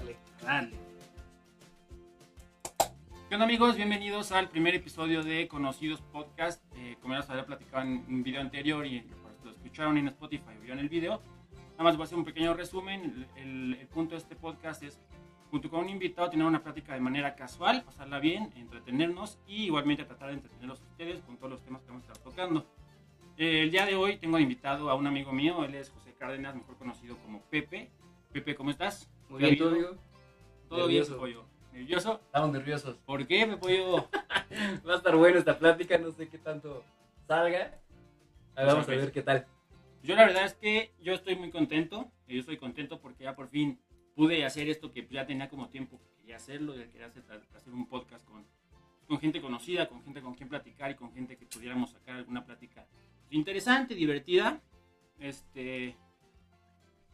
[0.00, 0.16] darle.
[0.42, 0.70] Dale.
[3.28, 3.76] ¿Qué onda amigos?
[3.76, 6.62] Bienvenidos al primer episodio de Conocidos Podcast.
[6.76, 10.08] Eh, como ya os había platicado en un video anterior y por lo escucharon en
[10.08, 11.22] Spotify o vieron el video,
[11.72, 13.26] nada más voy a hacer un pequeño resumen.
[13.36, 14.98] El, el- el punto de este podcast es,
[15.50, 20.04] junto con un invitado, tener una plática de manera casual, pasarla bien, entretenernos y igualmente
[20.04, 22.66] tratar de entretenerlos a ustedes con todos los temas que vamos a estar tocando.
[23.36, 26.54] Eh, el día de hoy tengo invitado a un amigo mío, él es José Cárdenas,
[26.56, 27.90] mejor conocido como Pepe.
[28.32, 29.08] Pepe, ¿cómo estás?
[29.30, 29.96] Muy ¿Qué ha bien, ¿tú, amigo?
[30.68, 31.18] ¿Todo bien, Nervioso.
[31.18, 31.44] pollo?
[31.72, 32.20] ¿Nervioso?
[32.26, 32.96] Estamos nerviosos.
[33.06, 34.08] ¿Por qué, me pollo?
[34.88, 36.84] Va a estar bueno esta plática, no sé qué tanto
[37.28, 37.78] salga.
[38.56, 39.46] A ver, vamos a ver qué tal.
[40.02, 42.10] Yo la verdad es que yo estoy muy contento.
[42.26, 43.78] Yo estoy contento porque ya por fin
[44.16, 46.74] pude hacer esto que ya tenía como tiempo que quería hacerlo.
[46.74, 47.22] y Quería hacer,
[47.54, 48.44] hacer un podcast con,
[49.06, 52.44] con gente conocida, con gente con quien platicar y con gente que pudiéramos sacar alguna
[52.44, 52.86] plática
[53.30, 54.60] interesante, divertida.
[55.20, 55.96] Este,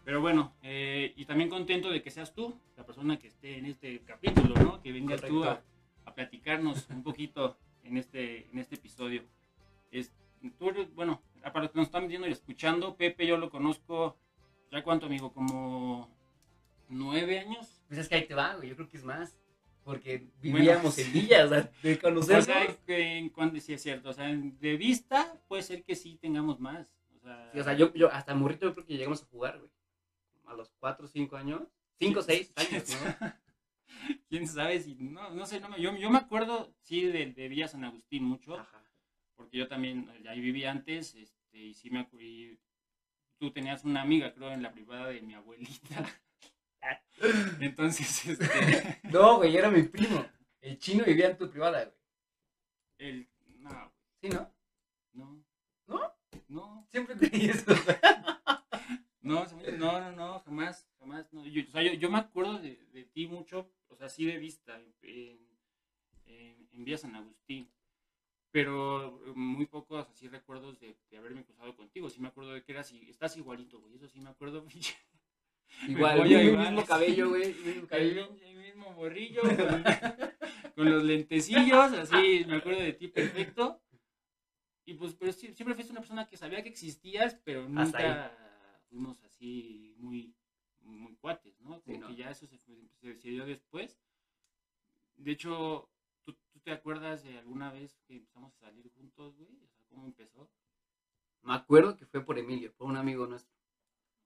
[0.06, 3.66] pero bueno, eh, y también contento de que seas tú, la persona que esté en
[3.66, 4.80] este capítulo, ¿no?
[4.80, 5.60] Que vengas tú a,
[6.15, 9.24] platicarnos un poquito en este, en este episodio.
[9.90, 10.13] Es,
[10.60, 14.16] tú bueno, para los que nos están viendo y escuchando, Pepe yo lo conozco,
[14.71, 15.32] ¿ya cuánto, amigo?
[15.32, 16.09] Como
[16.88, 17.82] nueve años.
[17.88, 18.68] Pues es que ahí te va, güey.
[18.68, 19.37] Yo creo que es más.
[19.82, 22.45] Porque vivíamos en Villa, o sea, de O conocernos.
[22.45, 26.16] sea, que en cuanto sí es cierto, o sea, de vista puede ser que sí
[26.23, 26.95] tengamos más.
[27.16, 29.59] O sea, Sí, o sea, yo, yo hasta morrito yo creo que llegamos a jugar,
[29.59, 29.76] güey.
[30.46, 31.62] A los 4 o 5 años.
[32.00, 33.32] 5 o 6 años, ¿no?
[34.28, 37.48] quién sabe si, no, no sé, no me- yo, yo me acuerdo, sí, de, de
[37.48, 38.56] Villa San Agustín mucho.
[38.58, 38.82] Ajá.
[39.36, 42.58] porque yo también eh, ahí viví antes, este, y sí me acu- y
[43.38, 46.04] tú tenías una amiga, creo, en la privada de mi abuelita.
[47.60, 50.24] Entonces, este, No, güey, era mi primo.
[50.60, 51.96] El chino vivía en tu privada, güey.
[52.98, 54.52] el, no, ¿Sí, no?
[55.12, 55.44] no.
[55.86, 56.14] ¿No?
[56.48, 57.72] No, Siempre creí eso.
[59.27, 59.46] No,
[59.79, 61.32] no, no, no, jamás, jamás.
[61.32, 61.46] No.
[61.46, 64.38] Yo, o sea, yo, yo me acuerdo de, de ti mucho, o sea, sí de
[64.38, 67.71] vista, en, en, en- Villa San Agustín.
[68.53, 72.09] Pero eh, muy pocos así recuerdos de, de haberme cruzado contigo.
[72.09, 73.94] Sí me acuerdo de que eras, estás igualito, güey.
[73.97, 74.65] Eso sí me acuerdo.
[75.88, 76.70] Igual, el igual.
[76.72, 77.42] mismo cabello, güey.
[77.42, 78.36] el mismo El, cabello.
[78.42, 79.84] el mismo borrillo con,
[80.76, 83.82] con los lentecillos, así me acuerdo de ti perfecto.
[84.86, 88.32] Y pues, pero siempre fuiste una persona que sabía que existías, pero nunca
[88.96, 90.34] fuimos así muy,
[90.80, 91.80] muy cuates, ¿no?
[91.82, 92.06] Como Sí, no.
[92.08, 94.00] que ya eso se, se, se dio después.
[95.16, 95.90] De hecho,
[96.24, 99.50] ¿tú, tú te acuerdas de alguna vez que empezamos a salir juntos, güey?
[99.62, 100.48] O sea, ¿cómo empezó?
[101.42, 103.54] Me acuerdo que fue por Emilio, por un amigo nuestro.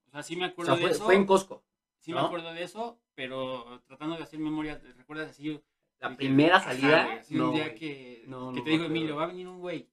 [0.06, 1.04] O sea, sí me O acuerdo sea, fue, de eso.
[1.04, 1.64] fue en Costco.
[1.98, 5.60] sí me acuerdo de eso, pero tratando de hacer memoria, ¿recuerdas así?
[5.98, 8.84] La primera ajá, salida, así no, un día que, te digo, acuerdo.
[8.86, 9.88] Emilio, va a venir un güey.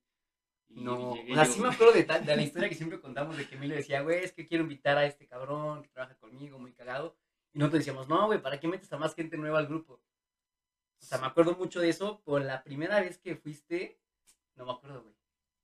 [0.69, 1.75] Y No, o sea, yo, sí me güey.
[1.75, 4.45] acuerdo de, de la historia que siempre contamos de que Emilio decía, güey, es que
[4.47, 7.15] quiero invitar a este cabrón que trabaja conmigo, muy cagado.
[7.53, 9.93] Y nosotros decíamos, no, güey, ¿para qué metes a más gente nueva al grupo?
[10.99, 13.99] O sea, me acuerdo mucho de eso, por la primera vez que fuiste,
[14.55, 15.15] no me acuerdo, güey.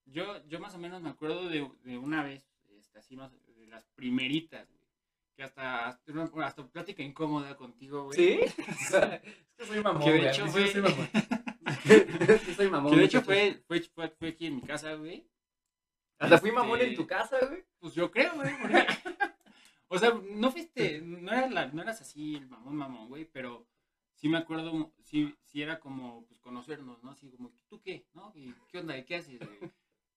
[0.06, 2.46] Yo, yo más o menos me acuerdo de, de una vez,
[2.78, 4.84] este, así más, de las primeritas, güey.
[5.36, 8.18] Que hasta, hasta, una- hasta plática incómoda contigo, güey.
[8.18, 8.40] ¿Sí?
[8.58, 8.92] es
[9.58, 11.10] que soy mamón, Que de güey, hecho fue- soy mamón.
[12.56, 12.92] Soy mamón.
[12.92, 15.28] Que de hecho fue, fue, fue, fue aquí en mi casa, güey.
[16.20, 17.64] Hasta fui mamón este- en tu casa, güey.
[17.80, 18.52] Pues yo creo, güey.
[18.62, 18.86] porque-
[19.90, 23.68] o sea, no fuiste, no eras, la- no eras así el mamón mamón, güey, pero
[24.16, 27.12] sí me acuerdo, sí, sí era como, pues, conocernos, ¿no?
[27.12, 28.06] Así como, ¿tú qué?
[28.14, 28.32] ¿No?
[28.36, 29.04] ¿Y ¿Qué onda?
[29.04, 29.60] ¿Qué haces, güey?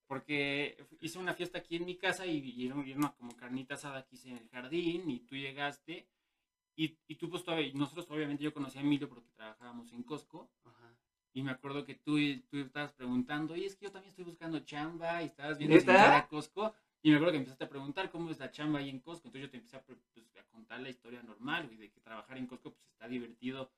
[0.07, 3.35] Porque hice una fiesta aquí en mi casa y, y era, y era una como
[3.35, 6.07] carnita asada que hice en el jardín y tú llegaste
[6.77, 10.03] y, y tú pues todavía, y nosotros obviamente yo conocí a Emilio porque trabajábamos en
[10.03, 10.76] Costco Ajá.
[11.37, 12.17] Y me acuerdo que tú,
[12.49, 15.87] tú estabas preguntando, oye, es que yo también estoy buscando chamba y estabas viendo si
[15.87, 16.73] a Costco.
[17.03, 19.27] Y me acuerdo que empezaste a preguntar cómo es la chamba ahí en Costco.
[19.27, 19.99] Entonces yo te empecé a, pues,
[20.35, 23.69] a contar la historia normal, güey, de que trabajar en Costco pues está divertido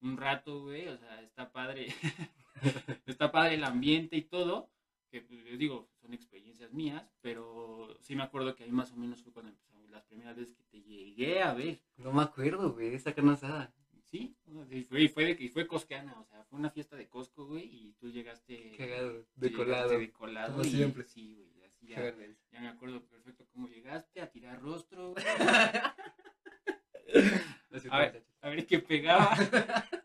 [0.00, 0.86] un rato, güey.
[0.86, 1.88] O sea, está padre.
[3.06, 4.70] está padre el ambiente y todo.
[5.10, 9.24] Que pues, digo, son experiencias mías, pero sí me acuerdo que ahí más o menos
[9.24, 11.80] fue cuando empezamos las primeras veces que te llegué a ver.
[11.96, 13.74] No me acuerdo, güey, de esa carne asada.
[14.10, 14.34] Sí,
[14.70, 17.44] y fue, y fue, de, y fue cosqueana, o sea, fue una fiesta de Costco,
[17.46, 18.74] güey, y tú llegaste...
[18.76, 19.90] Cagado, tú decolado.
[19.90, 21.04] llegaste decolado como y- siempre.
[21.04, 22.14] Sí, güey, así ya,
[22.50, 25.24] ya me acuerdo perfecto cómo llegaste a tirar rostro, güey,
[27.90, 28.24] A ver.
[28.40, 29.34] a ver qué pegaba.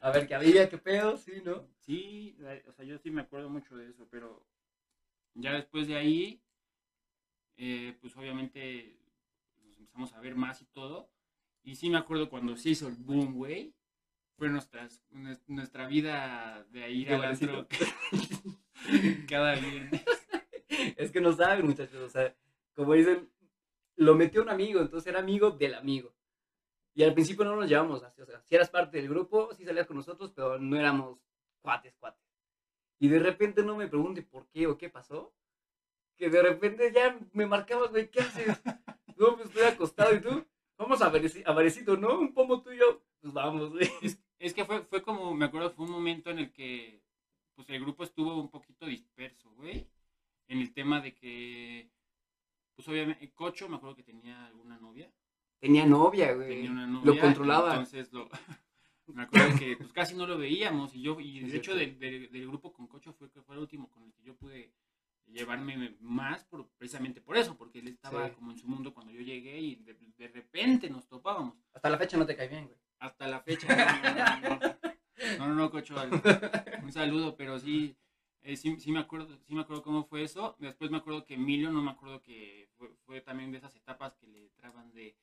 [0.00, 1.66] A ver, qué había, qué pedo, sí, ¿no?
[1.80, 2.36] Sí,
[2.68, 4.46] o sea, yo sí me acuerdo mucho de eso, pero
[5.34, 6.40] ya después de ahí,
[7.56, 8.96] eh, pues obviamente
[9.64, 11.10] nos empezamos a ver más y todo.
[11.68, 13.74] Y sí me acuerdo cuando se hizo el boom, güey.
[14.38, 17.66] Fue nuestras, nues- nuestra vida de ir al antro
[19.28, 20.02] cada viernes.
[20.96, 22.00] Es que no saben, muchachos.
[22.00, 22.34] O sea,
[22.74, 23.28] como dicen,
[23.96, 26.14] lo metió un amigo, entonces era amigo del amigo.
[26.94, 29.64] Y al principio no nos llevamos así, o sea, si eras parte del grupo, sí
[29.66, 31.18] salías con nosotros, pero no éramos
[31.60, 32.24] cuates, cuates.
[32.98, 35.34] Y de repente no me pregunte por qué o qué pasó,
[36.16, 38.62] que de repente ya me marcabas, güey, ¿qué haces?
[39.16, 40.44] No, pues estoy acostado y tú,
[40.78, 41.10] vamos a
[41.52, 42.18] Varecito, ¿no?
[42.18, 43.90] Un pomo tuyo, pues vamos, güey.
[44.02, 47.02] Es, es que fue, fue como, me acuerdo, fue un momento en el que,
[47.54, 49.86] pues el grupo estuvo un poquito disperso, güey,
[50.46, 51.90] en el tema de que,
[52.76, 55.12] pues obviamente, Cocho me acuerdo que tenía alguna novia.
[55.58, 56.48] Tenía novia, güey.
[56.48, 57.12] Tenía una novia.
[57.14, 57.70] Lo controlaba.
[57.72, 58.28] Entonces lo,
[59.08, 62.30] me acuerdo que pues casi no lo veíamos y yo, y de hecho del, del-
[62.30, 64.72] del grupo con Cocho fue, que fue el último con el que yo pude
[65.32, 68.34] llevarme más por, precisamente por eso, porque él estaba Sí.
[68.34, 71.54] como en su mundo cuando yo llegué y de, de repente nos topábamos.
[71.72, 72.78] Hasta la fecha no te cae bien, güey.
[72.98, 73.68] Hasta la fecha.
[73.68, 75.54] No, no, no, no.
[75.54, 75.96] No, Cocho,
[76.82, 77.96] un saludo, pero sí,
[78.42, 80.56] eh, sí, sí me acuerdo, sí me acuerdo cómo fue eso.
[80.60, 84.14] Después me acuerdo que Emilio, no me acuerdo que fue, fue también de esas etapas
[84.16, 85.16] que le traban de,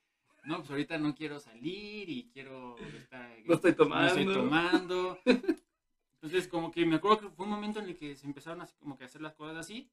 [0.43, 5.17] no, pues ahorita no quiero salir y quiero estar, No estoy no estoy tomando.
[6.25, 8.75] Entonces, como que me acuerdo que fue un momento en el que se empezaron así
[8.79, 9.89] como que a hacer las cosas así.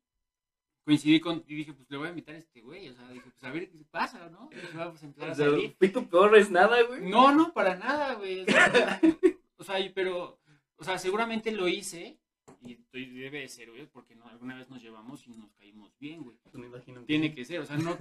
[0.84, 3.30] Coincidí con, y dije, pues le voy a invitar a este güey, o sea, dije,
[3.30, 4.48] pues a ver qué pasa, ¿no?
[4.50, 5.76] Pues vamos a empezar a O sea, salir.
[5.92, 7.02] tu peor es nada, güey.
[7.08, 8.40] No, no, para nada, güey.
[8.42, 9.00] O sea,
[9.58, 10.40] o sea, y- pero,
[10.76, 12.18] o sea, seguramente lo hice
[12.62, 15.96] y estoy- debe de ser, güey, porque no, alguna vez nos llevamos y nos caímos
[16.00, 16.36] bien, güey.
[16.42, 17.02] Pues me imagino.
[17.04, 17.96] Tiene que ser, o sea, no,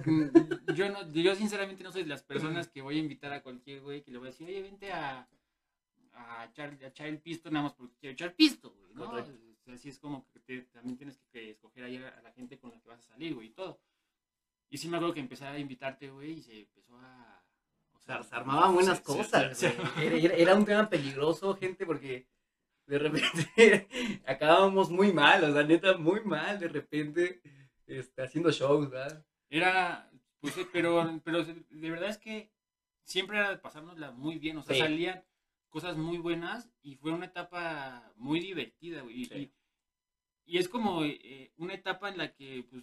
[0.74, 3.80] yo no, yo sinceramente no soy de las personas que voy a invitar a cualquier
[3.82, 5.28] güey que le voy a decir, oye, vente a,
[6.12, 9.06] a, echar, a echar el pisto nada más porque quiero echar pisto, güey, ¿no?
[9.06, 9.32] Correcto.
[9.60, 12.22] O sea, así es como que te- también tienes que, que escoger ahí a, a
[12.22, 13.80] la gente con la que vas a salir, güey, y todo.
[14.70, 17.44] Y sí me acuerdo que empecé a invitarte, güey, y se empezó a...
[17.94, 20.06] O sea, se armaban buenas se- cosas, se- güey.
[20.06, 22.26] Era, era- era un tema peligroso, gente, porque
[22.86, 23.86] de repente
[24.26, 27.40] acabábamos muy mal, o sea, neta, muy mal, de repente,
[27.86, 29.24] este, haciendo shows, ¿verdad?
[29.48, 30.10] Era,
[30.40, 32.50] pues, pero, pero de verdad es que
[33.04, 34.80] siempre era de pasárnosla muy bien, o sea, Sí.
[34.80, 35.22] salían
[35.72, 39.22] cosas muy buenas y fue una etapa muy divertida, güey.
[39.22, 39.34] y- Sí.
[39.34, 42.82] Y, y es como eh, una etapa en la que, pues,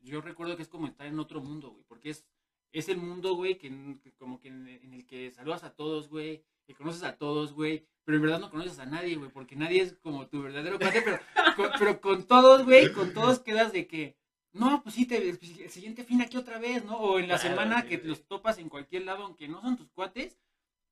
[0.00, 2.26] yo recuerdo que es como estar en otro mundo, güey, porque es,
[2.72, 3.70] es el mundo, güey, que,
[4.18, 7.86] como que en, en el que saludas a todos, güey, que conoces a todos, güey,
[8.04, 11.02] pero en verdad no conoces a nadie, güey, porque nadie es como tu verdadero cuate,
[11.02, 11.18] pero
[11.56, 14.16] con, pero con todos, güey, con todos quedas de que,
[14.52, 16.96] no, pues sí, te, el, el siguiente fin aquí otra vez, ¿no?
[16.98, 18.08] O en la Claro, semana sí, que güey.
[18.08, 20.38] los topas en cualquier lado, aunque no son tus cuates,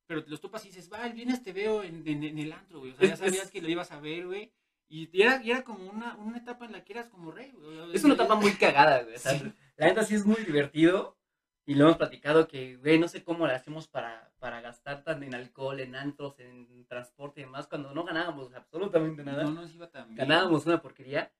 [0.07, 2.51] pero te los topas y dices, va, el viernes te veo en, en- en el
[2.53, 2.91] antro, güey.
[2.91, 4.51] O sea, ya sabías que lo ibas a ver, güey.
[4.89, 7.95] Y era, y era como una, una etapa en la que eras como rey, güey.
[7.95, 9.15] Es una etapa muy cagada, güey.
[9.15, 9.51] O sea, Sí.
[9.77, 11.17] La neta sí es muy divertido.
[11.65, 15.23] Y lo hemos platicado que, güey, no sé cómo le hacemos para, para gastar tan
[15.23, 19.45] en alcohol, en antros, en transporte y demás, cuando no ganábamos absolutamente nada.
[19.45, 20.17] No nos iba tan bien.
[20.17, 21.31] Ganábamos una porquería,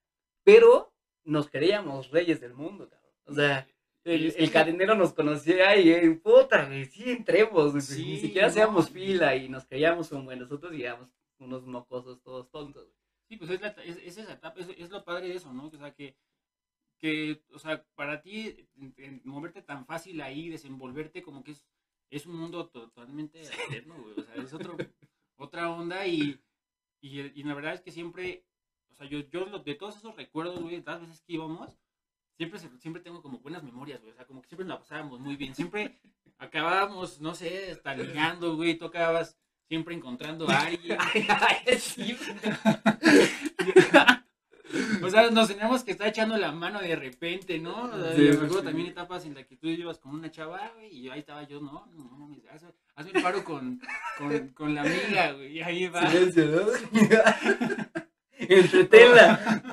[0.46, 0.94] pero
[1.26, 3.12] nos creíamos reyes del mundo, cabrón.
[3.26, 3.68] O sea,
[4.04, 8.52] el, el cadenero nos conocía y, eh, puta, güey, sí entremos, Sí, ni siquiera no.
[8.52, 11.10] hacíamos fila y nos creíamos como en nosotros y éramos
[11.40, 12.88] unos mocosos todos tontos.
[13.28, 15.68] Sí, pues es, la, es, es esa etapa, es, es lo padre de eso, ¿no?
[15.68, 16.16] O sea, que,
[17.00, 21.66] que o sea, para ti en- en moverte tan fácil ahí, desenvolverte, como que es,
[22.10, 24.20] es un mundo totalmente alterno, güey.
[24.20, 24.76] O sea, es otro,
[25.38, 26.40] otra onda y,
[27.02, 28.46] y, y la verdad es que siempre,
[28.92, 31.78] o sea, yo, yo lo- de todos esos recuerdos, güey, de las veces que íbamos,
[32.38, 34.14] siempre, siempre tengo como buenas memorias, güey.
[34.14, 35.56] O sea, como que siempre la pasábamos muy bien.
[35.56, 35.98] Siempre
[36.38, 39.38] acabábamos, no sé, hasta ligando, güey, tú acababas
[39.68, 40.98] siempre encontrando a alguien.
[45.04, 47.84] O sea, nos teníamos que estar echando la mano de repente, ¿no?
[47.84, 50.90] O sea, Sí, yo también etapas en las que tú ibas con una chava, güey,
[50.90, 53.80] y ahí estaba yo, no, no, no, mames, hazme, hazme el paro con,
[54.18, 56.10] con, con la amiga, güey, y ahí va.
[56.10, 57.00] Silencio, ¿no?
[58.40, 59.64] Entretenla.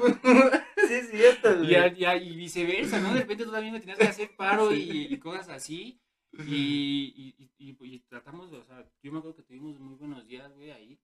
[0.91, 1.73] Sí, es cierto, güey.
[1.73, 3.15] Y, y y viceversa, ¿no?
[3.15, 6.01] De repente tú también me tenías que hacer paro y, y cosas así.
[6.47, 10.99] Y, y, tratamos o sea, yo me acuerdo que tuvimos muy buenos días, güey, ahí.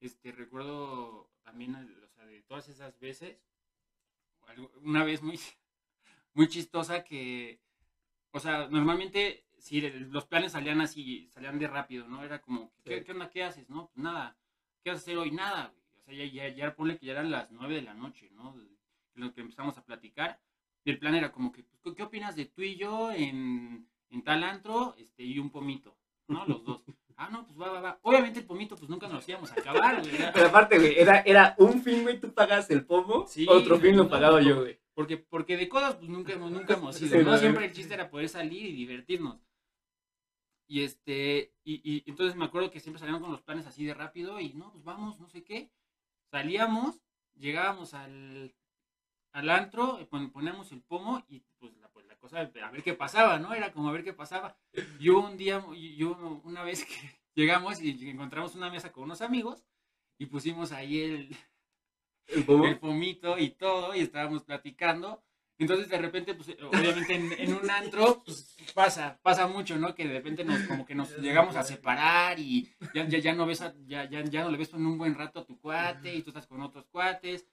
[0.00, 3.38] Este, recuerdo también, o sea, de todas esas veces,
[4.82, 5.38] una vez muy,
[6.34, 7.60] muy chistosa que,
[8.32, 12.24] o sea, normalmente, si los planes salían así, salían de rápido, ¿no?
[12.24, 13.04] Era como, ¿qué, Sí.
[13.04, 13.30] qué onda?
[13.30, 13.68] ¿Qué haces?
[13.68, 14.36] No, pues nada.
[14.82, 15.30] ¿Qué vas a hacer hoy?
[15.30, 15.82] Nada, güey.
[15.98, 18.56] O sea, ya, ya, ya ponle que ya eran las nueve de la noche, ¿no?
[19.14, 20.40] Lo que empezamos a platicar.
[20.84, 23.88] Y el plan era como que, pues, ¿qué- ¿qué opinas de tú y yo en,
[24.10, 25.96] en tal antro este, y un pomito?
[26.28, 26.44] ¿No?
[26.46, 26.82] Los dos.
[27.14, 27.98] Ah, no, pues va, va, va.
[28.02, 30.16] Obviamente el pomito, pues nunca nos íbamos a acabar, güey.
[30.32, 33.96] Pero aparte, güey, era, era un fin, güey, tú pagas el pomo, Sí, otro fin
[33.96, 34.48] lo pagaba no.
[34.48, 34.80] yo, güey.
[34.94, 37.36] Porque, porque de cosas, pues nunca hemos, nunca hemos ido, Sí, ¿no?
[37.36, 39.38] Siempre el chiste era poder salir y divertirnos.
[40.66, 43.94] Y este, y, y entonces me acuerdo que siempre salíamos con los planes así de
[43.94, 45.70] rápido y no, pues vamos, no sé qué.
[46.30, 46.98] Salíamos,
[47.36, 48.54] llegábamos al,
[49.32, 52.70] al antro, eh, pon- poníamos el pomo y pues la, pues, la cosa de a
[52.70, 53.54] ver qué pasaba, ¿no?
[53.54, 54.56] Era como a ver qué pasaba.
[55.00, 55.64] Yo un día,
[55.96, 56.94] yo una vez que
[57.34, 59.64] llegamos y encontramos una mesa con unos amigos
[60.18, 61.36] y pusimos ahí el,
[62.26, 65.24] el, pomito y todo y estábamos platicando.
[65.58, 69.94] Entonces de repente, pues obviamente en, un antro pues, pasa, pasa mucho, ¿no?
[69.94, 73.46] Que de repente nos, como que nos llegamos a separar y ya, ya, ya no
[73.46, 76.22] ves, ya, ya, ya no le ves en un buen rato a tu cuate y
[76.22, 77.46] tú estás con otros cuates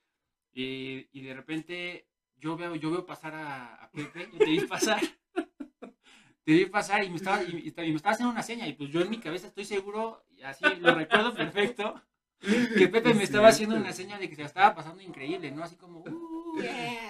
[0.54, 5.02] y, y de repente yo veo, yo veo pasar a, Pepe, yo te vi pasar,
[6.44, 9.02] te vi pasar y me, estaba, y, me estaba haciendo una seña y pues yo
[9.02, 12.02] en mi cabeza estoy seguro, y así lo recuerdo perfecto,
[12.40, 15.64] que Pepe me estaba haciendo una seña de que se la estaba pasando increíble, ¿no?
[15.64, 16.62] Así como, uh,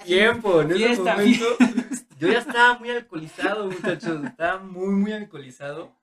[0.04, 1.56] tiempo, en ese momento,
[2.18, 5.96] yo ya estaba muy alcoholizado, muchachos, estaba muy, muy alcoholizado.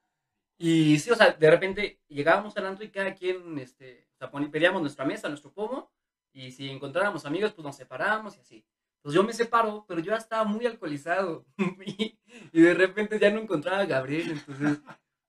[0.57, 4.49] Y sí, o sea, de repente llegábamos al antro y cada quien, este, o sea,
[4.49, 5.91] pedíamos nuestra mesa, nuestro pomo,
[6.37, 8.65] y si encontráramos amigos, pues nos separábamos y así.
[9.01, 11.45] Pues yo me separo, pero yo ya estaba muy alcoholizado.
[11.85, 12.19] y,
[12.53, 14.31] de repente ya no encontraba a Gabriel.
[14.31, 14.79] Entonces,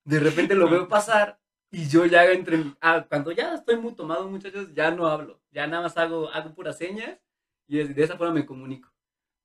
[0.04, 2.62] de repente lo veo pasar y yo ya entre.
[2.82, 5.40] Ah, cuando ya estoy muy tomado, muchachos, ya no hablo.
[5.50, 7.18] Ya nada más hago, hago puras señas
[7.66, 8.90] y de esa forma me comunico.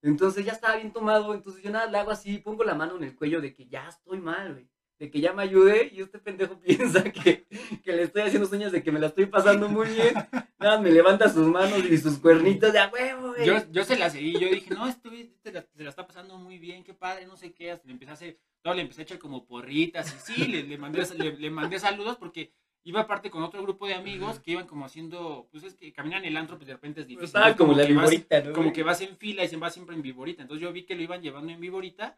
[0.01, 3.05] Entonces ya estaba bien tomado, entonces yo nada le hago así, pongo la mano en
[3.05, 4.72] el cuello de que ya estoy mal, güey
[5.03, 7.45] de que ya me ayude y este pendejo piensa que,
[7.83, 10.13] que, le estoy haciendo señas de que me la estoy pasando muy bien.
[10.57, 14.09] Nada, me levanta sus manos y sus cuernitos de a huevo, Yo, yo se la
[14.09, 17.35] seguí, yo dije, no, estoy, te, la, la, está pasando muy bien, qué padre, no
[17.35, 17.71] sé qué.
[17.71, 20.63] Hasta le empecé a hacer, todo le empecé a echar como porritas y sí, le,
[20.63, 22.53] le mandé, le, mandé saludos porque
[22.85, 26.23] iba aparte con otro grupo de amigos que iban como haciendo, pues es que caminan
[26.23, 27.25] el antro, pues de repente es difícil.
[27.25, 28.53] Estaba como, la viborita, ¿no?
[28.53, 30.43] Como que vas en fila y se va siempre en viborita.
[30.43, 32.17] Entonces yo vi que lo iban llevando en viborita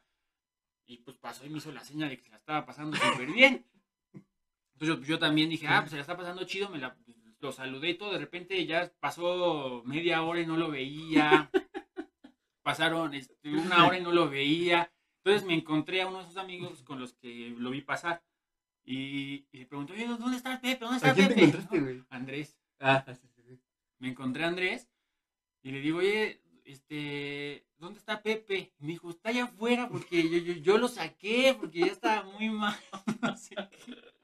[0.87, 3.31] y pues pasó y me hizo la señal de que se la estaba pasando súper
[3.31, 3.65] bien.
[4.73, 6.97] Entonces yo, también dije, ah, pues se la está pasando chido, me la,
[7.39, 8.11] lo saludé y todo.
[8.11, 11.49] De repente ya pasó media hora y no lo veía.
[12.61, 14.91] Pasaron este, una hora y no lo veía.
[15.23, 18.23] Entonces me encontré a uno de esos amigos con los que lo vi pasar.
[18.83, 20.83] Y, y le pregunté, oye, ¿dónde está Pepe?
[20.83, 21.39] ¿Dónde está ¿A quién Pepe?
[21.39, 22.03] te encontraste, güey?
[22.09, 22.59] Andrés.
[22.79, 23.59] Ah, sí, sí.
[23.99, 24.89] Me encontré a Andrés
[25.63, 28.73] y le digo, oye, este, ¿dónde está Pepe?
[28.79, 32.49] me dijo, está allá afuera porque yo, yo, yo lo saqué porque ya estaba muy
[32.49, 32.77] mal.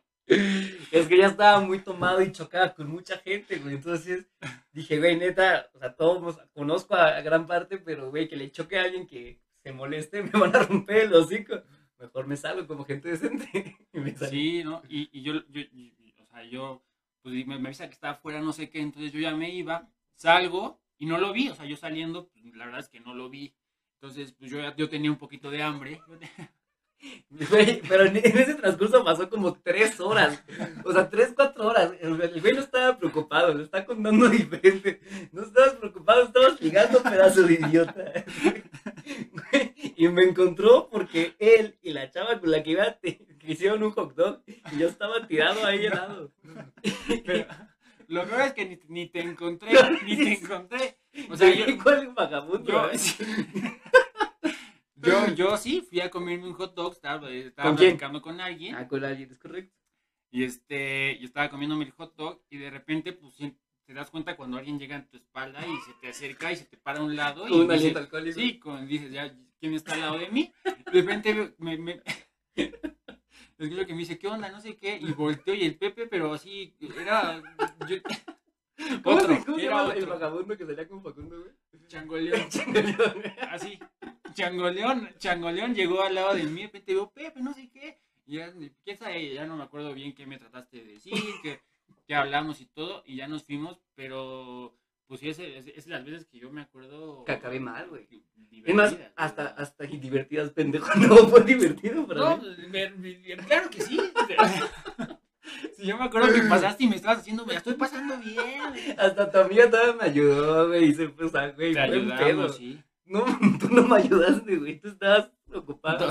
[0.92, 3.76] Es que ya estaba muy tomado y chocaba con mucha gente, güey.
[3.76, 4.28] Entonces
[4.72, 8.80] dije, güey, neta, o sea, todos conozco a, gran parte, pero, güey, que le choque
[8.80, 11.62] a alguien que se moleste, me van a romper el hocico.
[12.00, 13.78] Mejor me salgo como gente decente.
[14.30, 14.82] sí, ¿no?
[14.88, 15.62] Y, y yo, yo,
[16.22, 16.82] o sea, yo,
[17.22, 19.90] pues me, me avisa que estaba afuera, no sé qué, entonces yo ya me iba,
[20.16, 23.16] salgo y no lo vi, o sea, yo saliendo, pues, la verdad es que no
[23.16, 23.56] lo vi.
[23.96, 26.00] Entonces, pues yo, yo tenía un poquito de hambre.
[27.90, 30.44] pero en ese transcurso pasó como tres horas.
[30.86, 31.94] O sea, tres, cuatro horas.
[32.00, 35.02] El güey no estaba preocupado, lo está contando diferente.
[35.32, 38.14] No estabas preocupado, estabas ligando, pedazo de idiota.
[39.96, 43.90] Y me encontró porque él y la chava con la que iba que hicieron un
[43.90, 46.32] hot dog y yo estaba tirado ahí helado.
[47.26, 47.48] Pero,
[48.12, 49.72] lo peor es que ni, ni te encontré,
[50.06, 50.91] ni te encontré.
[51.42, 52.72] Sea, yo, ¿cuál vagabundo?
[52.72, 52.92] Yo,
[54.96, 58.76] yo, yo, sí fui a comerme un hot dog, estaba, estaba platicando con alguien.
[58.76, 59.76] Ah, con alguien, es correcto.
[60.30, 63.36] Y este, yo estaba comiéndome el hot dog y de repente, pues,
[63.86, 66.66] te das cuenta cuando alguien llega a tu espalda y se te acerca y se
[66.66, 67.48] te para a un lado.
[67.48, 68.40] y un aliento alcohólico.
[68.40, 70.54] Sí, con, dices, ya, ¿quién está al lado de mí?
[70.64, 72.02] De repente me, me,
[72.56, 74.50] que me dice, ¿qué onda?
[74.50, 74.98] No sé qué.
[75.02, 77.42] Y volteo y el Pepe, pero así, era.
[77.88, 77.98] Yo,
[79.04, 81.88] otro, ¿Cómo se llama el vagabundo que salía con Facundo, güey?
[81.88, 82.50] Changoleón.
[82.50, 83.24] Changoleón.
[83.50, 83.80] Así.
[84.34, 88.00] Changoleón, Changoleón llegó al lado de mí, de repente digo, Pepe, no sé qué.
[88.26, 89.34] Y ya, ¿quién sabe?
[89.34, 91.60] Ya no me acuerdo bien qué me trataste de decir, que,
[92.08, 94.78] que hablamos y todo, y ya nos fuimos, pero
[95.12, 97.26] pues sí, es, es, es, las veces que yo me acuerdo.
[97.26, 98.08] Que acabé mal, güey.
[98.64, 100.88] Es más, hasta, hasta divertidas, pendejo.
[100.96, 102.42] No fue divertido para no,
[103.46, 104.00] claro que sí.
[105.84, 108.96] Yo me acuerdo que pasaste y me estabas haciendo, me la estoy pasando bien.
[108.98, 110.86] Hasta tu amiga todavía me ayudó, güey.
[110.86, 112.82] Y se güey, Te ayudamos, sí.
[113.06, 113.26] No,
[113.60, 114.80] tú no me ayudaste, güey.
[114.80, 116.10] Tú estabas ocupado.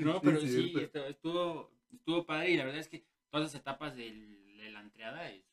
[0.00, 0.74] no, pero sí,
[1.08, 4.12] estuvo, estuvo padre y la verdad es que todas las etapas de
[4.72, 5.44] la entrada es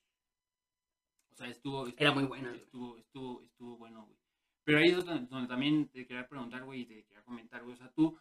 [1.49, 2.51] estuvo, Era muy bueno.
[2.51, 4.17] Estuvo, estuvo, estuvo bueno, güey.
[4.63, 7.73] Pero ahí es donde, también te quería preguntar, güey, y te quería comentar, güey.
[7.73, 8.17] O sea, tú,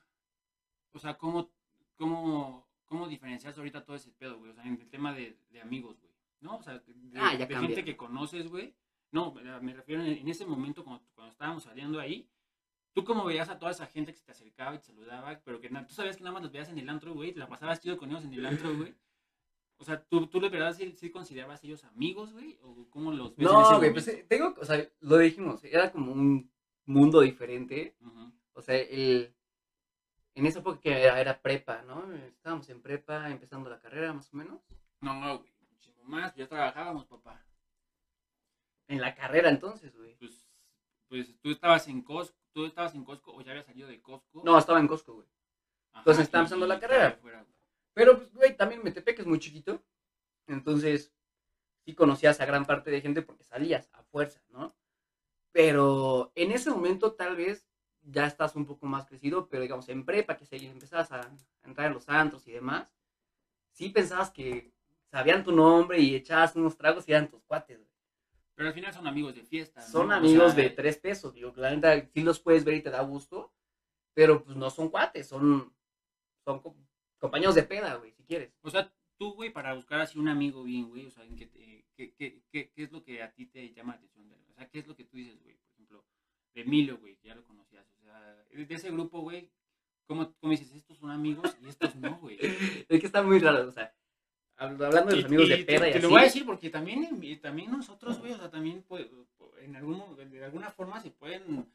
[0.92, 1.50] o sea, ¿cómo,
[1.96, 4.50] cómo, cómo diferencias ahorita todo ese pedo, güey?
[4.50, 6.12] O sea, en el tema de, de amigos, güey.
[6.40, 6.56] ¿No?
[6.56, 8.74] O sea, de, ah, gente que conoces, güey.
[9.12, 9.32] No,
[9.62, 12.28] me refiero en, ese momento cuando, cuando estábamos saliendo ahí.
[12.92, 15.60] ¿Tú cómo veías a toda esa gente que se te acercaba y te saludaba, pero
[15.60, 17.80] que tú sabías que nada más los veías en el antro, güey, te la pasabas
[17.80, 18.92] chido con ellos en el antro, güey?
[19.78, 22.58] O sea, ¿tú, tú de verdad sí, sí considerabas ellos amigos, güey?
[22.62, 26.12] ¿O cómo los ves No, güey, pues eh, tengo, o sea, lo dijimos, era como
[26.12, 26.50] un,
[26.84, 27.96] mundo diferente.
[28.54, 29.32] O sea, el,
[30.40, 32.12] en esa época que era, era prepa, ¿no?
[32.14, 34.62] Estábamos en prepa, empezando la carrera más o menos.
[35.02, 36.34] No, güey, muchísimo más.
[36.34, 37.44] Ya trabajábamos, papá.
[38.88, 40.14] En la carrera entonces, güey.
[40.16, 40.48] Pues,
[41.08, 44.40] pues tú estabas en Costco, tú estabas en Costco o ya habías salido de Costco.
[44.42, 45.28] No, estaba en Costco, güey.
[45.92, 47.18] Ajá, entonces estaba empezando la carrera.
[47.20, 47.34] güey.
[47.92, 49.84] Pero, pues, güey, también Metepec es muy chiquito.
[50.46, 51.12] Entonces,
[51.84, 54.74] sí conocías a gran parte de gente porque salías a fuerza, ¿no?
[55.52, 57.69] Pero en ese momento tal vez
[58.02, 61.68] ya estás un poco más crecido, pero digamos, en prepa, que se empezabas a, a
[61.68, 62.94] entrar en los antros y demás,
[63.72, 64.72] sí pensabas que
[65.10, 67.90] sabían tu nombre y echabas unos tragos y eran tus cuates, güey.
[68.54, 69.80] Pero al final son amigos de fiesta.
[69.80, 69.86] ¿no?
[69.86, 72.82] Son O amigos sea, de tres pesos, digo, la neta, sí los puedes ver y
[72.82, 73.52] te da gusto,
[74.14, 75.72] pero pues no son cuates, son,
[76.44, 76.76] son co-
[77.18, 78.52] compañeros de peda, güey, si quieres.
[78.62, 81.48] O sea, tú, güey, para buscar así un amigo bien, güey, o sea, ¿en qué,
[81.50, 84.30] qué, qué, qué, qué es lo que a ti te llama la atención?
[84.50, 85.58] O sea, ¿qué es lo que tú dices, güey?
[86.54, 87.86] De Emilio, güey, que ya lo conocías.
[88.00, 88.18] O sea,
[88.50, 89.50] de ese grupo, güey,
[90.06, 90.72] ¿cómo, ¿cómo dices?
[90.74, 92.38] Estos son amigos y estos no, güey.
[92.88, 93.94] Es que está muy raro, o sea,
[94.58, 96.02] hab- hablando de los amigos Y- de peda te, y te así.
[96.02, 99.06] lo voy a decir porque también, también nosotros, güey, o sea, también pues,
[99.60, 101.66] en algún, de alguna forma se pueden,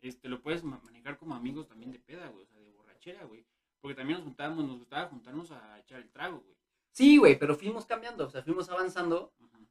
[0.00, 3.24] este, lo puedes ma- manejar como amigos también de peda, güey, o sea, de borrachera,
[3.24, 3.44] güey.
[3.80, 6.56] Porque también nos juntábamos, nos gustaba juntarnos a echar el trago, güey.
[6.92, 9.63] Sí, güey, pero fuimos cambiando, o sea, fuimos avanzando Ujú.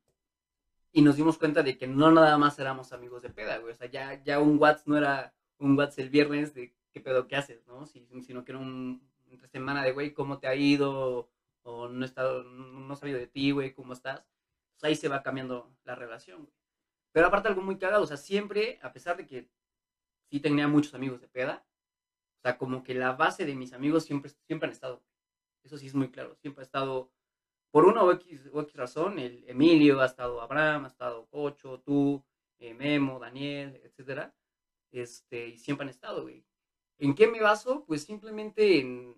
[0.94, 3.74] Y nos dimos cuenta de que no nada más éramos amigos de peda, güey.
[3.74, 7.28] O sea, ya, ya un Whats no era un Whats el viernes de qué pedo
[7.28, 7.86] qué haces, ¿no?
[7.88, 11.30] Si- sino que era un entre semana de, güey, ¿cómo te ha ido?
[11.64, 14.24] O no he estado, no he sabido de ti, güey, ¿cómo estás?
[14.74, 16.54] Pues ahí se va cambiando la relación, güey.
[17.12, 19.50] Pero aparte algo muy cagado, o sea, siempre, a pesar de que
[20.30, 21.66] sí tenía muchos amigos de peda,
[22.40, 25.02] o sea, como que la base de mis amigos siempre, siempre han estado.
[25.64, 26.36] Eso sí es muy claro.
[26.36, 27.12] Siempre ha estado,
[27.74, 31.80] por una o X, o X razón, el Emilio, ha estado Abraham, ha estado Cocho,
[31.80, 32.24] tú,
[32.60, 34.32] eh, Memo, Daniel, etcétera.
[34.92, 36.46] Este, y siempre han estado, güey.
[37.00, 37.84] ¿En qué me baso?
[37.88, 39.16] Pues simplemente en.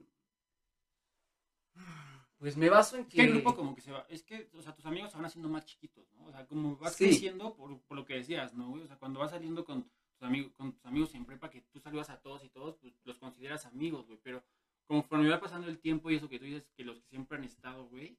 [2.38, 3.18] Pues me baso en Es que.
[3.18, 5.26] que el grupo como que se va, es que, o sea, tus amigos se van
[5.26, 6.24] haciendo más chiquitos, ¿no?
[6.28, 7.08] O sea, como vas Sí.
[7.08, 8.84] creciendo por, por lo que decías, ¿no, güey?
[8.84, 11.82] O sea, cuando vas saliendo con tus amigos, con tus amigos en prepa, que tú
[11.82, 14.18] saludas a todos y todos, pues los consideras amigos, güey.
[14.24, 14.42] Pero
[14.86, 17.44] conforme va pasando el tiempo y eso que tú dices, que los que siempre han
[17.44, 18.18] estado, güey,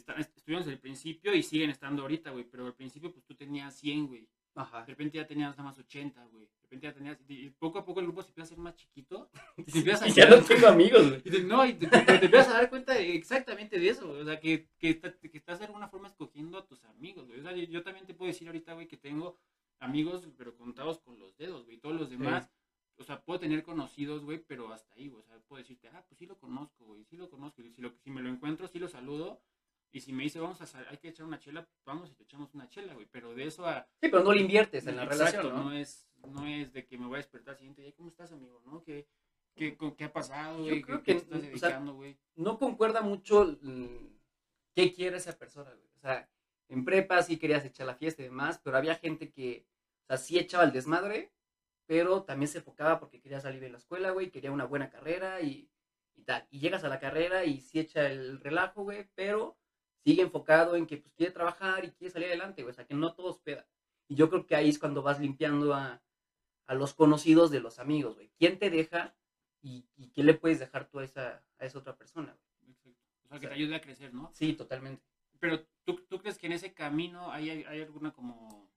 [0.00, 2.44] están, estuvieron desde el principio y siguen estando ahorita, güey.
[2.44, 4.28] Pero al principio, pues tú tenías 100, güey.
[4.54, 4.80] Ajá.
[4.80, 6.46] De repente ya tenías nada más 80, güey.
[6.46, 8.74] De repente ya tenías, y poco a poco el grupo se empieza a hacer más
[8.76, 9.30] chiquito.
[9.58, 11.22] Y te empiezas a ya no tengo amigos, güey.
[11.24, 14.20] y no, y te, te- te empiezas a dar cuenta de- exactamente de eso, güey.
[14.22, 17.40] O sea, que, que, está- que estás de alguna forma escogiendo a tus amigos, güey.
[17.40, 19.38] O sea, yo, yo también te puedo decir ahorita, güey, que tengo
[19.78, 21.76] amigos, pero contados con los dedos, güey.
[21.78, 22.50] Todos los demás,
[22.98, 25.20] o sea, puedo tener conocidos, güey, pero hasta ahí, güey.
[25.22, 27.60] O sea, puedo decirte, ah, pues sí lo conozco, güey, sí lo conozco.
[27.62, 29.42] Y si, lo, si me lo encuentro, sí lo saludo.
[29.96, 32.52] Y si me dice, vamos a, hay que echar una chela, vamos y te echamos
[32.52, 33.06] una chela, güey.
[33.10, 35.72] Pero de eso a, Sí, pero no le inviertes en la Exacto, relación, ¿no?
[35.72, 38.60] es, no es de que me voy a despertar al siguiente día, ¿cómo estás, amigo?
[38.66, 38.82] ¿No?
[38.84, 39.08] ¿Qué,
[39.54, 40.82] qué, con- qué ha pasado, Yo güey?
[40.82, 42.18] creo ¿Qué, que, estás o sea, dedicando, güey?
[42.34, 43.86] no concuerda mucho mm,
[44.74, 45.88] qué quiere esa persona, güey.
[45.94, 46.28] O sea,
[46.68, 49.66] en prepa sí querías echar la fiesta y demás, pero había gente que,
[50.02, 51.32] o sea, sí echaba el desmadre,
[51.86, 55.40] pero también se enfocaba porque quería salir de la escuela, güey, quería una buena carrera
[55.40, 55.70] y,
[56.16, 56.46] y tal.
[56.50, 59.56] Y llegas a la carrera y sí echa el relajo, güey, pero
[60.06, 62.70] sigue enfocado en que pues quiere trabajar y quiere salir adelante, güey.
[62.70, 63.66] O sea, que no todos peda.
[64.06, 66.00] Y yo creo que ahí es cuando vas limpiando a,
[66.66, 68.30] a los conocidos de los amigos, güey.
[68.38, 69.16] ¿Quién te deja
[69.62, 72.70] y, y qué le puedes dejar tú a esa, a esa otra persona, güey?
[72.70, 73.00] Exacto.
[73.24, 74.30] O sea, que sea, te ayude a crecer, ¿no?
[74.32, 75.02] Sí, totalmente.
[75.40, 78.70] Pero ¿tú, tú crees que en ese camino hay, hay, alguna como...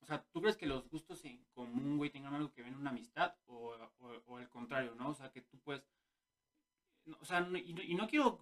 [0.00, 2.78] O sea, ¿tú crees que los gustos en común, güey, tengan algo que ver en
[2.78, 5.10] una amistad o, o, o al contrario, ¿no?
[5.10, 5.84] O sea, que tú puedes...
[7.04, 8.40] no, o sea, no- y, no- y no quiero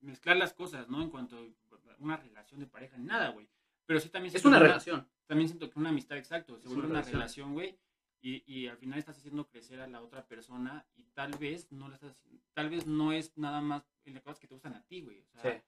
[0.00, 1.02] mezclar las cosas, ¿no?
[1.02, 3.48] En cuanto a una relación de pareja, ni nada, güey.
[3.86, 4.34] Pero sí también...
[4.34, 5.08] Es una relación.
[5.26, 7.78] también siento que una amistad, exacto, se vuelve una una relación, güey,
[8.20, 11.88] y, y al final estás haciendo crecer a la otra persona y tal vez no
[11.88, 12.16] la estás,
[12.52, 15.20] tal vez no es nada más en las cosas que te gustan a ti, güey,
[15.20, 15.62] o sea, Sí.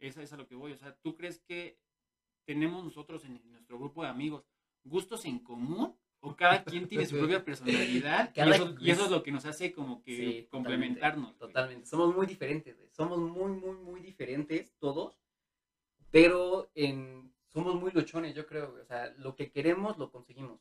[0.00, 1.78] esa es a lo que voy, o sea, ¿tú crees que
[2.44, 4.44] tenemos nosotros en nuestro grupo de amigos
[4.84, 5.94] gustos en común?
[6.20, 8.32] ¿O cada quien tiene su propia personalidad?
[8.34, 11.28] y, eso, y eso es lo que nos hace como que Sí, complementarnos.
[11.28, 11.38] güey.
[11.38, 11.86] Totalmente.
[11.86, 12.88] Somos muy diferentes, güey.
[12.90, 15.16] Somos muy, muy, muy diferentes todos.
[16.10, 18.82] Pero en, somos muy luchones, yo creo, güey.
[18.82, 20.60] O sea, lo que queremos lo conseguimos.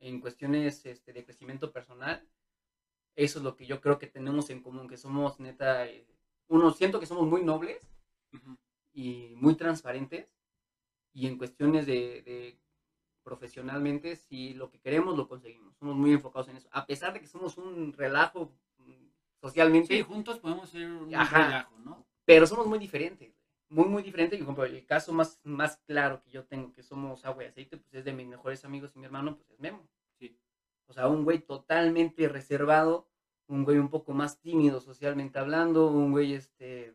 [0.00, 2.26] En cuestiones este, de crecimiento personal,
[3.14, 6.06] eso es lo que yo creo que tenemos en común, que somos neta, eh,
[6.48, 7.88] uno, siento que somos muy nobles
[8.32, 8.58] Ujú.
[8.92, 10.28] y muy transparentes.
[11.12, 12.58] Y en cuestiones de, de
[13.24, 15.74] profesionalmente, si lo que queremos lo conseguimos.
[15.78, 16.68] Somos muy enfocados en eso.
[16.70, 19.06] A pesar de que somos un relajo mm,
[19.40, 21.46] socialmente, Sí, juntos podemos ser un Ajá.
[21.46, 22.06] relajo, ¿no?
[22.24, 23.34] pero somos muy diferentes.
[23.68, 24.40] Muy, muy diferentes.
[24.40, 27.92] Y, el caso más, más claro que yo tengo, que somos agua y aceite, pues
[27.94, 29.88] es de mis mejores amigos y mi hermano, pues es Memo.
[30.18, 30.38] Sí.
[30.86, 33.08] O sea, un güey totalmente reservado,
[33.46, 36.94] un güey un poco más tímido socialmente hablando, un güey este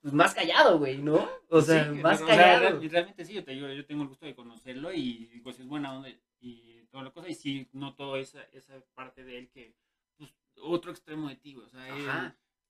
[0.00, 1.28] pues más callado, güey, ¿no?
[1.48, 2.78] O sea, Sí, más o sea, callado.
[2.80, 5.66] real- realmente sí, yo, te digo, yo tengo el gusto de conocerlo y pues es
[5.66, 6.08] buena onda
[6.40, 7.28] y toda la cosa.
[7.28, 9.74] Y sí noto esa, esa parte de él que,
[10.16, 10.32] pues,
[10.62, 11.66] otro extremo de ti, güey.
[11.66, 11.86] O sea,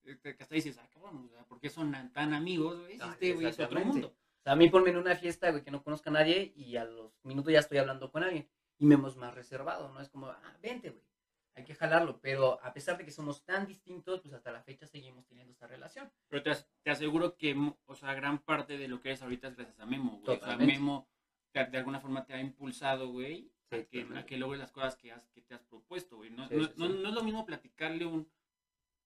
[0.03, 2.93] él- que hasta dices, ah, cabrón, o sea, ¿por qué son tan- amigos, güey?
[2.93, 4.07] Este güey es otro mundo.
[4.39, 6.75] O sea, a mí ponme en una fiesta, güey, que no conozca a nadie y
[6.75, 8.49] a los minutos ya estoy hablando con alguien.
[8.79, 10.01] Y me hemos más reservado, ¿no?
[10.01, 11.03] Es como, ah, vente, güey.
[11.55, 12.19] Hay que jalarlo.
[12.21, 15.67] Pero a pesar de que somos tan distintos, pues hasta la fecha seguimos teniendo esta
[15.67, 16.11] relación.
[16.29, 19.49] Pero te, as- te aseguro que, o sea, gran parte de lo que eres ahorita
[19.49, 20.21] es gracias a Memo, güey.
[20.23, 20.73] O sea, Totalmente.
[20.73, 21.07] Memo
[21.53, 24.25] de, de alguna forma te ha impulsado, güey, Sí, a, que, a totalmente.
[24.27, 26.29] que logres las cosas que, has, que te has propuesto, güey.
[26.29, 28.31] No, Sí, no, sí, no- no es lo mismo platicarle un,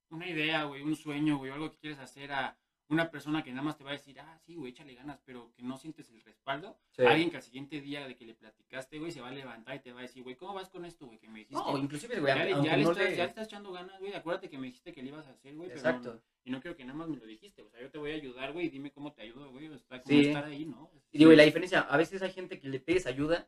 [0.09, 3.63] una idea, güey, un sueño, güey, algo que quieres hacer a una persona que nada
[3.63, 6.21] más te va a decir, ah, sí, güey, échale ganas, pero que no sientes el
[6.21, 6.77] respaldo.
[6.99, 9.79] Alguien que al siguiente día de que le platicaste, güey, se va a levantar y
[9.79, 11.55] te va a decir, güey, ¿cómo vas con esto, güey, que me dijiste?
[11.55, 14.13] No, inclusive, güey, ya, ya le no estás, le- ya le estás echando ganas, güey.
[14.13, 15.69] Acuérdate que me dijiste que le ibas a hacer, güey.
[15.73, 17.63] pero no- y no quiero que nada más me lo dijiste.
[17.63, 18.67] O sea, yo te voy a ayudar, güey.
[18.67, 19.67] y Dime cómo te ayudo, güey.
[19.69, 20.27] O sea, cómo Sí.
[20.27, 20.91] estar ahí, ¿no?
[21.11, 23.47] Y digo, y la diferencia, a veces hay gente que le pides ayuda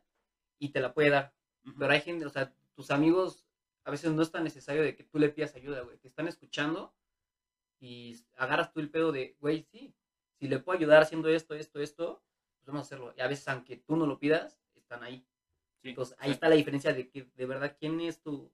[0.58, 1.32] y te la puede dar.
[1.78, 3.46] Pero hay gente, o sea, tus amigos,
[3.84, 5.98] a veces no es tan necesario de que tú le pidas ayuda, güey.
[6.00, 6.92] Te están escuchando
[7.80, 9.94] y agarras tú el pedo de, güey, sí,
[10.40, 12.24] si le puedo ayudar haciendo esto, esto, esto,
[12.58, 13.14] pues vamos a hacerlo.
[13.18, 15.26] Y a veces, aunque tú no lo pidas, están ahí.
[15.82, 15.90] Sí.
[15.90, 18.52] Entonces, ahí está la diferencia de que, de verdad, quién es tu,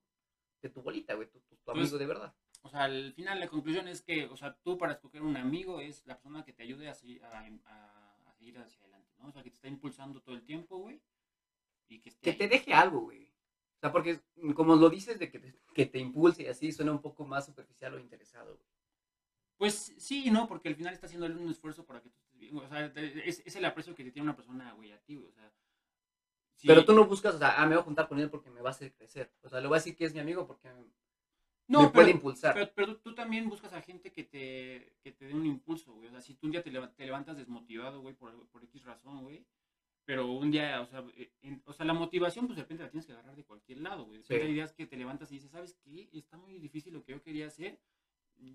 [0.61, 2.33] de tu bolita, güey, tu, tu- tu amigo Pues, de verdad.
[2.61, 5.81] O sea, al final la conclusión es que, o sea, tú para escoger un amigo
[5.81, 9.27] es la persona que te ayude a, seguir- a, a- a seguir hacia adelante, ¿no?
[9.27, 11.01] O sea, que te está impulsando todo el tiempo, güey.
[11.89, 13.25] Y que esté Que te deje algo, güey.
[13.25, 14.21] O sea, porque
[14.55, 17.45] como lo dices de que te, que te impulse y así, suena un poco más
[17.45, 18.72] superficial o interesado, güey.
[19.57, 20.47] Pues sí, ¿no?
[20.47, 22.57] Porque al final está haciendo él un esfuerzo para que tú estés bien.
[22.57, 25.29] O sea, es, es el aprecio que te tiene una persona, güey, a ti, güey.
[25.29, 25.51] O sea,
[26.55, 28.49] sí- Pero tú no buscas, o sea, ah, me voy a juntar con él porque
[28.49, 29.31] me va a hacer crecer.
[29.41, 30.69] O sea, le voy a decir que es mi amigo porque
[31.67, 32.53] no, me pero- puede impulsar.
[32.55, 36.07] Pero, pero tú también buscas a gente que te, que te dé un impulso, güey.
[36.07, 39.23] O sea, si tú un día te, te levantas desmotivado, güey, por, por X razón,
[39.23, 39.45] güey.
[40.05, 42.89] Pero un día, o sea, eh, en- o sea, la motivación, pues de repente la
[42.89, 44.17] tienes que agarrar de cualquier lado, güey.
[44.17, 44.47] De repente Sí.
[44.49, 46.09] hay días que te levantas y dices, ¿sabes qué?
[46.11, 47.79] Está muy difícil lo que yo quería hacer.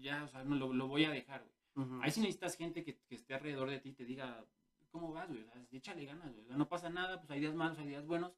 [0.00, 1.58] Ya, o sea, no, lo, lo voy a dejar, güey.
[2.02, 4.44] Ahí sí necesitas gente que, que esté alrededor de ti y te diga,
[4.90, 5.42] ¿cómo vas, güey?
[5.42, 6.44] O sea, échale ganas, güey.
[6.44, 8.32] O sea, no pasa nada, pues hay días malos, hay días buenos.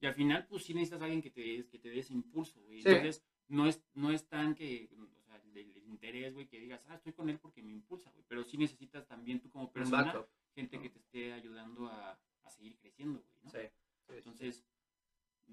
[0.00, 2.60] Y al final, pues sí necesitas a alguien que te, que te dé ese impulso,
[2.62, 2.82] güey.
[2.82, 2.88] Sí.
[2.88, 6.84] Entonces, no es, no es tan que, o sea, el, el interés, güey, que digas,
[6.90, 8.24] ah, estoy con él porque me impulsa, güey.
[8.28, 12.76] Pero sí necesitas también tú como persona, gente que te esté ayudando a, a seguir
[12.76, 13.50] creciendo, güey, ¿no?
[13.50, 13.58] Sí.
[14.08, 14.66] Entonces,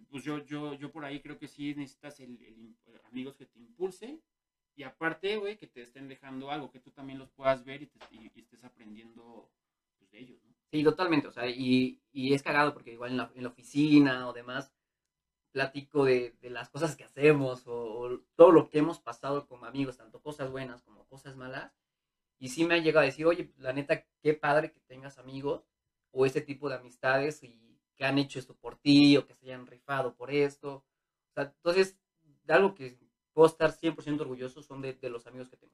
[0.09, 2.75] pues yo, yo, yo por ahí creo que sí necesitas el,
[3.05, 4.21] amigos que te impulsen
[4.75, 7.87] y aparte, güey, que te estén dejando algo, que tú también los puedas ver y,
[7.87, 9.51] te- y- estés aprendiendo
[9.97, 10.55] pues, de ellos, ¿no?
[10.71, 11.27] Sí, totalmente.
[11.27, 14.73] O sea, y, y es cagado porque igual en la, en oficina o demás,
[15.51, 19.97] platico de, de las cosas que hacemos o, todo lo que hemos pasado como amigos,
[19.97, 21.73] tanto cosas buenas como cosas malas.
[22.39, 25.63] Y sí me ha llegado a decir, oye, la neta, qué padre que tengas amigos
[26.11, 29.45] o ese tipo de amistades y que han hecho esto por ti o que se
[29.45, 30.85] hayan rifado por esto.
[31.31, 31.97] O sea, entonces,
[32.47, 32.97] algo que
[33.33, 35.73] puedo estar 100% orgulloso son de, de los amigos que tengo.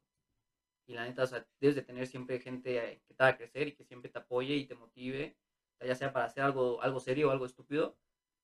[0.87, 3.67] Y la neta, o sea, debes de tener siempre gente eh, que te haga crecer
[3.67, 5.37] y que siempre te apoye y te motive,
[5.81, 7.97] ya sea para hacer algo, algo serio o algo estúpido,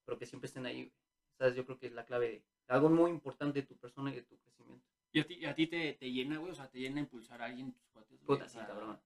[0.05, 0.91] pero que siempre estén ahí.
[1.37, 1.55] ¿Sabes?
[1.55, 4.23] Yo creo que es la clave de algo muy importante de tu persona y de
[4.23, 4.85] tu crecimiento.
[5.11, 7.45] Y a ti, a ti te, te llena, güey, o sea, te llena impulsar a
[7.45, 8.99] alguien, tus cuates, güey, Puta, o sí, sea, cabrón.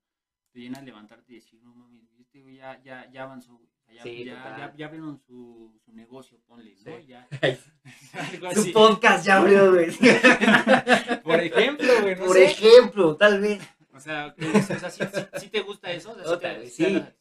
[0.58, 3.70] Te llena levantarte y decir, no mames, este güey ya, ya, ya avanzó, güey.
[3.96, 6.98] Ya, Sí, ya, ya, ya abrieron su, su negocio, ponle, ¿no?
[6.98, 7.06] Sí.
[7.06, 7.28] Ya,
[8.14, 9.92] algo Su podcast ya abrió, güey.
[11.24, 12.46] Por ejemplo, güey, no Por sé.
[12.46, 13.62] ejemplo, tal vez.
[13.94, 16.18] O sea, o sea, ¿sí, sí- sí te gusta eso?
[16.26, 17.16] O sea, sí te,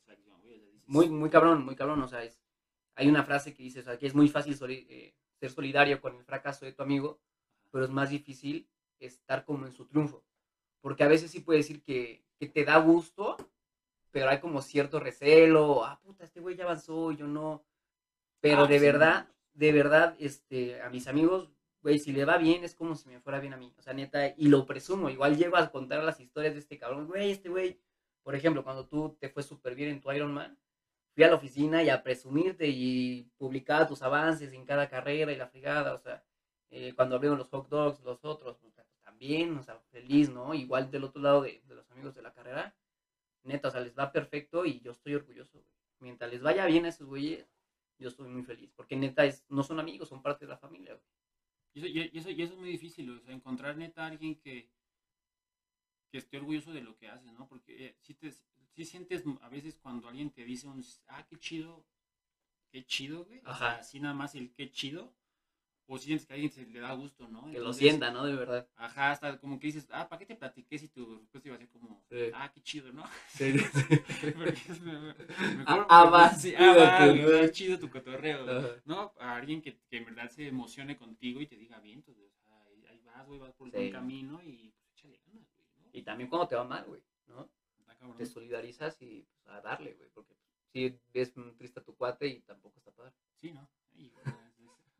[0.87, 2.01] Muy, muy cabrón, muy cabrón.
[2.01, 2.40] O sea, es,
[2.94, 6.01] hay una frase que dice, o sea, que es muy fácil soli- eh, ser solidario
[6.01, 7.20] con el fracaso de tu amigo,
[7.70, 8.66] pero es más difícil
[8.99, 10.25] estar como en su triunfo.
[10.81, 13.37] Porque a veces sí puede decir que, que te da gusto,
[14.11, 15.85] pero hay como cierto recelo.
[15.85, 17.64] Ah, puta, este güey ya avanzó yo no.
[18.40, 18.85] Pero Ah, de sí.
[18.85, 21.51] verdad, de verdad, este, a mis amigos,
[21.83, 23.72] güey, si le va bien es como si me fuera bien a mí.
[23.79, 25.09] O sea, neta, y lo presumo.
[25.11, 27.07] Igual llego a contar las historias de este cabrón.
[27.07, 27.81] Güey, este güey,
[28.22, 30.59] por ejemplo, cuando tú te fue súper bien en tu Ironman,
[31.14, 35.37] fui a la oficina y a presumirte y publicaba tus avances en cada carrera y
[35.37, 36.22] la frigada, o sea,
[36.70, 38.76] eh, cuando abrieron los hot dogs, los otros, pues,
[39.16, 40.52] también, o sea, feliz, ¿no?
[40.52, 42.76] Igual del otro lado de, de los amigos de la carrera,
[43.44, 45.72] neta, o sea, les va perfecto y yo estoy orgulloso, güey.
[46.00, 47.48] Mientras les vaya bien a esos güeyes,
[47.98, 50.92] yo estoy muy feliz, porque neta, es, no son amigos, son parte de la familia,
[50.92, 51.07] güey.
[51.72, 54.35] Y eso, y eso, y eso es muy difícil, o sea, encontrar neta a alguien
[54.35, 54.70] que,
[56.11, 57.48] que esté orgulloso de lo que haces, ¿no?
[57.48, 61.38] Porque eh, sí, te, sí sientes a veces cuando alguien te dice un, ah, qué
[61.38, 61.87] chido,
[62.70, 63.40] qué chido, güey.
[63.40, 63.59] O Ajá.
[63.59, 65.14] sea, así nada más el qué chido.
[65.88, 67.42] O si sientes que a alguien se le da gusto, ¿no?
[67.42, 68.25] Que lo Entonces, sienta, ¿no?
[68.25, 68.68] De verdad.
[68.77, 71.59] Ajá, hasta como que dices, ah, ¿para qué te platiqué si tu respuesta iba a
[71.61, 72.31] ser como, Sí.
[72.35, 73.05] ah, qué chido, ¿no?
[73.29, 74.81] Sí, es
[75.66, 78.49] Ah, va, sí, ah, va, chido tu cotorreo.
[78.51, 78.68] Ajá.
[78.85, 79.12] ¿no?
[79.18, 82.29] A alguien que, que en verdad se emocione contigo y te diga, bien, pues, o
[82.44, 85.90] sea, ahí, ahí vas, güey, vas por buen camino y pues échale ganas, güey, ¿no?
[85.92, 87.49] Y también cuando te va mal, güey, ¿no?
[87.99, 88.18] Cabrón.
[88.18, 90.11] Te solidarizas y pues, a darle, güey.
[90.12, 90.35] Porque
[90.72, 93.14] si ves triste a tu cuate y tampoco está padre.
[93.37, 93.68] Sí, ¿no?
[93.96, 94.25] Ay, güey,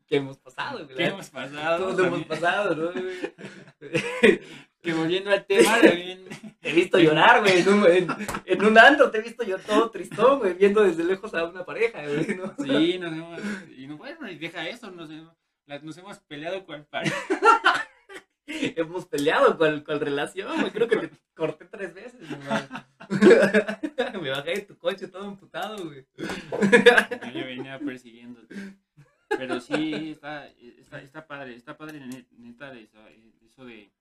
[0.07, 0.95] ¿Qué hemos pasado, güey?
[0.95, 1.89] ¿Qué hemos pasado?
[1.89, 2.91] Todos hemos pasado, ¿no?
[4.81, 6.25] Que volviendo al tema, también.
[6.61, 8.07] Te he visto llorar, güey, en un, en,
[8.45, 11.65] en un antro, te he visto yo todo tristón, güey, viendo desde lejos a una
[11.65, 12.53] pareja, güey, ¿no?
[12.63, 13.41] Sí, nos hemos.
[13.75, 15.35] Y no, bueno, y deja eso, nos hemos,
[15.81, 17.17] nos hemos peleado con pareja.
[18.45, 24.21] Hemos peleado con, con relación, güey, creo que te corté tres veces, güey.
[24.21, 26.05] Me bajé de tu coche todo emputado, güey.
[27.33, 28.55] Yo venía persiguiéndote.
[29.29, 33.05] Pero sí, está, está, está padre, está padre ne- neta de eso,
[33.41, 33.91] eso de,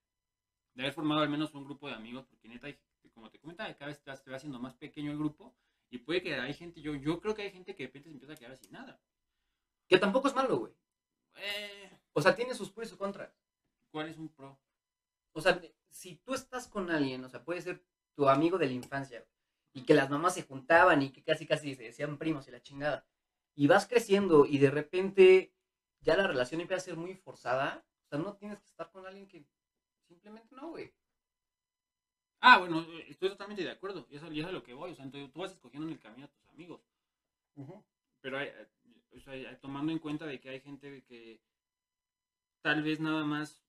[0.75, 2.69] de haber formado al menos un grupo de amigos, porque neta,
[3.13, 5.55] como te comentaba, cada vez te va- haciendo más pequeño el grupo
[5.91, 8.15] y puede que hay gente, yo, yo creo que hay gente que de repente se
[8.15, 9.01] empieza a quedar sin nada.
[9.89, 10.73] Que tampoco es malo, güey.
[11.37, 13.31] Eh, O sea, tiene sus pros y sus contras.
[13.91, 14.59] ¿Cuál es un pro?
[15.33, 15.61] O sea,
[15.91, 17.85] si tú estás con alguien, o sea, puede ser
[18.15, 19.25] tu amigo de la infancia,
[19.73, 22.63] y que las mamás se juntaban y que casi casi se decían primos y la
[22.63, 23.07] chingada,
[23.57, 25.55] y vas creciendo y de repente
[26.01, 29.07] ya la relación empieza a ser muy forzada, o sea, no tienes que estar con
[29.07, 29.45] alguien que
[30.09, 30.93] simplemente no, güey.
[32.41, 34.93] Ah, bueno, eh, estoy totalmente de acuerdo, y eso, y eso es lo que voy,
[34.93, 36.81] o sea, entonces, tú vas escogiendo en el camino a tus amigos.
[38.21, 38.51] pero hay-
[39.17, 41.41] o sea, hay- tomando en cuenta de que hay gente que
[42.63, 43.63] tal vez nada más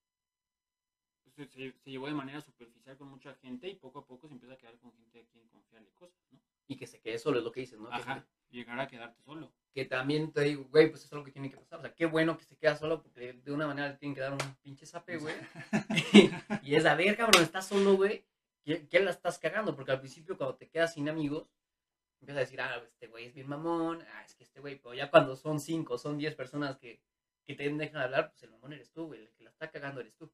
[1.35, 4.33] se, se- se llevó de manera superficial con mucha gente y poco a poco se
[4.33, 6.39] empieza a quedar con gente a quien confiarle cosas, ¿no?
[6.67, 7.89] Y que se quede solo, es lo que dices, ¿no?
[7.89, 9.53] Que- Ajá, llegar a quedarte solo.
[9.73, 11.79] Que, también te digo, güey, pues es algo que tiene que pasar.
[11.79, 14.21] O sea, qué bueno que se queda solo porque de una manera le tienen que
[14.21, 15.35] dar un pinche zape, güey.
[16.63, 18.25] y es a ver, cabrón, estás solo, güey.
[18.65, 19.75] ¿Qué, qué la estás cagando?
[19.75, 21.47] Porque al principio, cuando te quedas sin amigos,
[22.19, 24.93] empiezas a decir, ah, este güey es bien mamón, ah, es que este güey, pero
[24.95, 26.99] ya cuando son cinco, son diez personas que,
[27.45, 29.21] que te dejan hablar, pues el mamón eres tú, güey.
[29.21, 30.25] El que la está cagando eres tú.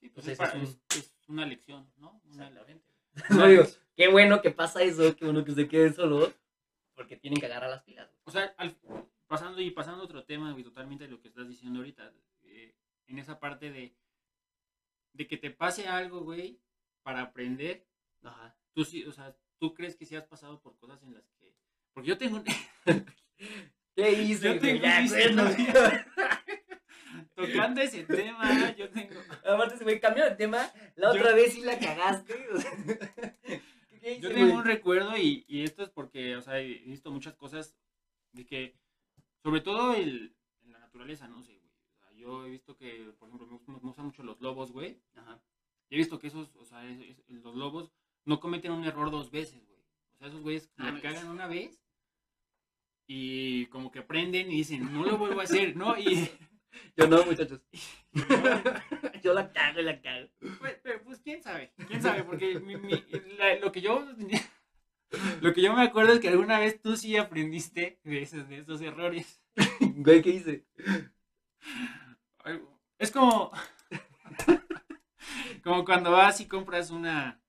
[0.00, 2.20] Sí, pues Entonces, es, para- es un- es- es una lección, ¿no?
[2.24, 2.92] Una- Exactamente.
[3.30, 3.64] No digo,
[3.96, 6.34] qué bueno que pasa eso, qué bueno que se queden solos,
[6.94, 8.10] porque tienen que agarrar las pilas.
[8.24, 8.76] O sea, al-
[9.26, 12.74] pasando y pasando a otro tema, güey, totalmente de lo que estás diciendo ahorita, eh,
[13.06, 13.94] en esa parte de,
[15.12, 16.60] de que te pase algo, güey,
[17.02, 17.86] para aprender,
[18.22, 18.56] Ajá.
[18.74, 21.54] tú sí, o sea, tú crees que sí has pasado por cosas en las que...
[21.92, 22.42] Porque yo tengo...
[23.96, 24.54] ¿Qué hice?
[24.54, 25.50] Yo tengo Ya, una güey, no.
[25.50, 26.06] historia.
[27.46, 29.14] Tocando ese tema, yo tengo...
[29.46, 30.70] Aparte, güey, cambió de tema.
[30.96, 32.34] La Yo- otra vez sí la cagaste.
[32.52, 32.70] o sea,
[34.00, 37.10] ¿Qué hice, Yo tengo un recuerdo y, y esto es porque, o sea, he visto
[37.10, 37.76] muchas cosas
[38.32, 38.74] de que,
[39.42, 41.72] sobre todo el, en la naturaleza, no sé, güey.
[41.94, 45.00] O sea, yo he visto que, por ejemplo, me, me gustan mucho los lobos, güey.
[45.16, 45.40] Ajá.
[45.90, 47.92] He visto que esos, o sea, es- es- los lobos
[48.24, 49.80] no cometen un error dos veces, güey.
[49.80, 51.80] O sea, esos güeyes Ah, la cagan una vez
[53.06, 55.96] y como que aprenden y dicen, no lo vuelvo a hacer, ¿no?
[55.98, 56.04] Y
[56.96, 57.60] Yo no, muchachos.
[59.22, 60.28] Yo la cago y la cago.
[60.60, 63.04] pues, pero, pues, quién sabe, quién sabe, porque mi- mi-
[63.38, 64.06] la- lo que yo
[65.40, 68.58] lo que yo me acuerdo es que alguna vez tú sí aprendiste de esos, de
[68.58, 69.42] esos errores.
[69.80, 70.64] Güey, ¿qué hice?
[72.98, 73.50] Es como
[75.62, 77.40] como cuando vas y compras una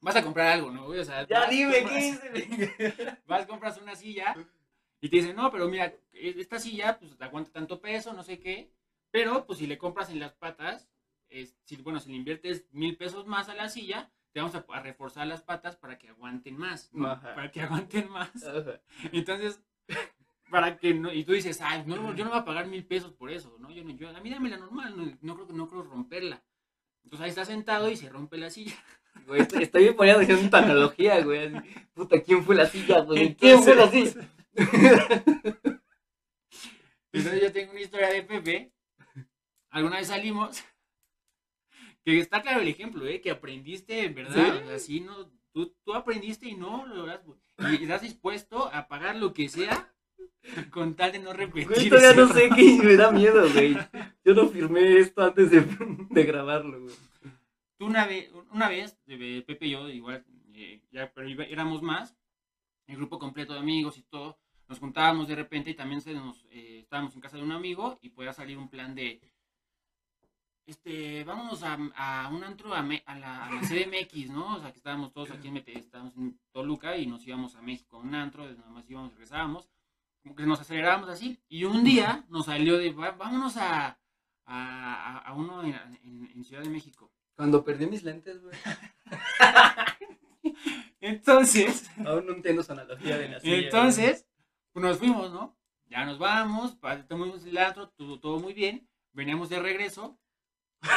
[0.00, 0.86] vas a comprar algo, ¿no?
[0.86, 3.18] O sea, Ya vas, dime, compras- ¿qué hice?
[3.26, 4.34] vas, compras una silla
[5.00, 8.70] y te dicen, no, pero mira, esta silla pues aguanta tanto peso, no sé qué,
[9.10, 10.88] pero pues si le compras en las patas,
[11.28, 14.64] es, si, bueno, si le inviertes mil pesos más a la silla, te vamos a,
[14.68, 17.04] a reforzar las patas para que aguanten más, ¿no?
[17.34, 18.30] Para que aguanten más.
[18.44, 18.80] Ajá.
[19.12, 19.60] Entonces,
[20.50, 23.12] para que no, y tú dices, ay, no, yo no voy a pagar mil pesos
[23.12, 23.70] por eso, ¿no?
[23.70, 26.42] Yo, no- yo a mí dame la normal, no, no creo, no creo romperla.
[27.04, 28.74] Entonces ahí está sentado y se rompe la silla.
[29.26, 31.52] Güey, estoy, estoy poniendo haciendo una analogía, güey.
[31.94, 33.34] Puta, ¿quién fue la silla, güey?
[33.36, 34.28] ¿Quién fue la silla?
[37.12, 38.72] Entonces yo tengo una historia de Pepe.
[39.70, 40.64] Alguna vez salimos.
[42.04, 43.20] Que está claro el ejemplo, ¿eh?
[43.20, 44.34] Que aprendiste, en verdad.
[44.34, 44.40] ¿Sí?
[44.62, 47.38] O sea, sí, no, tú, tú aprendiste y no lo güey.
[47.80, 49.92] Y estás dispuesto a pagar lo que sea
[50.70, 51.92] con tal de no repetir.
[51.92, 53.76] Ese no sé qué me da miedo, güey.
[54.24, 55.60] Yo no firmé esto antes de,
[56.10, 56.94] de grabarlo, güey.
[57.78, 62.16] Tú una vez, una vez, eh, Pepe y yo, igual, eh, ya, pero éramos más,
[62.86, 66.44] el grupo completo de amigos y todo, nos juntábamos de repente y también se nos,
[66.50, 69.20] eh, estábamos en casa de un amigo y podía salir un plan de,
[70.66, 74.56] este, vámonos a, a un antro a, Me- a la, a la CDMX, ¿no?
[74.56, 77.62] O sea, que estábamos todos aquí en, Mete- estábamos en Toluca y nos íbamos a
[77.62, 79.68] México a un antro, nada más íbamos, regresábamos.
[80.22, 81.38] como que nos acelerábamos así.
[81.48, 83.96] Y un día nos salió de, "Va- vámonos a,
[84.44, 87.12] a, a uno en, en- en Ciudad de México.
[87.36, 88.56] Cuando perdí mis lentes, güey.
[91.00, 93.56] Entonces, Aún no entiendo su analogía de la silla.
[93.58, 94.26] entonces,
[94.80, 95.56] nos fuimos, ¿no?
[95.88, 96.76] Ya nos vamos,
[97.08, 98.88] tomamos el antro, todo, todo muy bien.
[99.12, 100.18] Veníamos de regreso.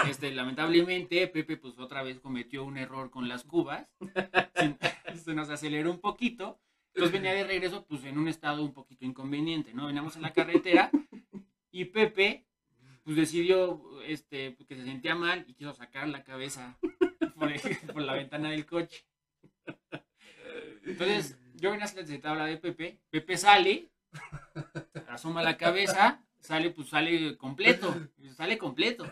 [0.07, 3.87] Este, lamentablemente, Pepe, pues otra vez cometió un error con las cubas.
[5.23, 6.59] Se, nos aceleró un poquito.
[6.93, 9.87] Entonces venía de regreso, pues en un estado un poquito inconveniente, ¿no?
[9.87, 10.89] Veníamos en la carretera
[11.71, 12.45] y Pepe,
[13.03, 16.77] pues decidió este, que se sentía mal y quiso sacar la cabeza
[17.35, 17.51] por
[18.01, 19.05] la ventana del coche.
[20.83, 23.89] Entonces, yo venía sentado a la de Pepe, Pepe sale,
[25.07, 27.95] asoma la cabeza, sale, pues sale completo,
[28.35, 29.11] sale completo.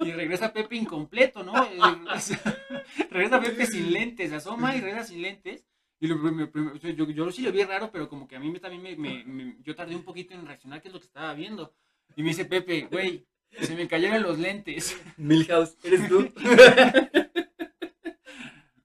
[0.00, 1.54] Y regresa Pepe incompleto, ¿no?
[1.64, 1.78] Eh,
[3.10, 5.64] regresa Pepe sin lentes, asoma y regresa sin lentes.
[6.00, 6.50] Y lo, me-
[6.94, 9.74] yo, yo sí lo vi raro, pero como que a mí me, también me, yo
[9.74, 11.74] tardé un poquito en reaccionar qué es lo que estaba viendo.
[12.16, 13.26] Y me dice Pepe, güey,
[13.60, 14.98] se me cayeron los lentes.
[15.16, 16.30] Milhouse, ¿eres tú?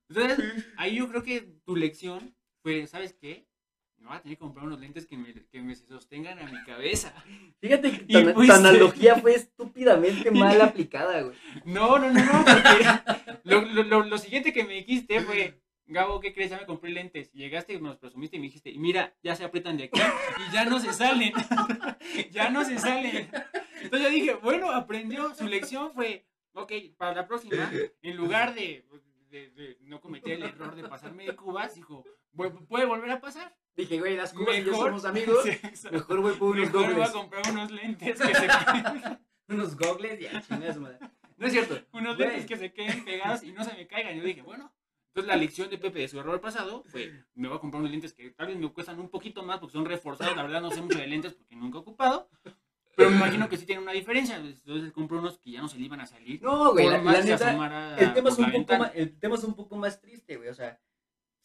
[0.10, 3.46] Entonces, ahí yo creo que tu lección fue, ¿sabes qué?
[4.00, 6.64] Me voy a tener que comprar unos lentes que me, que me sostengan a mi
[6.64, 7.14] cabeza.
[7.62, 8.00] Fíjate que
[8.34, 11.38] tu, analogía fue estúpidamente mal aplicada, güey.
[11.64, 16.34] No, no, no, no, porque lo, lo, lo, siguiente que me dijiste fue, Gabo, ¿qué
[16.34, 16.50] crees?
[16.50, 17.30] Ya me compré lentes.
[17.36, 20.02] Y llegaste y me los presumiste y me dijiste, mira, ya se aprietan de aquí
[20.50, 21.34] y ya no se salen.
[22.32, 23.30] ya no se salen.
[23.84, 28.84] Entonces yo dije, bueno, aprendió, su lección fue, ok, para la próxima, en lugar de,
[29.30, 33.20] de- de no cometer el error de pasarme de cubas, dijo, "Vu- puede volver a
[33.22, 33.56] pasar.
[33.76, 35.44] Dije, güey, las cubas y yo Mejor- somos amigos.
[35.44, 35.90] Sí.
[35.92, 38.48] Mejor voy por unos Mejor voy a comprar unos lentes que se
[39.48, 40.44] Unos gogles y a
[40.80, 41.00] madre.
[41.38, 41.80] No es cierto.
[41.92, 42.30] unos Güey.
[42.30, 44.16] lentes que se queden pegados y no se me caigan.
[44.18, 44.74] Yo dije, bueno.
[45.10, 47.92] Entonces la lección de Pepe de su error pasado fue, me voy a comprar unos
[47.92, 50.36] lentes que tal vez me cuestan un poquito más porque son reforzados.
[50.36, 52.30] La verdad no sé mucho de lentes porque nunca he ocupado.
[52.98, 54.38] Pero me imagino que sí tienen una diferencia.
[54.38, 56.42] Entonces compré unos que ya no se le iban a salir.
[56.42, 59.54] No, güey, la, la neta, el tema, es un poco más, el tema es un
[59.56, 60.50] poco más triste, güey.
[60.50, 60.80] O sea,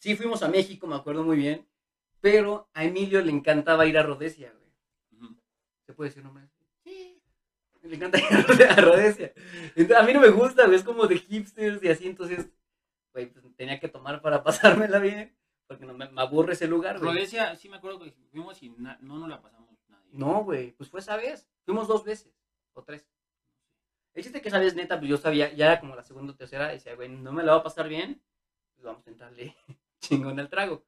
[0.01, 1.67] sí fuimos a México, me acuerdo muy bien.
[2.19, 5.23] Pero a Emilio le encantaba ir a Rhodesia, güey.
[5.23, 5.37] Ujú.
[5.85, 6.49] ¿Se puede decir nombre?
[6.83, 7.21] Sí.
[7.83, 9.33] Le encanta ir a Rhodesia.
[9.75, 10.75] Entonces, a mí no me gusta, güey.
[10.75, 12.07] Es como de hipsters y así.
[12.07, 12.49] Entonces,
[13.13, 15.35] güey, pues tenía que tomar para pasármela bien.
[15.67, 17.13] Porque no, me, me aburre ese lugar, güey.
[17.13, 20.09] Rodesia, sí me acuerdo que fuimos y no nos la pasamos nadie.
[20.11, 21.47] No, güey, pues fue esa vez.
[21.63, 22.33] Fuimos dos veces,
[22.73, 23.07] o tres.
[24.13, 26.35] El chiste que esa vez, neta, pues yo sabía, ya era como la segunda o
[26.35, 28.21] tercera, decía, güey, no me la va a pasar bien,
[28.75, 29.55] pues vamos a entrarle
[30.01, 30.85] chingón al trago.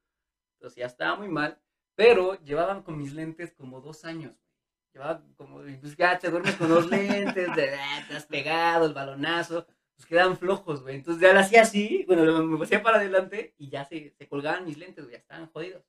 [0.58, 1.58] Entonces ya estaba muy mal,
[1.94, 4.44] pero llevaban con mis lentes como dos años, güey.
[4.92, 8.94] Llevaba como, pues ya te duermes con los lentes, de, ah, te has pegado, el
[8.94, 10.96] balonazo, pues quedaban flojos, güey.
[10.96, 14.64] Entonces ya lo hacía así, bueno, me hacía para adelante y ya se, se colgaban
[14.64, 15.84] mis lentes, güey, ya estaban jodidos.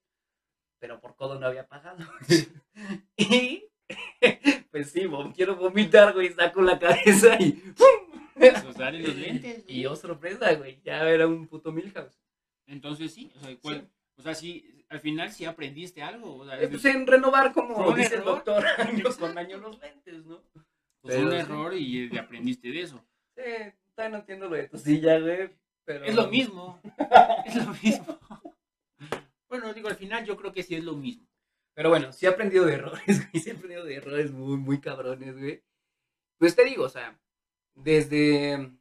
[0.80, 2.04] Pero por codo no había pagado.
[3.18, 3.64] y
[4.72, 8.22] pues sí, vom- quiero vomitar, güey, saco la cabeza y ¡pum!
[8.34, 8.78] Pues los
[9.16, 9.64] lentes.
[9.68, 12.20] Y oh, sorpresa, güey, ya era un puto Milhouse.
[12.68, 13.88] Entonces sí, o sea, ¿cuál- Sí.
[14.18, 16.38] o sea, sí, al final sí aprendiste algo.
[16.38, 19.58] O sea, Eh, Pues en renovar, como ¿Fue un dice el doctor, año con año
[19.58, 20.42] los lentes, ¿no?
[21.02, 21.38] pues, pero un sí.
[21.38, 23.04] error y eh, aprendiste de eso.
[23.36, 23.44] Sí,
[23.94, 25.50] todavía no entiendo lo de tu silla, güey,
[25.84, 26.06] pero...
[26.06, 26.80] Es lo mismo.
[27.46, 28.20] es lo mismo.
[29.50, 31.28] Bueno, digo, al final yo creo que sí es lo mismo.
[31.76, 33.44] Pero bueno, sí he aprendido de errores, güey.
[33.44, 35.62] Sí he aprendido de errores muy, muy cabrones, güey.
[36.40, 37.18] Pues te digo, o sea,
[37.76, 38.72] desde.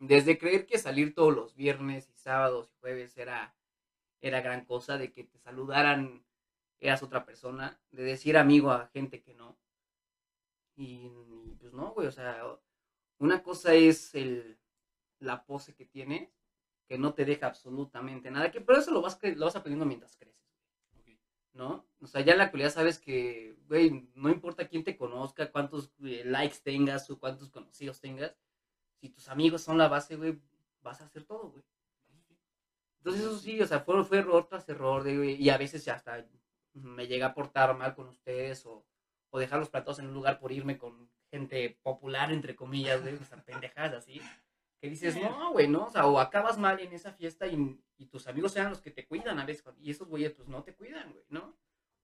[0.00, 3.54] Desde creer que salir todos los viernes y sábados y jueves era,
[4.22, 6.24] era gran cosa, de que te saludaran,
[6.80, 9.58] eras otra persona, de decir amigo a gente que no.
[10.74, 11.10] Y,
[11.60, 12.42] pues no, güey, o sea,
[13.18, 14.58] una cosa es el,
[15.18, 16.30] la pose que tienes,
[16.88, 20.16] que no te deja absolutamente nada, que pero eso lo vas, lo vas aprendiendo mientras
[20.16, 20.40] creces.
[21.52, 21.86] ¿no?
[22.00, 25.92] O sea, ya en la actualidad sabes que, güey, no importa quién te conozca, cuántos
[26.02, 28.34] eh, likes tengas o cuántos conocidos tengas,
[29.00, 30.38] si tus amigos son la base, güey,
[30.82, 31.64] vas a hacer todo, güey.
[32.98, 35.84] Entonces eso sí, o sea, fue, fue error tras error, de, güey, y a veces
[35.84, 36.26] ya hasta
[36.74, 38.84] me llega a portar mal con ustedes o,
[39.30, 43.14] o dejar los platos en un lugar por irme con gente popular, entre comillas, güey,
[43.14, 44.20] o sea, pendejadas así.
[44.80, 48.06] Que dices, no, güey, no, o sea, o acabas mal en esa fiesta y, y
[48.06, 50.74] tus amigos sean los que te cuidan a veces, y esos güeyes, pues no te
[50.74, 51.56] cuidan, güey, ¿no?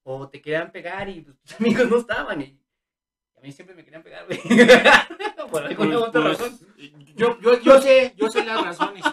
[0.03, 2.66] O te querían pegar y pues, tus amigos no estaban, y, y
[3.37, 4.41] a mí siempre me querían pegar, güey.
[5.51, 6.59] Por alguna Pues, otra pues, razón.
[7.14, 9.05] yo, yo, yo sé, yo sé las razones.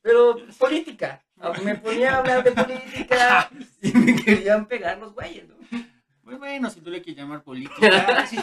[0.00, 1.24] Pero política.
[1.64, 3.50] Me ponía a hablar de política
[3.82, 5.56] y me querían pegar los güeyes, ¿no?
[6.22, 8.38] Muy bueno, si tú le quieres llamar política, sí,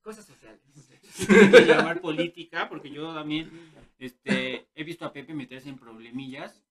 [0.00, 0.60] Cosas sociales.
[1.10, 3.50] si tú le quieres llamar política, porque yo también
[3.98, 6.62] este, he visto a Pepe meterse en problemillas,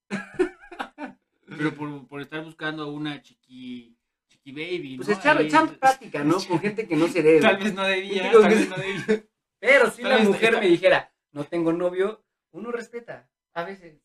[1.57, 3.97] pero por, por estar buscando a una chiqui,
[4.43, 5.13] chiqui baby, Pues ¿no?
[5.15, 6.37] echar, echar plática, ¿no?
[6.47, 7.39] Con gente que no se debe.
[7.41, 9.25] Tal vez no debía, tal vez no debía.
[9.59, 13.29] Pero si la mujer me dijera, no tengo novio, uno respeta.
[13.53, 14.01] A veces.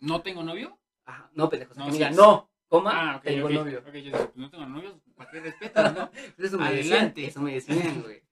[0.00, 0.78] ¿No tengo novio?
[1.04, 1.74] Ajá, no, pendejo.
[1.74, 3.78] No, no, coma, Ah, tengo novio.
[3.80, 6.10] Ok, yo digo, no tengo novio, ¿para qué respetas, no?
[6.36, 7.20] Pues Eso me Adelante.
[7.22, 8.22] decían, eso me decían, güey.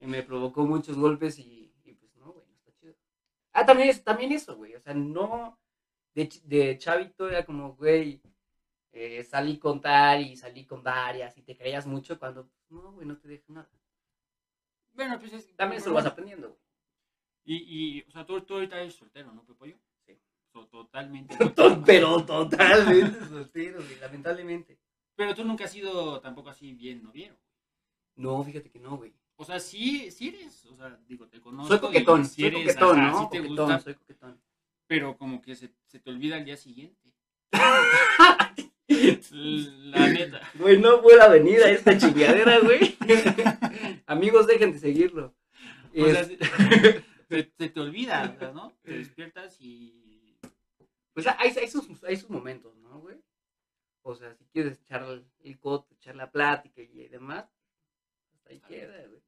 [0.00, 2.94] Y me provocó muchos golpes y, y pues no, güey, no está chido.
[3.52, 4.74] Ah, también, también eso, güey.
[4.74, 5.58] O sea, no.
[6.14, 8.20] De, de chavito era como, güey,
[8.98, 13.06] eh, salí con tal y salí con varias y te creías mucho cuando, no, güey,
[13.06, 13.68] no te dejo nada.
[14.92, 15.54] Bueno, pues es...
[15.54, 16.60] También eso lo vas aprendiendo, güey.
[17.44, 17.56] Y,
[17.98, 19.76] y, o sea, tú, tú ahorita eres soltero, ¿no, Pepollo?
[20.06, 20.18] Sí.
[20.52, 21.36] So- totalmente.
[21.54, 24.78] To- Pero totalmente soltero, güey, lamentablemente.
[25.14, 27.36] Pero tú nunca has sido tampoco así bien noviero.
[28.16, 29.12] No, fíjate que no, güey.
[29.36, 31.68] O sea, sí, sí eres, o sea, digo, te conozco.
[31.68, 33.18] Soy coquetón, y sí soy eres, coquetón, ajá, ¿no?
[33.20, 34.40] sí te coquetón, gusta, soy coquetón.
[34.86, 37.12] pero como que se, se te olvida al día siguiente.
[38.88, 40.40] La neta.
[40.54, 42.96] Güey, no puedo venir a esta chingadera, güey.
[44.06, 45.34] Amigos, dejen de seguirlo.
[45.96, 46.36] O sea, se,
[47.28, 48.72] se- se te olvida, ¿no?
[48.82, 50.38] Te despiertas y...
[51.12, 53.16] pues hay, hay, sus, hay sus momentos, ¿no, güey?
[54.02, 55.04] O sea, si quieres echar
[55.42, 57.46] el, coto, echar la plática y demás,
[58.34, 59.20] hasta ahí queda, güey.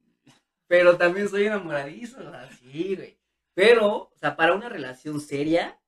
[0.67, 3.17] Pero también soy enamoradizo, así, güey.
[3.55, 5.81] Pero, o sea, para una relación seria,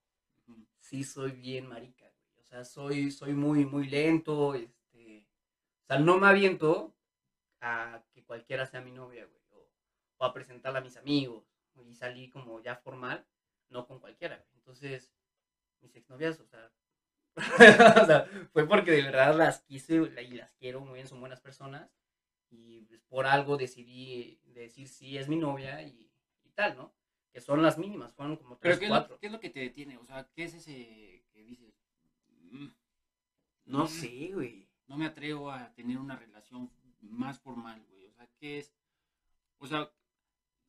[0.79, 2.00] sí soy bien marica,
[2.51, 5.27] sea, soy, soy muy, muy lento, este...
[5.83, 6.95] O sea, no me aviento
[7.61, 9.41] a que cualquiera sea mi novia, güey.
[9.51, 9.69] O,
[10.17, 11.45] o a presentarla a mis amigos.
[11.87, 13.25] Y salí como ya formal,
[13.69, 14.49] no con cualquiera, güey.
[14.55, 15.11] Entonces,
[15.81, 16.71] mis exnovias, o sea...
[18.03, 21.41] o sea, fue porque de verdad las quise y las quiero muy bien, son buenas
[21.41, 21.89] personas.
[22.49, 26.11] Y pues, por algo decidí decir sí, es mi novia y,
[26.43, 26.93] y tal, ¿no?
[27.33, 29.19] Que son las mínimas, fueron como Pero tres, ¿qué es, lo, cuatro.
[29.19, 29.97] qué es lo que te detiene?
[29.97, 31.19] O sea, ¿qué es ese que dices?
[31.19, 31.20] "Mm,
[33.65, 34.69] No sé, güey.
[34.87, 36.71] No me atrevo a tener una relación
[37.01, 38.07] más formal, güey.
[38.07, 38.73] O sea, ¿qué es?
[39.57, 39.91] O sea,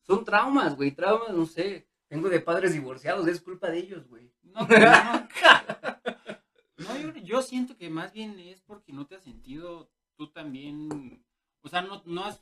[0.01, 1.87] Son traumas, güey, traumas, no sé.
[2.07, 4.31] Tengo de padres divorciados, es culpa de ellos, güey.
[4.43, 5.27] no, pero no,
[6.77, 11.25] no, yo, yo siento que más bien es porque no te has sentido tú también,
[11.61, 12.41] o sea, no, no, has,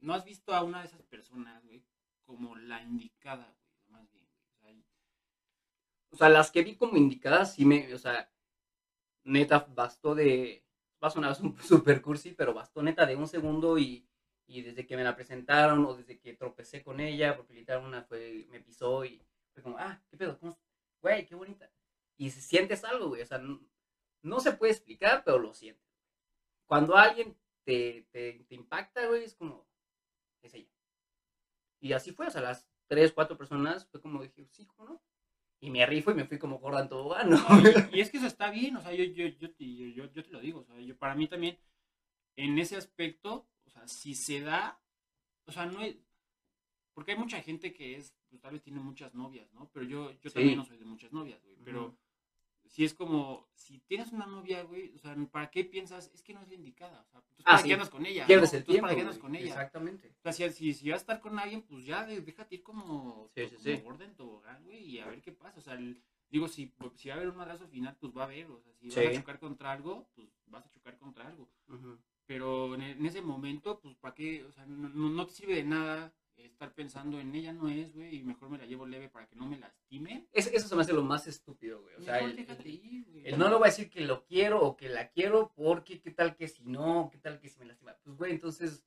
[0.00, 1.84] no has visto a una de esas personas, güey,
[2.24, 4.28] como la indicada, güey, más bien.
[6.10, 8.30] O sea, las que vi como indicadas, sí me, o sea,
[9.28, 10.64] neta, bastó de,
[11.02, 14.08] va a sonar super cursi, pero bastó neta de un segundo y,
[14.46, 18.02] y desde que me la presentaron o desde que tropecé con ella, porque literal una
[18.02, 19.22] fue, me pisó y
[19.52, 20.58] fue como, ah, qué pedo, ¿cómo?
[21.00, 21.70] Güey, qué bonita.
[22.16, 23.60] Y si sientes algo, güey, o sea, no,
[24.22, 25.86] no se puede explicar, pero lo sientes.
[26.66, 29.66] Cuando alguien te, te, te impacta, güey, es como,
[30.42, 30.72] es ella.
[31.80, 35.02] Y así fue, o sea, las tres, cuatro personas, fue como dije, sí, ¿cómo no?
[35.60, 37.36] Y me rifo y me fui como gorda en tobogán, ¿no?
[37.36, 37.38] Y,
[37.98, 40.40] y es que eso está bien, o sea, yo, yo, yo, yo, yo- te lo
[40.40, 41.58] digo, o sea, yo, para mí también,
[42.36, 44.80] en ese aspecto, o sea, si se da,
[45.46, 45.96] o sea, no es,
[46.94, 49.70] porque hay mucha gente que es, pues tal vez tiene muchas novias, ¿no?
[49.72, 50.34] Pero yo, yo Sí.
[50.34, 51.96] también no soy de muchas novias, güey, pero.
[52.68, 56.10] Si es como, si tienes una novia, güey, o sea, ¿para qué piensas?
[56.14, 57.68] Es que no es la indicada, o sea, entonces, Ah, ¿para sí.
[57.68, 58.26] qué andas con ella?
[58.26, 58.56] Pierdes no?
[58.56, 58.82] el Entonces, tiempo.
[58.86, 59.46] ¿para qué andas con ella?
[59.46, 60.08] Exactamente.
[60.24, 63.42] O sea, si, si, vas a estar con alguien, pues ya déjate ir como, Sí,
[63.42, 63.82] pues, sí, como sí.
[63.82, 65.58] gorda en tobogán, güey, y a ver qué pasa.
[65.58, 66.00] O sea, el-
[66.30, 68.50] digo, si, si va a haber un madrazo final, pues va a haber.
[68.50, 71.48] O sea, si vas a chocar contra algo, pues vas a chocar contra algo.
[72.26, 74.44] Pero en, en ese momento, pues, ¿para qué?
[74.44, 76.12] O sea, no, no- no te sirve de nada
[76.46, 79.36] estar pensando en ella no es, güey, y mejor me la llevo leve para que
[79.36, 80.26] no me lastime.
[80.32, 81.94] Es- eso se me hace lo más estúpido, güey.
[81.96, 83.26] O sea, el, ir, güey.
[83.26, 86.10] el no le voy a decir que lo quiero o que la quiero porque qué
[86.10, 87.96] tal que si no, qué tal que si me lastima.
[88.04, 88.84] Pues, güey, entonces,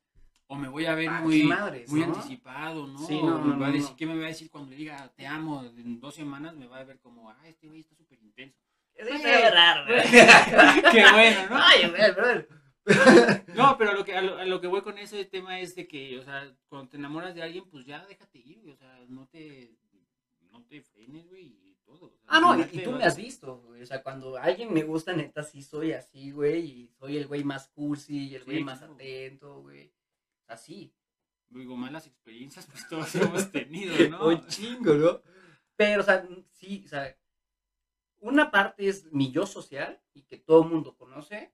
[0.47, 2.08] O me voy a ver ah, muy, madres, muy ¿no?
[2.08, 2.99] anticipado, ¿no?
[3.08, 3.95] Sí, no, me va a decir.
[3.95, 6.56] ¿Qué me va a decir cuando le diga te amo en dos semanas?
[6.58, 8.60] Me va a ver como, ah, este güey está súper intenso.
[8.93, 10.02] Eso está raro, güey.
[10.91, 11.56] Qué bueno, ¿no?
[11.58, 12.49] Ay, güey, brother.
[13.56, 15.76] No, pero a lo, que, a, lo, a lo que voy con ese tema es
[15.76, 18.74] de que, o sea, cuando te enamoras de alguien, pues ya déjate ir, güey.
[18.74, 19.76] O sea, no te,
[20.52, 22.06] no te frenes, güey, y todo.
[22.08, 23.82] o sea, Ah, no, y, y tú vas- me has visto, güey.
[23.82, 26.66] O sea, cuando alguien me gusta, neta, sí soy así, güey.
[26.66, 28.94] Y soy el güey más cursi, el güey más claro.
[28.94, 29.92] atento, güey.
[30.48, 30.94] Así.
[31.50, 34.28] Digo, malas experiencias, pues todos hemos tenido, ¿no?
[34.30, 35.22] Un chingo, ¿no?
[35.76, 37.16] Pero, o sea, sí, o sea,
[38.20, 41.52] una parte es mi yo social y que todo el mundo conoce,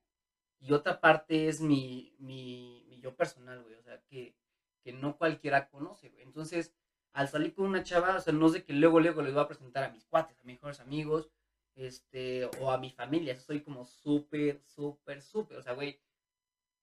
[0.60, 4.34] y otra parte es mi, mi, mi yo personal, güey, o sea, que,
[4.82, 6.22] que no cualquiera conoce, güey.
[6.22, 6.74] Entonces,
[7.12, 9.48] al salir con una chava, o sea, no sé que luego, luego les voy a
[9.48, 11.30] presentar a mis cuates, a mis mejores amigos,
[11.74, 16.00] este, o a mi familia, soy como súper, súper, súper, o sea, güey,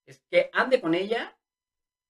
[0.06, 1.38] es que ande con ella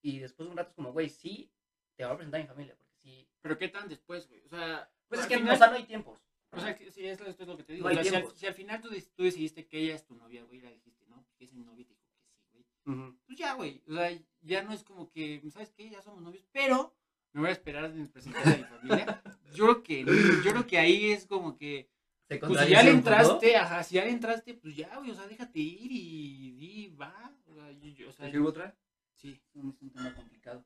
[0.02, 1.52] y después de un rato es como, güey, sí,
[1.96, 4.42] te voy a presentar a mi familia, porque sí, Pero ¿qué tan después, güey?
[4.42, 6.20] O sea, pues es que final- o sea, no hay tiempos.
[6.52, 7.90] O sea, sí, esto, es lo que te digo.
[7.90, 8.40] No O sea, si, al, tiempos.
[8.40, 11.05] si al final tú, tú decidiste que ella es tu novia, güey, la dijiste,
[11.46, 12.66] es mi novia y te dijo que sí, güey.
[12.98, 13.18] Ujú.
[13.26, 13.82] pues ya, güey.
[13.88, 15.90] O sea, ya no es como que, ¿sabes qué?
[15.90, 16.96] Ya somos novios, pero
[17.34, 19.22] me voy a esperar en presentar a mi familia.
[19.54, 20.06] Yo creo que,
[20.44, 21.90] yo creo que ahí es como que,
[22.28, 23.12] Se pues si ya le pues, ¿no?
[23.12, 26.88] entraste, ajá, si ya le entraste, pues ya, güey, o sea, déjate ir y di,
[26.96, 27.36] va.
[27.48, 28.78] O sea, yo, yo- o sea, ¿Te sirvo otra?
[29.14, 29.32] sí.
[29.32, 30.66] Es un, es un tema complicado.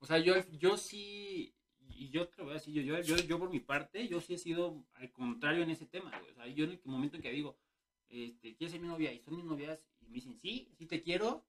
[0.00, 1.54] O sea, yo, yo sí,
[1.90, 4.20] y yo te lo voy a decir, yo, yo, yo, yo por mi parte, yo
[4.20, 6.30] sí he sido al contrario en ese tema, güey.
[6.32, 7.58] O sea, yo en el momento en que digo,
[8.08, 9.12] este, ¿quieres ser mi novia?
[9.12, 11.44] Y son mis novias, y me dicen, sí, sí te quiero,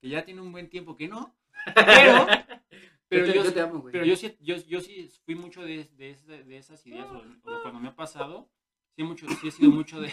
[0.00, 1.34] que ya tiene un buen tiempo que no,
[1.74, 2.26] pero,
[3.08, 3.92] pero yo, te, yo, yo te amo, güey.
[3.92, 7.18] pero yo sí, yo, yo sí fui mucho de, de, esa- de esas ideas, o,
[7.18, 8.48] o cuando me ha pasado,
[8.96, 10.12] sí, mucho, sí he sido mucho de,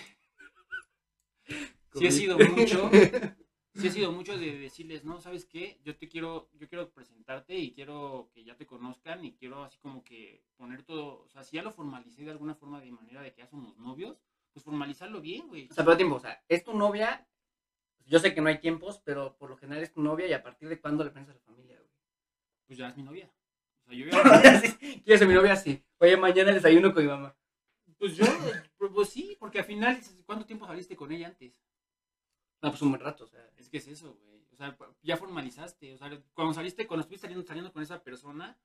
[1.91, 2.89] sí he sido mucho,
[3.73, 5.79] sí he sido mucho de decirles, no, ¿sabes qué?
[5.83, 9.77] Yo te quiero, yo quiero presentarte y quiero que ya te conozcan y quiero así
[9.79, 13.21] como que poner todo, o sea, si ya lo formalicé de alguna forma de manera
[13.21, 14.17] de que ya somos novios,
[14.55, 15.67] pues formalizarlo bien, güey.
[15.69, 17.27] O sea, pero tiempo, o sea, es tu novia.
[18.05, 20.41] Yo sé que no hay tiempos, pero por lo general es tu novia y a
[20.41, 21.91] partir de cuándo le presentas a la familia, güey.
[22.65, 23.29] Pues ya es mi novia.
[23.83, 24.13] O sea, yo ya,
[25.03, 25.57] ¿Quieres ser mi novia?
[25.57, 25.83] Sí.
[25.97, 27.35] Oye, mañana desayuno con mi mamá.
[27.99, 28.23] pues yo,
[28.77, 31.53] pues, pues sí, porque al final, ¿cuánto tiempo saliste con ella antes?
[32.61, 33.45] No, pues un buen rato, o sea.
[33.57, 34.41] Es que es eso, güey.
[34.53, 35.95] O sea, ya formalizaste.
[35.95, 38.57] O sea, cuando saliste, cuando estuviste saliendo, saliendo con esa persona,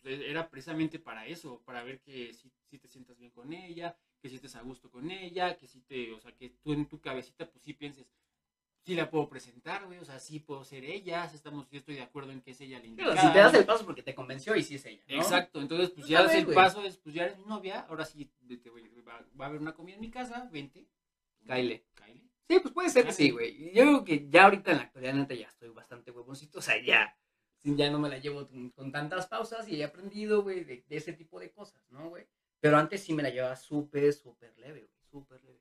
[0.00, 3.98] pues, era precisamente para eso, para ver que si, si te sientas bien con ella,
[4.24, 6.86] que si estés a gusto con ella, que si te, o sea, que tú en
[6.86, 8.06] tu cabecita, pues sí pienses,
[8.82, 11.96] sí la puedo presentar, güey, o sea, sí puedo ser ella, si estamos, yo estoy
[11.96, 13.20] de acuerdo en que es ella la Pero indicada.
[13.20, 15.02] si te das el paso porque te convenció y sí es ella.
[15.08, 15.16] ¿no?
[15.16, 16.54] Exacto, entonces pues Pues ya das el güey.
[16.54, 18.30] paso, es, pues ya eres mi novia, ahora sí
[18.70, 20.88] voy- va, va a haber una comida en mi casa, vente.
[21.46, 21.84] Cáele.
[21.92, 22.22] Cáele.
[22.48, 23.74] Sí, pues puede ser que sí, güey.
[23.74, 26.60] Yo creo que ya ahorita en la actualidad, neta, ya estoy bastante huevoncito.
[26.60, 27.14] O sea, ya.
[27.62, 30.96] Ya no me la llevo con, con tantas pausas y he aprendido, güey, de, de
[30.96, 32.26] ese tipo de cosas, ¿no, güey?
[32.64, 34.98] Pero antes sí me la llevaba súper, súper leve, güey.
[35.10, 35.60] Súper leve.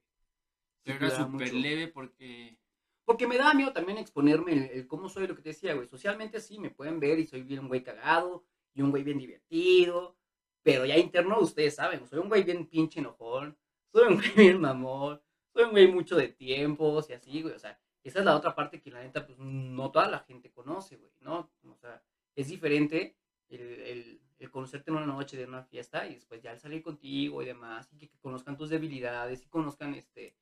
[0.86, 2.58] Sí, Pero era súper leve porque...
[3.04, 5.86] Porque me da miedo también exponerme el, el cómo soy, lo que te decía, güey.
[5.86, 9.18] Socialmente sí, me pueden ver y soy bien un güey cagado y un güey bien
[9.18, 10.16] divertido.
[10.62, 13.58] Pero ya interno, ustedes saben, soy un güey bien pinche enojón.
[13.92, 15.22] Soy un güey bien mamón.
[15.52, 17.54] Soy un güey mucho de tiempos y así, güey.
[17.54, 20.54] O sea, esa es la otra parte que la neta, pues no toda la gente
[20.54, 21.52] conoce, güey, ¿no?
[21.70, 22.02] O sea,
[22.34, 23.18] es diferente
[23.50, 26.82] el, el, el conocerte en una noche de una fiesta y después ya el salir
[26.84, 27.92] contigo y demás.
[27.94, 30.36] Y que, que conozcan tus debilidades y conozcan, este,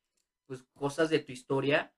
[0.45, 1.93] pues cosas de tu historia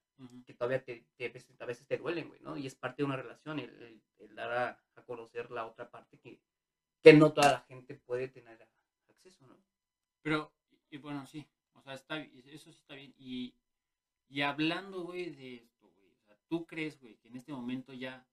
[0.45, 1.25] que todavía te, te-
[1.59, 2.55] a veces- te duelen, güey, ¿no?
[2.55, 5.89] Y es parte de una relación, el, el- el dar a, a conocer la otra
[5.89, 6.39] parte que,
[7.01, 8.61] que no toda la gente puede tener
[9.09, 9.57] acceso, ¿no?
[10.21, 10.53] Pero,
[10.89, 13.13] y, bueno, sí, o sea, está, eso sí está bien.
[13.17, 13.55] Y,
[14.29, 17.91] y hablando, güey, de esto, güey, o sea, ¿tú crees, güey, que en este momento
[17.93, 18.25] ya...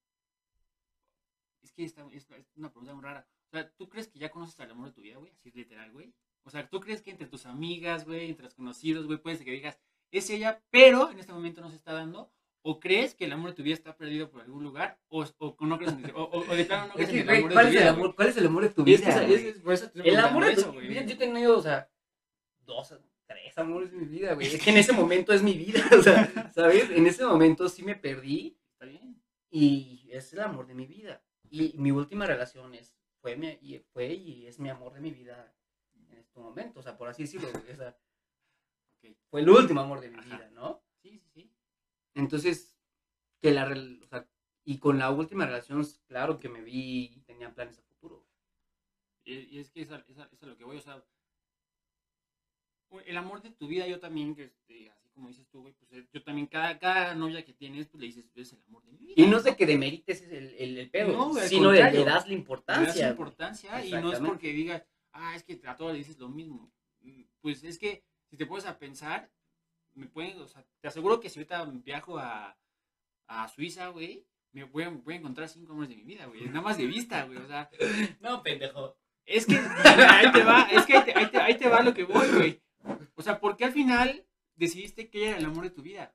[1.62, 3.26] Es que esta, es, es una pregunta muy rara.
[3.52, 5.32] O sea, ¿tú crees que ya conoces al amor de tu vida, güey?
[5.32, 6.14] Así literal, güey.
[6.44, 9.44] O sea, ¿tú crees que entre tus amigas, güey, entre los conocidos, güey, puede ser
[9.44, 9.78] que digas,
[10.12, 12.32] es ella, pero en este momento no se está dando?
[12.62, 14.98] ¿O crees que el amor de tu vida está perdido por algún lugar?
[15.08, 17.48] ¿O, o no crees en, o, o- o de plano no crees en el amor
[17.48, 18.16] de ¿cuál, tu es el vida, amor, güey?
[18.16, 19.24] ¿Cuál es el amor de tu Es vida?
[19.26, 21.90] es- es por eso el amor de tu vida, yo he tenido, o sea,
[22.64, 22.94] dos,
[23.26, 24.46] tres amores en mi vida, güey.
[24.46, 26.88] Es que en ese momento es mi vida, o sea, ¿sabes?
[26.90, 29.20] En ese momento sí me perdí Está bien.
[29.50, 31.22] y es el amor de mi vida.
[31.50, 35.10] Y mi última relación es, fue, mi, y fue y es mi amor de mi
[35.10, 35.54] vida
[36.08, 37.98] en este momento, o sea, por así decirlo, o sea,
[39.30, 40.24] fue el último amor de mi Ajá.
[40.36, 40.82] vida, ¿no?
[41.02, 41.52] Sí, sí, sí.
[42.14, 42.76] Entonces,
[43.40, 44.28] que la, o sea,
[44.64, 48.26] y con la última relación, claro que me vi y tenía planes a futuro.
[49.24, 51.04] Y, y es que esa, esa, esa es lo que voy, o sea,
[53.06, 55.92] el amor de tu vida, yo también, que este, así como dices tú, güey, pues
[55.92, 58.92] eh, yo también, cada, cada novia que tienes, pues le dices, es el amor de
[58.92, 59.14] mi vida.
[59.16, 62.24] Y no es de que demerites el, el, el pedo, No, sino de le das
[62.24, 62.86] la Le importancia.
[62.86, 63.10] das güey.
[63.10, 64.82] importancia y no es porque digas,
[65.12, 66.72] ah, es que a todos le dices lo mismo.
[67.40, 69.30] Pues es que si te pones a pensar,
[69.94, 72.56] me pueden, o sea, te aseguro que si ahorita viajo a,
[73.26, 76.44] a Suiza, güey, me voy a, voy a encontrar cinco amores de mi vida, güey,
[76.46, 77.70] nada más de vista, güey, o sea,
[78.20, 78.96] No, pendejo.
[79.24, 81.94] Es que ahí te va, es que ahí te, ahí te- ahí te va lo
[81.94, 82.60] que voy, güey.
[83.20, 86.14] O sea, ¿por qué al final decidiste que ella era el amor de tu vida?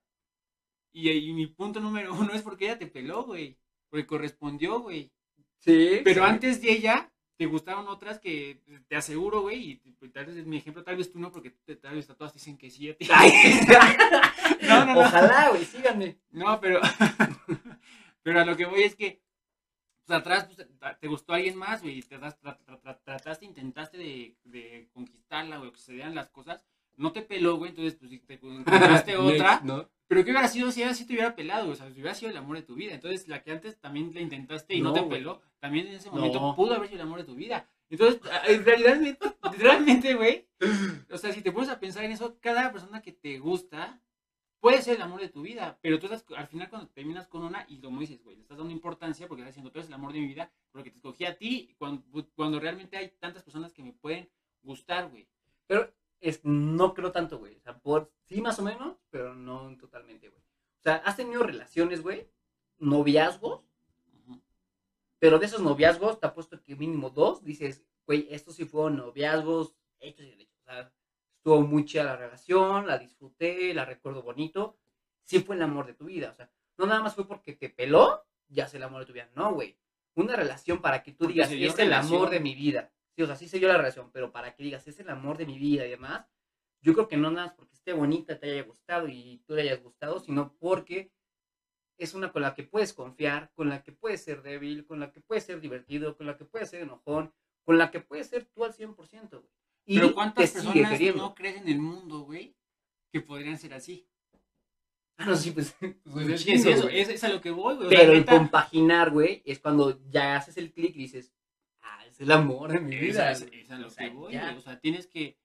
[0.91, 3.57] Y, y mi punto número uno es porque ella te peló, güey.
[3.89, 5.11] Porque correspondió, güey.
[5.59, 6.01] Sí.
[6.03, 6.29] Pero sí.
[6.31, 10.45] antes de ella, te gustaron otras que te aseguro, güey, y pues, tal vez es
[10.47, 12.89] mi ejemplo, tal vez tú no, porque te- tal vez todas te dicen que sí
[12.89, 13.07] a ti.
[13.13, 13.31] Ay.
[14.61, 14.99] No, no, no.
[15.01, 16.17] Ojalá, güey, síganme.
[16.31, 16.79] No, pero,
[18.23, 19.21] pero a lo que voy es que,
[20.05, 24.89] pues atrás pues, te- te gustó alguien más, güey, y te trataste, intentaste de, de
[24.93, 26.65] conquistarla, güey, que se dieran las cosas,
[26.97, 29.89] no te peló, güey, entonces pues si te encontraste otra, ¿no?
[30.07, 32.31] pero ¿qué hubiera sido si ella sí te hubiera pelado, o sea, si hubiera sido
[32.31, 34.93] el amor de tu vida, entonces la que antes también la intentaste y no, No,
[34.93, 35.11] te güey.
[35.19, 36.55] peló, también en ese momento No.
[36.55, 37.67] pudo haber sido el amor de tu vida.
[37.89, 39.17] Entonces, en realidad,
[39.57, 40.47] realmente, güey,
[41.11, 43.99] o sea, si te pones a pensar en eso, cada persona que te gusta
[44.59, 47.43] puede ser el amor de tu vida, pero tú estás, al final cuando terminas con
[47.43, 49.93] una, y como dices, güey, le estás dando importancia porque estás diciendo, tú eres el
[49.93, 52.03] amor de mi vida, porque te escogí a ti, cuando,
[52.35, 54.27] cuando realmente hay tantas personas que me pueden
[54.63, 55.27] gustar, güey.
[55.67, 57.55] Pero es, no creo tanto, güey.
[57.55, 60.41] O sea, por, sí más o menos, pero no totalmente, güey.
[60.41, 62.29] O sea, has tenido relaciones, güey,
[62.77, 63.63] noviazgos,
[65.19, 69.73] pero de esos noviazgos te apuesto que mínimo dos dices, güey, estos sí fueron noviazgos
[69.99, 70.59] hechos y derechos.
[70.61, 70.93] O sea,
[71.37, 74.77] estuvo muy chida la relación, la disfruté, la recuerdo bonito.
[75.23, 76.29] Sí fue el amor de tu vida.
[76.29, 79.13] O sea, no nada más fue porque te peló, ya es el amor de tu
[79.13, 79.29] vida.
[79.35, 79.77] No, güey.
[80.15, 82.31] Una relación para que tú Porque digas, dio es el amor relación.
[82.31, 82.91] de mi vida.
[83.15, 85.37] Sí, o sea, sí se dio la relación, pero para que digas, es el amor
[85.37, 86.27] de mi vida y demás,
[86.81, 89.61] yo creo que no nada más porque esté bonita, te haya gustado y tú le
[89.63, 91.11] hayas gustado, sino porque
[91.97, 95.11] es una con la que puedes confiar, con la que puedes ser débil, con la
[95.11, 98.45] que puedes ser divertido, con la que puedes ser enojón, con la que puedes ser
[98.45, 99.49] tú al 100%, güey.
[99.87, 101.23] Y Pero ¿cuántas personas queriendo.
[101.23, 102.55] no crees en el mundo, güey,
[103.11, 104.07] que podrían ser así?
[105.17, 105.75] Ah, no, sí, pues.
[106.11, 107.87] Pues es, eso, es, es a lo que voy, güey.
[107.87, 111.31] o sea, Pero el neta, compaginar, güey, es cuando ya haces el clic y dices,
[112.15, 113.31] es el amor de mi vida.
[113.31, 114.55] es- a lo O sea, que voy, ya.
[114.57, 115.37] O sea, tienes que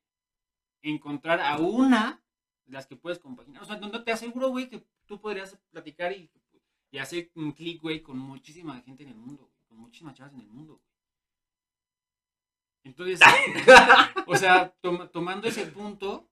[0.83, 2.23] encontrar a una
[2.65, 3.63] de las que puedes compaginar.
[3.63, 6.31] O sea, no, te aseguro, güey, que tú podrías platicar y,
[6.91, 9.65] y hacer un clic, güey, con muchísima gente en el mundo, güey.
[9.69, 10.87] Con muchísimas chavas en el mundo, güey.
[12.85, 13.21] Entonces,
[14.27, 16.31] o sea, tom- tomando ese punto,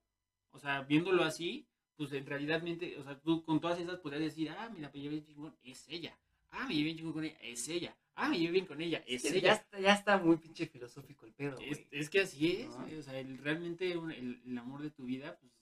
[0.50, 1.66] o sea, viéndolo así,
[1.96, 2.62] pues en realidad,
[2.98, 6.18] o sea, tú con todas esas podrías decir, ah, mira, chingón, es ella.
[6.50, 7.96] Ah, me llevé bien con ella, es ella.
[8.14, 9.52] Ah, me llevé bien con ella, es ya, ella.
[9.52, 11.70] está, ya está muy pinche filosófico el pedo, güey.
[11.70, 12.98] Es, es que así es, ¿No?
[12.98, 15.52] o sea, el- realmente un- el, el amor de tu vida, pues,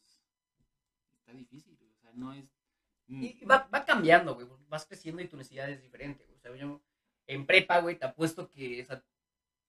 [1.13, 2.45] está difícil, o sea, no es...
[3.09, 4.47] mm, Y va, va cambiando, güey.
[4.69, 6.37] Vas creciendo y tu necesidad es diferente, güey.
[6.37, 6.83] O sea, yo
[7.27, 9.05] en prepa, güey, te apuesto que o sea,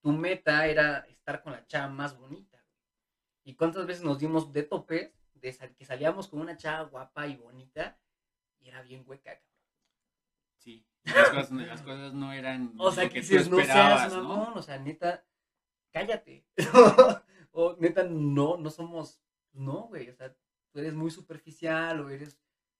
[0.01, 2.77] tu meta era estar con la chava más bonita, güey.
[3.43, 4.67] ¿Y cuántas veces nos dimos de
[5.53, 7.99] sal- que salíamos con una chava guapa y bonita
[8.59, 9.56] y era bien hueca, cabrón?
[10.67, 14.11] Sí, las cosas, no- las cosas no eran O sea, lo que tú no esperabas,
[14.11, 14.53] seas ¿no?
[14.53, 15.25] o sea, neta,
[15.91, 16.45] cállate.
[17.51, 19.21] o neta, no, no somos,
[19.53, 20.35] no, güey, o sea,
[20.71, 22.37] tú eres muy superficial o eres,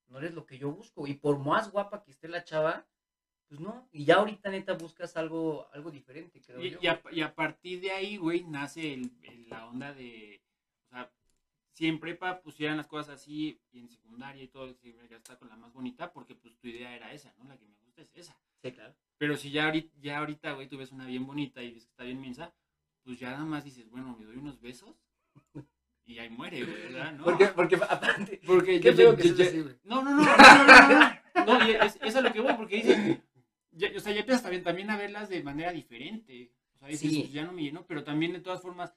[0.07, 1.07] no eres lo que yo busco.
[1.07, 2.85] Y por más guapa que esté la chava,
[3.47, 3.88] pues no.
[3.93, 6.79] Y ya ahorita, neta, buscas algo, algo diferente, creo Y, yo.
[6.81, 10.43] y a, y a partir de ahí, güey, nace el, el- la onda de,
[10.85, 11.09] o sea,
[11.71, 14.75] si en prepa pusieran las cosas así y en secundaria y todo,
[15.09, 17.45] ya está con la más bonita, porque pues tu idea era esa, ¿no?
[17.45, 18.38] La que me es esa.
[18.62, 18.95] Sí, claro.
[19.18, 21.89] Pero si ya ahorita, ya ahorita, güey, tú ves una bien bonita y ves que
[21.91, 22.54] está bien mensa,
[23.04, 24.95] pues ya nada más dices, bueno, me doy unos besos
[26.06, 27.14] y ahí muere, güey, ¿verdad?
[27.14, 27.24] ¿No?
[27.24, 29.76] Porque, porque aparte, Porque qué ya- que güey.
[29.84, 32.54] No, no, no, no, no, no, no, no, y es, es a lo que voy,
[32.56, 33.20] porque dices,
[33.72, 36.52] ya, o sea, ya empiezas también, también a verlas de manera diferente.
[36.76, 37.20] O sea, dices, Sí.
[37.22, 38.93] pues ya no me llenó, pero también de todas formas,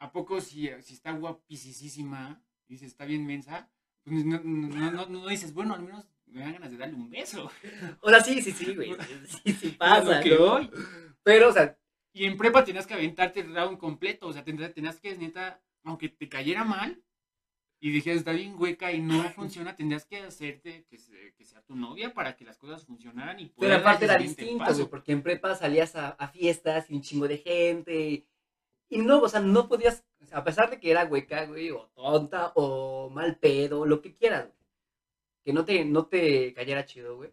[0.00, 3.70] ¿a poco si, si está guapísima, dices, está bien mensa,
[4.02, 7.10] pues no, no, no, no dices, bueno, al menos me dan ganas de darle un
[7.10, 7.50] beso.
[8.00, 8.94] O sea, sí, sí, sí, güey.
[9.44, 10.50] Sí, sí pasa, que ¿no?
[10.50, 10.70] voy.
[11.22, 11.78] Pero, o sea,
[12.12, 16.08] Y en prepa tenías que aventarte el round completo, o sea, tenías que, neta, aunque
[16.08, 17.02] te cayera mal
[17.80, 21.60] y dijeras, está bien hueca y no funciona, tendrías que hacerte que, se- que sea
[21.62, 25.12] tu novia para que las cosas funcionaran y Pero aparte era siguiente distinto, güey, porque
[25.12, 28.26] en prepa salías a, a fiestas y un chingo de gente.
[28.88, 32.52] Y no, o sea, no podías, a pesar de que era hueca, güey, o tonta,
[32.54, 34.63] o mal pedo, lo que quieras, güey.
[35.44, 37.32] Que no te, no te cayera chido, güey.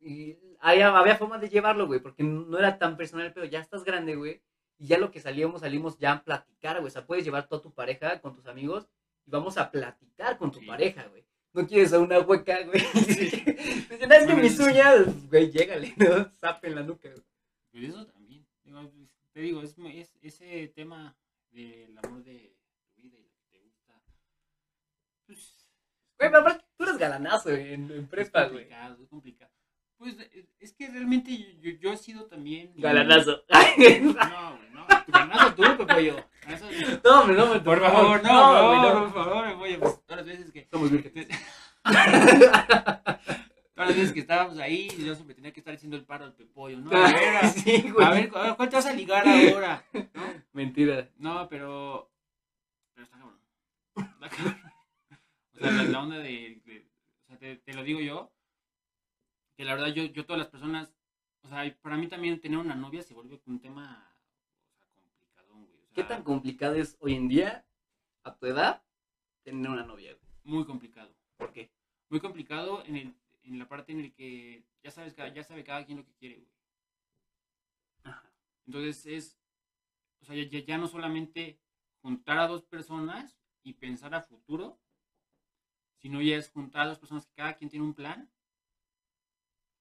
[0.00, 3.84] Y había, había formas de llevarlo, güey, porque no era tan personal, pero ya estás
[3.84, 4.42] grande, güey.
[4.78, 6.86] Y ya lo que salíamos, salimos ya a platicar, güey.
[6.88, 8.88] O sea, puedes llevar toda tu pareja con tus amigos
[9.26, 10.66] y vamos a platicar con tu Sí.
[10.66, 11.24] pareja, güey.
[11.52, 12.80] No quieres a una hueca, güey.
[14.08, 14.62] No, es que mis sí.
[14.62, 16.30] uñas, güey, llégale, ¿no?
[16.40, 17.24] Zapa en la nuca, güey.
[17.72, 18.46] Pero eso también.
[18.62, 18.90] Digo,
[19.32, 21.16] te digo, es, es- ese tema
[21.50, 22.54] del amor de
[22.94, 24.00] tu vida y lo que te gusta.
[25.26, 25.57] Pues.
[26.18, 28.64] Güey, pero aparte, tú eres galanazo güey, en, en prepa, es güey.
[28.64, 29.52] complicado, es complicado.
[29.98, 32.72] Pues es- es que realmente yo, yo- yo he sido también.
[32.76, 33.42] Galanazo.
[33.48, 34.86] No, güey, no.
[35.06, 36.16] Tu galanazo tú, Pepoyo.
[36.42, 39.12] Galanazo- no, hombre, no, Por favor, no, güey, no, no.
[39.12, 40.66] por favor, oye, pues todas las veces que.
[40.70, 41.28] Somos vírgenes.
[43.74, 46.34] Todas las veces que estábamos ahí, yo siempre tenía que estar haciendo el paro al
[46.34, 46.90] Pepollo, ¿no?
[46.90, 48.04] A ver, sí, güey.
[48.06, 49.84] a ver, a ver, ¿cuál te vas a ligar ahora?
[49.92, 50.22] ¿No?
[50.52, 51.08] Mentira.
[51.16, 52.10] No, pero.
[52.94, 53.40] Pero está cabrón.
[53.96, 54.67] Está cabrón.
[55.58, 56.60] O sea, la, la onda de.
[56.64, 56.88] de-
[57.24, 58.32] o sea, te, te lo digo yo.
[59.56, 60.94] Que la verdad, yo, yo, todas las personas.
[61.42, 64.12] O sea, para mí también tener una novia se vuelve un tema.
[64.70, 65.78] O sea, complicadón, güey.
[65.78, 67.66] O sea, ¿Qué tan complicado es hoy en día,
[68.22, 68.82] a tu edad,
[69.42, 70.32] tener una novia, güey?
[70.44, 71.12] Muy complicado.
[71.36, 71.70] ¿Por qué?
[72.08, 75.64] Muy complicado en, el, en la parte en la que ya sabes, cada- ya sabe
[75.64, 76.48] cada quien lo que quiere, güey.
[78.04, 78.30] Ajá.
[78.66, 79.38] Entonces es,
[80.20, 81.58] o sea, ya, ya no solamente
[82.00, 84.78] juntar a dos personas y pensar a futuro,
[85.98, 88.30] sino ya es juntar a dos personas que cada quien tiene un plan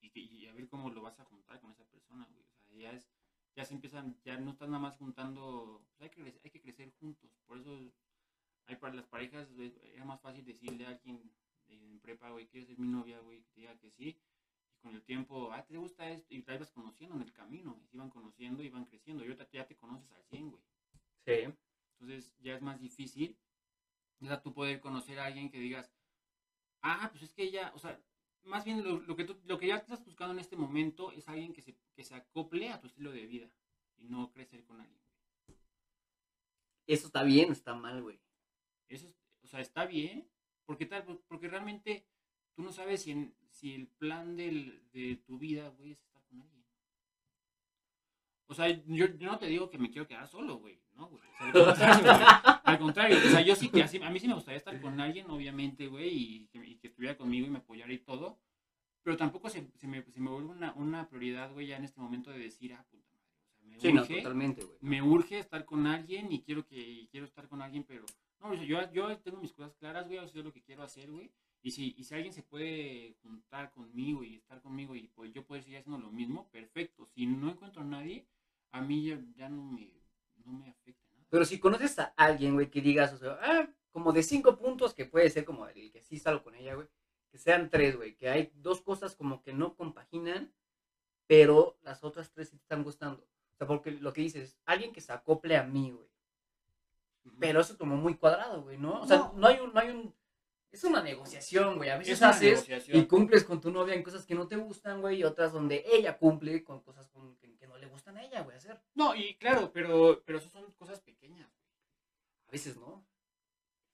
[0.02, 2.44] y, y a ver cómo lo vas a juntar con esa persona, güey.
[2.44, 3.10] O sea, ya es,
[3.56, 6.62] ya se empiezan, ya no estás nada más juntando, pues hay que, crecer- hay que
[6.62, 7.32] crecer juntos.
[7.46, 7.80] Por eso
[8.66, 9.50] hay para las parejas,
[9.94, 11.32] era más fácil decirle a alguien
[11.68, 13.42] en prepa, güey, ¿quieres ser mi novia, güey?
[13.44, 14.20] Que te diga que sí.
[14.74, 16.34] Y con el tiempo, ah, ¿te gusta esto?
[16.34, 17.78] Y te ibas conociendo en el camino.
[17.84, 19.24] Y se iban conociendo y van creciendo.
[19.24, 20.64] Y ahorita ya te conoces al 100, güey.
[21.26, 21.54] Sí.
[22.00, 23.38] Entonces ya es más difícil.
[24.44, 25.92] Tú poder conocer a alguien que digas,
[26.82, 28.00] ah, pues es que ella, o sea,
[28.44, 31.28] más bien lo, lo que, tú, lo que ya estás buscando en este momento es
[31.28, 33.50] alguien que se, que se acople a tu estilo de vida
[33.98, 35.02] y no crecer con alguien.
[36.88, 38.20] Eso está bien o está mal, güey.
[38.88, 40.30] Eso, es- o sea, está bien,
[40.66, 42.06] porque tal, porque realmente
[42.56, 46.24] tú no sabes si, en- si el plan del, de tu vida, güey, es estar
[46.26, 46.66] con alguien.
[48.48, 51.22] O sea, yo, yo no te digo que me quiero quedar solo, güey, no, güey.
[51.54, 52.26] O sea, al contrario, güey.
[52.64, 55.00] Al contrario, o sea, yo sí que así, a mí sí me gustaría estar con
[55.00, 58.40] alguien, obviamente, güey, y, que- y que estuviera conmigo y me apoyara y todo.
[59.04, 62.02] Pero tampoco se, se me, se me vuelve una, una prioridad, güey, ya en este
[62.02, 63.32] momento de decir, ah, puta madre.
[63.48, 64.78] O sea, me Sí, no, urge, totalmente, güey.
[64.82, 68.06] me urge estar con alguien y quiero que y quiero estar con alguien, pero
[68.42, 70.84] no, o sea, yo, yo tengo mis cosas claras, güey, o sea, lo que quiero
[70.84, 71.32] hacer, güey.
[71.64, 75.44] Y si, y si alguien se puede juntar conmigo y estar conmigo y pues yo
[75.46, 77.06] poder seguir haciendo lo mismo, perfecto.
[77.08, 78.26] Si no encuentro a nadie,
[78.72, 79.90] a mí ya, ya no, me,
[80.48, 81.26] no me afecta nada.
[81.30, 84.94] Pero si conoces a alguien, güey, que digas, o sea, ah, como de cinco puntos,
[84.94, 86.88] que puede ser como el que sí salgo con ella, güey,
[87.30, 90.54] que sean tres, güey, que hay dos cosas como que no compaginan,
[91.28, 93.24] pero las otras tres sí te están gustando.
[93.24, 96.08] O sea, porque lo que dices, alguien que se acople a mí, güey.
[97.40, 99.02] Pero eso como muy cuadrado, güey, ¿no?
[99.02, 99.34] O sea, No.
[99.36, 100.16] no, hay un, no hay un,
[100.78, 101.90] es una negociación, güey.
[101.90, 105.20] A veces haces y cumples con tu novia en cosas que no te gustan, güey,
[105.20, 108.42] y otras donde ella cumple con cosas con- que, que no le gustan a ella,
[108.42, 108.80] güey, hacer.
[108.96, 111.50] No, y claro, pero, pero eso son cosas pequeñas.
[111.50, 111.68] güey.
[112.48, 113.06] A veces no.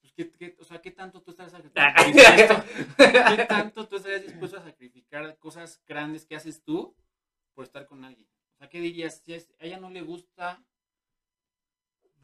[0.01, 1.61] Pues, ¿qué, qué- o sea, ¿qué tanto tú estás Ah.
[2.05, 2.63] dispuesto,
[3.35, 6.95] ¿Qué tanto tú estarías dispuesto a sacrificar cosas grandes que haces tú
[7.53, 8.27] por estar con alguien?
[8.55, 9.21] O sea, ¿qué dirías?
[9.25, 10.63] Si es- a ella no le gusta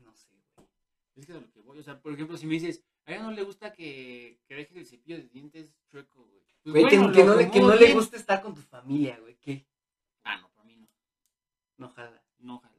[0.03, 0.67] No sé, güey.
[1.15, 1.79] Es que es a lo que voy.
[1.79, 4.75] O sea, por ejemplo, si me dices, a ella no le gusta que, que dejes
[4.77, 6.41] el cepillo de dientes chueco, güey.
[6.63, 8.61] Pues Güey, que- bueno, que, lo no le, que no le gusta estar con tu
[8.61, 9.35] familia, güey.
[9.37, 9.65] ¿Qué?
[10.23, 10.87] Ah, no, para mí no.
[11.77, 12.23] No jala.
[12.39, 12.75] No, jala.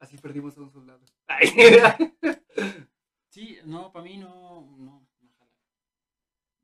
[0.00, 1.00] Así perdimos a un soldado.
[3.28, 5.50] Sí, no, para mí no, no, no jala.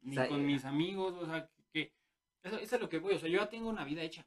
[0.02, 1.94] Ni O sea, con eh, mis amigos, o sea, que...
[2.42, 4.26] Eso, eso es lo que voy, o sea, yo ya tengo una vida hecha.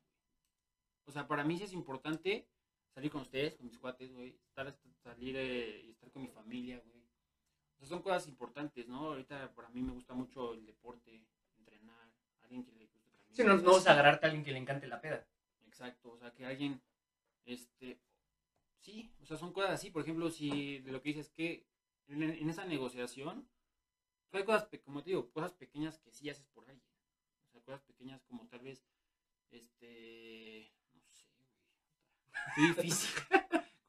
[1.05, 2.47] O sea, para mí sí es importante
[2.95, 4.39] salir con ustedes, con mis cuates, güey.
[4.47, 7.00] Estar, salir eh, y estar con mi familia, güey.
[7.81, 9.07] O sea, son cosas importantes, ¿no?
[9.07, 11.25] Ahorita para mí me gusta mucho el deporte,
[11.57, 12.11] entrenar,
[12.43, 13.25] alguien que le guste también.
[13.31, 15.27] Sí, no, no vas a agarrarte a alguien que le encante la peda.
[15.65, 16.79] Exacto, o sea, que alguien,
[17.45, 17.99] este,
[18.77, 21.65] sí, o sea, son cosas así, por ejemplo, si de lo que dices que
[22.07, 23.49] en, en esa negociación,
[24.31, 26.87] hay cosas, como te digo, cosas pequeñas que sí haces por alguien,
[27.47, 28.85] o sea, cosas pequeñas como tal vez,
[29.49, 31.47] este, no sé, güey,
[32.55, 33.09] qué difícil,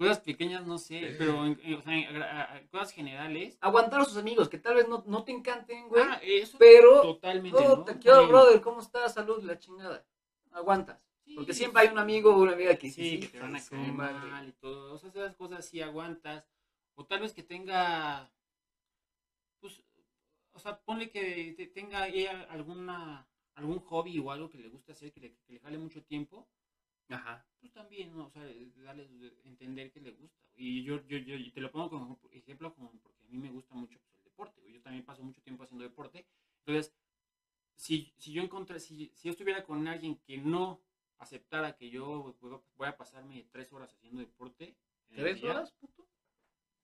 [0.09, 4.01] cosas pequeñas, no sé, pero, en- en- o sea, en- a- a- cosas generales, Aguantar
[4.01, 6.03] a sus amigos, que tal vez no, no te encanten, güey.
[6.07, 7.85] ah, eso pero, totalmente, oh, ¿no?
[7.85, 9.15] te quiero, brother, ¿cómo estás?
[9.15, 10.05] Salud, la chingada.
[10.53, 11.07] Aguantas.
[11.25, 13.55] Sí, Porque siempre hay un amigo o una amiga que sí, sí, que te van
[13.57, 14.95] a caer mal y todo.
[14.95, 16.45] O sea, esas cosas sí aguantas.
[16.95, 18.31] O tal vez que tenga,
[19.61, 19.83] pues,
[20.53, 24.93] o sea, ponle que te- tenga ella alguna, algún hobby o algo que le guste
[24.93, 26.49] hacer, que le, que le jale mucho tiempo,
[27.09, 27.47] Ajá.
[27.63, 28.27] Pues también, ¿no?
[28.27, 28.43] O sea,
[28.85, 29.09] darle
[29.45, 30.37] entender que le gusta.
[30.57, 33.51] Y yo, yo, yo, y te lo pongo como ejemplo, como porque a mí me
[33.51, 34.61] gusta mucho pues, el deporte.
[34.61, 34.75] güey.
[34.75, 36.27] Yo también paso mucho tiempo haciendo deporte.
[36.67, 36.93] Entonces,
[37.77, 40.83] si, si yo encontré, si, si yo estuviera con alguien que no
[41.19, 42.35] aceptara que yo
[42.77, 44.77] voy a- pasarme tres horas haciendo deporte,
[45.15, 46.09] ¿Tres día, horas, puto?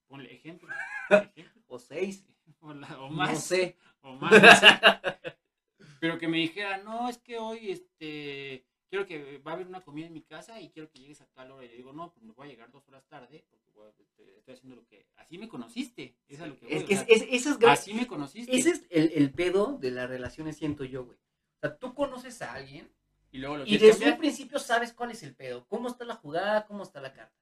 [0.07, 0.69] Ponle ejemplo.
[1.09, 2.25] ejemplo, O seis.
[2.61, 3.31] o, la- o más.
[3.33, 3.77] No sé.
[4.01, 4.31] O más.
[4.31, 4.67] no sé.
[5.99, 9.81] Pero que me dijera, no, es que hoy este quiero que va a haber una
[9.81, 11.65] comida en mi casa y quiero que llegues a tal hora.
[11.65, 13.91] Y yo digo, no, pues me voy a llegar dos horas tarde porque voy a-
[13.93, 14.03] te-
[14.37, 15.05] estoy haciendo lo que.
[15.15, 16.15] Así me conociste.
[16.27, 18.55] Es a lo que voy, Es que es, es- eso es gra- así me conociste.
[18.55, 21.17] Ese es el, el pedo de las relaciones, siento yo, güey.
[21.17, 22.91] O sea, tú conoces a alguien
[23.31, 24.17] y luego lo y desde un cambiar.
[24.17, 27.35] principio sabes cuál es el pedo, cómo está la jugada, cómo está la carta.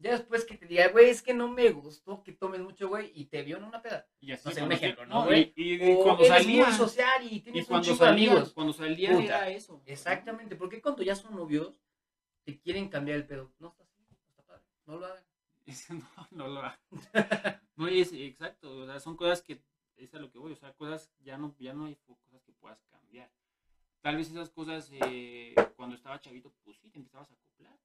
[0.00, 3.10] Ya después que te diga, güey, es que no me gustó que tomes mucho, güey,
[3.14, 4.06] y te vio en una peda.
[4.20, 5.52] Y así no sé, un ejemplo, ¿no, güey?
[5.56, 6.72] Y, cuando salía.
[6.72, 8.52] social y Y tienes un cuando chingo de salía, amigos.
[8.52, 9.24] cuando salía Puta.
[9.24, 9.82] era eso.
[9.86, 11.82] Exactamente, porque cuando ya son novios,
[12.44, 13.52] te quieren cambiar el pedo.
[13.58, 15.24] No está así, no está padre, no lo hagan.
[15.90, 16.78] No, no lo hago.
[17.76, 19.62] No, y es exacto, o sea, son cosas que
[19.96, 22.52] es a lo que voy, o sea, cosas ya no ya no hay cosas que
[22.52, 23.30] puedas cambiar.
[24.00, 27.78] Tal vez esas cosas eh, cuando estaba chavito, pues sí, te empezabas a acoplar.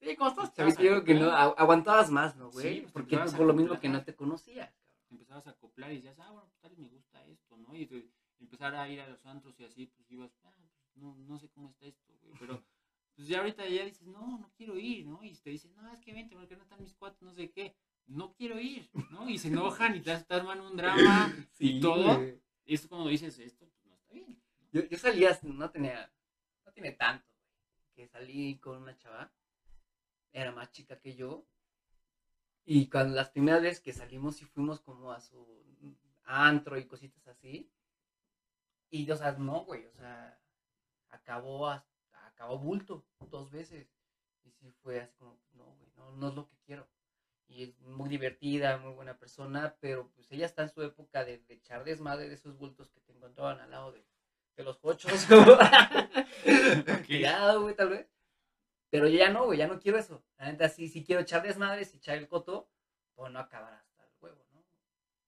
[0.00, 0.48] Sí, ¿cómo estás?
[0.48, 2.74] Estabas yo creo que no, aguantabas más, ¿no, güey?
[2.76, 4.72] Sí, pues, porque empezabas a por lo mismo que no te conocías.
[5.10, 7.76] empezabas a acoplar y decías, ah, bueno, pues tal vez me gusta esto, ¿no?
[7.76, 8.08] Y te-
[8.40, 11.48] empezar a ir a los antros y así, pues ibas, ah, pues no, no sé
[11.50, 12.62] cómo está esto, güey, pero
[13.14, 15.22] pues ya ahorita ya dices, no, no quiero ir, ¿no?
[15.22, 17.74] Y te dicen, no, es que vente, porque no están mis cuates, no sé qué,
[18.06, 19.28] no quiero ir, ¿no?
[19.28, 22.16] Y se enojan y te te arman un drama, y todo.
[22.16, 22.40] güey.
[22.64, 24.40] y es cuando dices, esto pues no está bien.
[24.72, 26.10] Yo, yo salía, no tenía,
[26.64, 29.30] no tiene tanto, güey, que salí con una chava,
[30.32, 31.44] era más chica que yo,
[32.64, 35.46] y cuando las primeras veces que salimos y fuimos como a su
[36.24, 37.70] antro y cositas así,
[38.90, 40.38] y o sea, no, güey, o sea,
[41.10, 43.88] acabó, hasta- acabó bulto dos veces,
[44.44, 46.88] y sí fue así como, no, güey, no, no es lo que quiero.
[47.48, 51.38] Y es muy divertida, muy buena persona, pero pues ella está en su época de,
[51.38, 54.04] de echar desmadre de esos bultos que te encontraban al lado de,
[54.56, 55.12] de los cochos.
[57.06, 58.06] Cuidado, güey, tal vez.
[58.90, 60.22] Pero yo ya no, güey, ya no quiero eso.
[60.36, 62.68] La neta, sí, sí quiero echar desmadres y echar el coto,
[63.14, 64.64] o no acabar hasta el huevo, ¿no?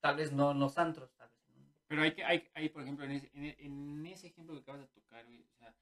[0.00, 1.10] Tal vez no en los tal vez.
[1.54, 1.74] ¿no?
[1.86, 4.88] Pero hay que, hay, hay por ejemplo, en ese, en, ese ejemplo que acabas de
[4.88, 5.74] tocar, güey, o sea,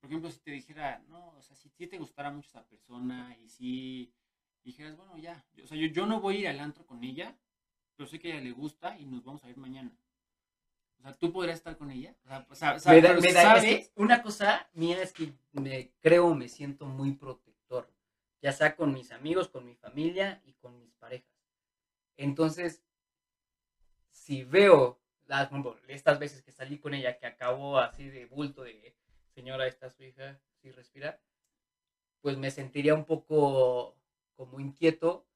[0.00, 3.36] por ejemplo, si te dijera, no, o sea, si, si te gustara mucho esa persona
[3.38, 4.14] y si
[4.64, 7.38] dijeras, bueno, ya, o sea, yo, yo no voy a ir al antro con ella,
[7.96, 9.92] pero sé que a ella le gusta y nos vamos a ir mañana.
[11.00, 12.14] O sea, ¿tú podrías estar con ella?
[12.24, 13.64] O sea, o sea, Me da- pero me da- ¿sabes?
[13.64, 17.90] es que una cosa mía es que me creo, me siento muy protector,
[18.42, 21.30] ya sea con mis amigos, con mi familia y con mis parejas.
[22.18, 22.82] Entonces,
[24.10, 25.50] si veo, las,
[25.88, 28.94] estas veces que salí con ella, que acabó así de bulto de
[29.34, 31.20] señora, esta es su hija, si respira,
[32.20, 33.96] pues me sentiría un poco
[34.34, 35.26] como inquieto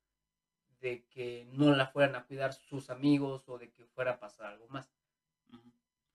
[0.81, 4.47] de que no la fueran a cuidar sus amigos o de que fuera a pasar
[4.49, 4.91] algo más.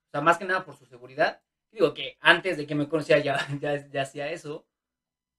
[0.10, 1.42] O sea, más que nada por su seguridad.
[1.72, 4.66] Digo que antes de que me conociera ya, ya, ya hacía eso,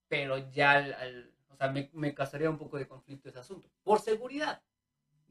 [0.08, 3.68] pero ya al, al- o sea, me, me causaría un poco de conflicto ese asunto.
[3.82, 4.62] Por seguridad,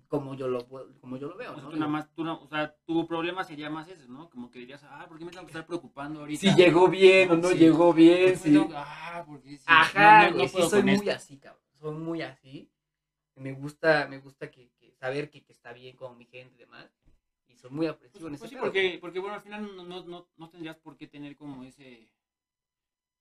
[0.09, 0.67] como yo lo,
[0.99, 1.69] como yo lo veo, O sea, ¿no?
[1.69, 4.29] tú nada más, tú no- o sea, tu problema sería más ese, ¿no?
[4.29, 6.41] Como que dirías, ah, ¿por qué me tengo que estar preocupando ahorita?
[6.41, 7.57] Si llegó bien o no Sí.
[7.59, 8.51] llegó ¿Por bien, sí.
[8.51, 11.11] tengo Ah, porque sí, Ajá, no- sí, soy muy esto.
[11.11, 11.63] así, cabrón.
[11.79, 12.69] Soy muy así.
[13.35, 16.57] Me gusta, me gusta que, que saber que, que está bien con mi gente y
[16.57, 16.89] demás.
[17.59, 20.03] Y soy muy aprensivo en Pues, pues sí, porque, porque bueno, al final no, no,
[20.05, 22.09] no, no tendrías por qué tener como ese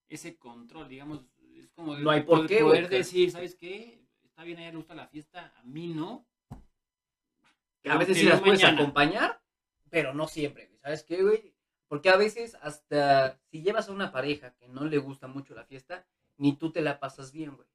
[0.08, 1.20] ese control, digamos,
[1.54, 2.98] es como de No hay por qué, poder güey.
[2.98, 4.02] decir, ¿sabes qué?
[4.24, 6.26] Está bien, a ella le gusta la fiesta, a mí no.
[7.82, 8.80] Que a veces sí las puedes mañana.
[8.80, 9.42] acompañar,
[9.90, 10.70] pero no siempre.
[10.80, 11.52] ¿Sabes qué, güey?
[11.88, 15.64] Porque a veces hasta si llevas a una pareja que no le gusta mucho la
[15.64, 16.06] fiesta,
[16.38, 17.68] ni tú te la pasas bien, güey.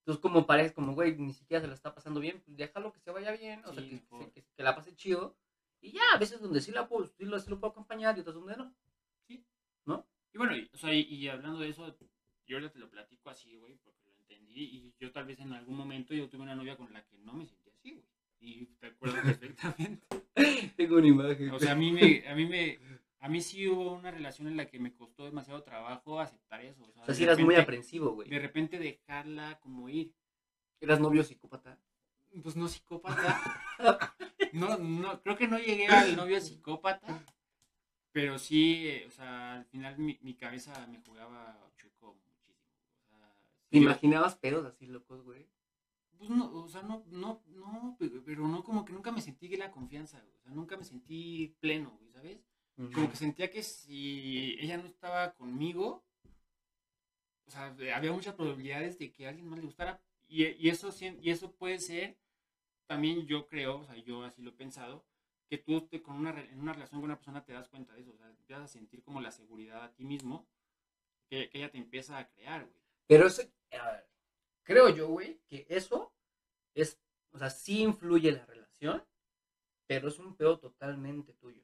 [0.00, 3.00] Entonces como pareja, como, güey, ni siquiera se la está pasando bien, pues déjalo que
[3.00, 5.36] se vaya bien, o sea, que- que la pase chido.
[5.80, 8.20] Y ya, a veces donde sí, la puedo, sí, lo, sí lo puedo acompañar y
[8.20, 8.74] otras donde no.
[10.32, 11.96] Y bueno, y, o sea, y, y hablando de eso,
[12.46, 14.62] yo ahorita te lo platico así, güey, porque lo entendí.
[14.62, 17.32] Y yo tal vez en algún momento yo tuve una novia con la que no
[17.32, 18.06] me sentía así, güey.
[18.40, 20.06] Y te acuerdo perfectamente.
[20.76, 21.50] Tengo una imagen.
[21.50, 22.78] O sea, a mí me, a mí me,
[23.18, 26.84] a mí sí hubo una relación en la que me costó demasiado trabajo aceptar eso.
[26.84, 28.28] O sea, O sea, sí eras muy aprensivo, güey.
[28.28, 30.14] De repente dejarla como ir.
[30.80, 31.80] Eras novio psicópata.
[32.42, 33.42] Pues no psicópata.
[34.52, 37.24] No, no, creo que no llegué al novio psicópata.
[38.12, 42.56] Pero sí, eh, o sea, al final mi, mi cabeza me jugaba chueco muchísimo.
[43.04, 43.34] O sea,
[43.68, 45.46] ¿Te imaginabas pedos así locos, güey?
[46.16, 49.48] Pues no, o sea, no, no, no, pero, pero no, como que nunca me sentí
[49.56, 50.36] la confianza, güey.
[50.36, 52.40] O sea, nunca me sentí pleno, güey, ¿sabes?
[52.76, 56.04] Como que sentía que si ella no estaba conmigo,
[57.46, 60.00] o sea, había muchas probabilidades de que a alguien más le gustara.
[60.28, 62.16] Y, y eso, y eso puede ser,
[62.88, 65.06] también yo creo, o sea, yo así lo he pensado,
[65.48, 68.00] que tú te- con una, en una relación con una persona te das cuenta de
[68.02, 70.48] eso, o sea, empiezas a sentir como la seguridad a ti mismo
[71.30, 72.80] que, que ella te empieza a crear, güey.
[73.06, 74.08] Pero eso, a ver,
[74.64, 76.12] creo yo, güey, que eso
[76.74, 77.00] es,
[77.32, 79.04] o sea, sí influye la relación,
[79.86, 81.62] pero es un pedo totalmente tuyo.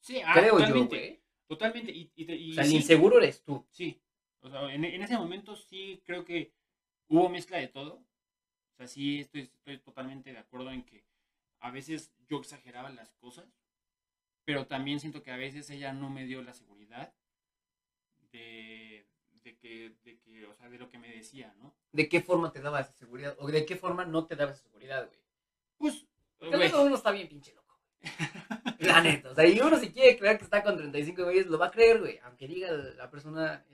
[0.00, 1.22] Sí, ah, creo yo, totalmente, güey.
[1.48, 1.92] totalmente.
[1.92, 3.66] Y, y te- y O sea, el sí, inseguro eres tú.
[3.70, 4.00] Sí,
[4.40, 6.52] o sea, en, en ese momento sí creo que
[7.08, 8.02] hubo mezcla de todo.
[8.72, 11.04] O sea, sí estoy, estoy totalmente de acuerdo en que
[11.60, 13.46] a veces yo exageraba las cosas,
[14.44, 17.14] pero también siento que a veces ella no me dio la seguridad
[18.32, 19.06] de,
[19.44, 21.74] de que, de que, o sea, de lo que me decía, ¿no?
[21.92, 23.36] ¿De qué forma te daba esa seguridad?
[23.38, 25.20] ¿O de qué forma no te daba esa seguridad, güey?
[25.78, 26.06] Pues,
[26.40, 27.78] güey, luego uno está bien pinche loco.
[28.78, 29.30] La neta.
[29.30, 31.70] O sea, y uno si quiere creer que está con 35 güeyes, lo va a
[31.70, 32.18] creer, güey.
[32.24, 33.64] Aunque diga la persona.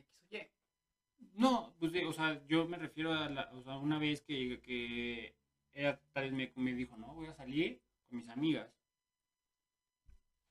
[1.39, 5.37] No, pues, o sea, yo me refiero a la, o sea, una vez que, que
[5.73, 8.69] ella tal vez me, me dijo, no, voy a salir con mis amigas.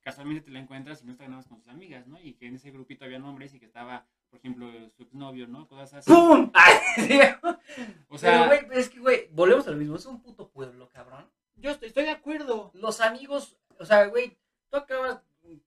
[0.01, 2.17] Casualmente te la encuentras y no está nada más con sus amigas, ¿no?
[2.21, 5.67] Y que en ese grupito había nombres y que estaba, por ejemplo, su exnovio, ¿no?
[5.67, 6.09] Cosas así.
[6.11, 6.51] ¡Pum!
[8.07, 9.97] O sea, pero, güey, pero es que, güey, volvemos a lo mismo.
[9.97, 11.29] Es un puto pueblo, cabrón.
[11.57, 12.71] yo estoy, estoy de acuerdo.
[12.73, 14.37] los amigos, o sea, güey,
[14.69, 15.21] tú acabas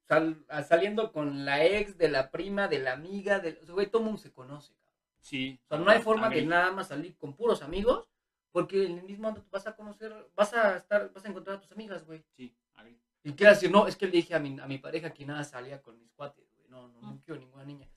[0.09, 3.87] sal- saliendo con la ex de la prima, de la amiga, de, o sea, güey,
[3.89, 4.73] todo mundo se conoce.
[5.21, 5.61] Sí.
[5.65, 8.09] O sea, no hay forma de nada más salir con puros amigos,
[8.53, 11.61] porque en el mismo ámbito vas a conocer, vas a estar, vas a encontrar a
[11.61, 12.25] tus amigas, güey.
[12.37, 12.97] Sí, a ver.
[13.23, 15.45] Y quieras decir, no, es que le dije a mi, a mi pareja que nada
[15.45, 16.69] salía con mis cuates, güey.
[16.69, 17.19] No, no, no Mm.
[17.19, 17.89] quiero ninguna niña.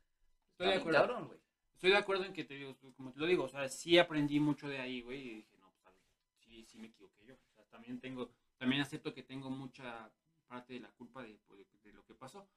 [0.52, 1.00] Estoy de acuerdo.
[1.00, 1.40] cabrón, güey.
[1.74, 4.40] Estoy de acuerdo en que te digo, como te lo digo, o sea, sí aprendí
[4.40, 5.96] mucho de ahí, güey, y dije, no, pues,
[6.40, 7.36] sí, sí me equivoqué yo.
[7.36, 10.12] O sea, también tengo, también acepto que tengo mucha
[10.48, 12.48] parte de la culpa de, pues, de- de lo que pasó.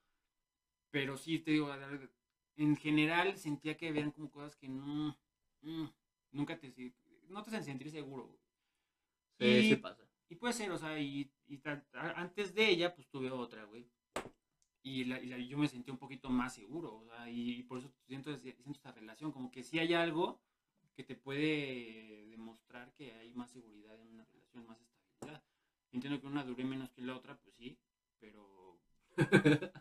[0.90, 2.10] Pero sí, te digo, a ver,
[2.56, 5.16] en general sentía que habían como cosas que no,
[5.62, 5.86] mm,
[6.32, 6.72] nunca te,
[7.28, 8.38] no te hacen sentir seguro.
[9.38, 10.02] Sí, Y- sí pasa.
[10.28, 11.30] Y puede ser, o sea, y,
[12.16, 13.88] antes de ella, pues tuve otra, güey.
[14.82, 17.78] Y, la- y la- yo me sentí un poquito más seguro, o sea, y, por
[17.78, 20.40] eso siento, siento esta relación, como que si hay algo
[20.94, 25.44] que te puede demostrar que hay más seguridad en una relación, más estabilidad.
[25.92, 27.78] Entiendo que una dure menos que la otra, pues sí,
[28.18, 28.78] pero...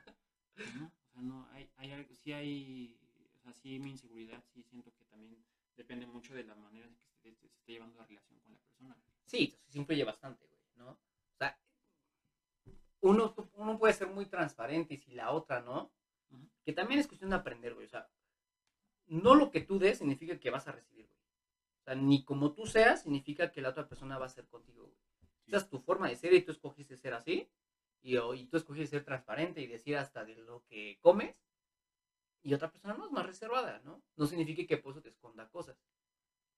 [0.80, 2.98] no, sea, no, hay, hay algo, sí hay,
[3.36, 5.44] o sea, sí mi inseguridad, sí siento que también
[5.76, 8.60] depende mucho de la manera en que se, se esté llevando la relación con la
[8.60, 8.98] persona.
[9.26, 10.92] Sí, sí influye bastante, güey, ¿no?
[10.92, 11.60] O sea,
[13.02, 15.92] uno, uno puede ser muy transparente y si la otra no,
[16.64, 17.86] que también es cuestión de aprender, güey.
[17.86, 18.10] O sea,
[19.08, 21.20] no lo que tú des significa que vas a recibir, güey.
[21.82, 24.86] O sea, ni como tú seas significa que la otra persona va a ser contigo,
[24.86, 24.98] güey.
[25.48, 27.48] Esa es tu forma de ser y tú escogiste ser así.
[28.06, 31.36] Y, y tú escogiste ser transparente y decir hasta de lo que comes.
[32.44, 34.04] Y otra persona no es más reservada, ¿no?
[34.16, 35.76] No significa que por eso te esconda cosas.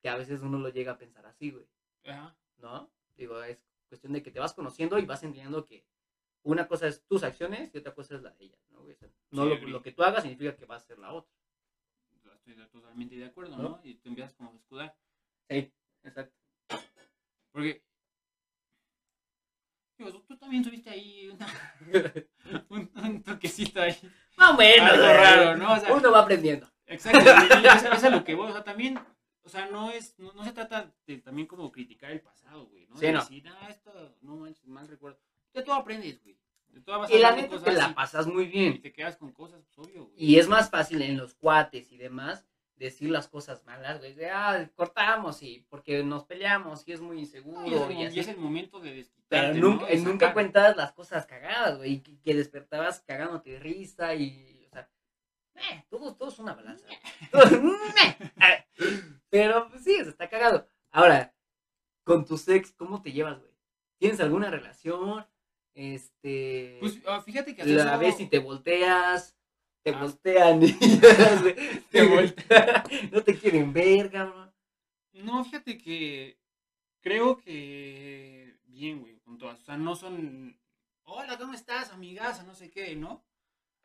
[0.01, 1.65] Que a veces uno lo llega a pensar así, güey.
[2.03, 2.35] Ajá.
[2.57, 2.91] ¿no?
[3.15, 5.85] Digo, es cuestión de que te vas conociendo y vas entendiendo que
[6.43, 8.81] una cosa es tus acciones y otra cosa es la de ella, ¿no?
[8.81, 8.93] güey?
[8.93, 11.31] O sea, no Sí, lo, que tú hagas significa que va a ser la otra.
[12.45, 13.63] Estoy totalmente de acuerdo, ¿No?
[13.63, 13.81] ¿no?
[13.83, 14.95] Y te empiezas como a escudar.
[15.49, 15.73] Sí,
[16.03, 16.35] exacto.
[17.51, 17.83] Porque.
[19.97, 21.47] Digo, tú, también tuviste ahí una-
[22.69, 23.97] un, un toquecito ahí.
[24.37, 24.91] Más o menos.
[24.91, 25.73] Algo raro, ¿no?
[25.73, 26.69] O sea, Uno va aprendiendo.
[26.85, 28.49] Exacto, y eso, es a lo que voy.
[28.49, 28.99] O sea, también.
[29.43, 30.17] O sea, no es.
[30.19, 32.95] No, no se trata de también como criticar el pasado, güey, ¿no?
[32.97, 33.19] Sí, De no.
[33.21, 35.19] Decir, ah, esto, no manches, mal recuerdo.
[35.53, 36.37] De todo aprendes, güey.
[36.69, 38.81] De todo vas Y la neta te cosas la y- pasas muy y bien.
[38.81, 40.15] te quedas con cosas, pues obvio, güey.
[40.23, 42.45] Y es más fácil en los cuates y demás
[42.77, 44.13] decir las cosas malas, güey.
[44.13, 47.61] De, ah, cortamos y porque nos peleamos y es muy inseguro.
[47.61, 48.19] No, y es, y y así.
[48.19, 49.69] es el momento de desquitarte, Pero ¿no?
[49.75, 54.65] nunca, y nunca cuentas las cosas cagadas, güey, que, que despertabas cagándote de risa y,
[54.67, 54.89] o sea,
[55.55, 56.85] eh, todo, todo es una balanza.
[57.33, 58.63] Ah,
[59.29, 60.67] Pero, pues, sí, o sea, está cagado.
[60.91, 61.33] Ahora,
[62.03, 63.51] con tu sex, ¿cómo te llevas, güey?
[63.97, 65.25] ¿Tienes alguna relación?
[65.73, 69.36] Este, Pues ah, fíjate que hasta la ves y te volteas,
[69.91, 69.99] te Ah.
[70.01, 70.73] voltean y
[71.91, 72.83] Te voltean.
[73.11, 74.53] no te quieren ver, cabrón.
[75.13, 76.37] No, fíjate que
[77.01, 79.61] creo que bien, güey, con todas.
[79.61, 80.59] O sea, no son,
[81.03, 82.45] hola, ¿cómo estás, amigas?
[82.45, 83.23] No sé qué, ¿no?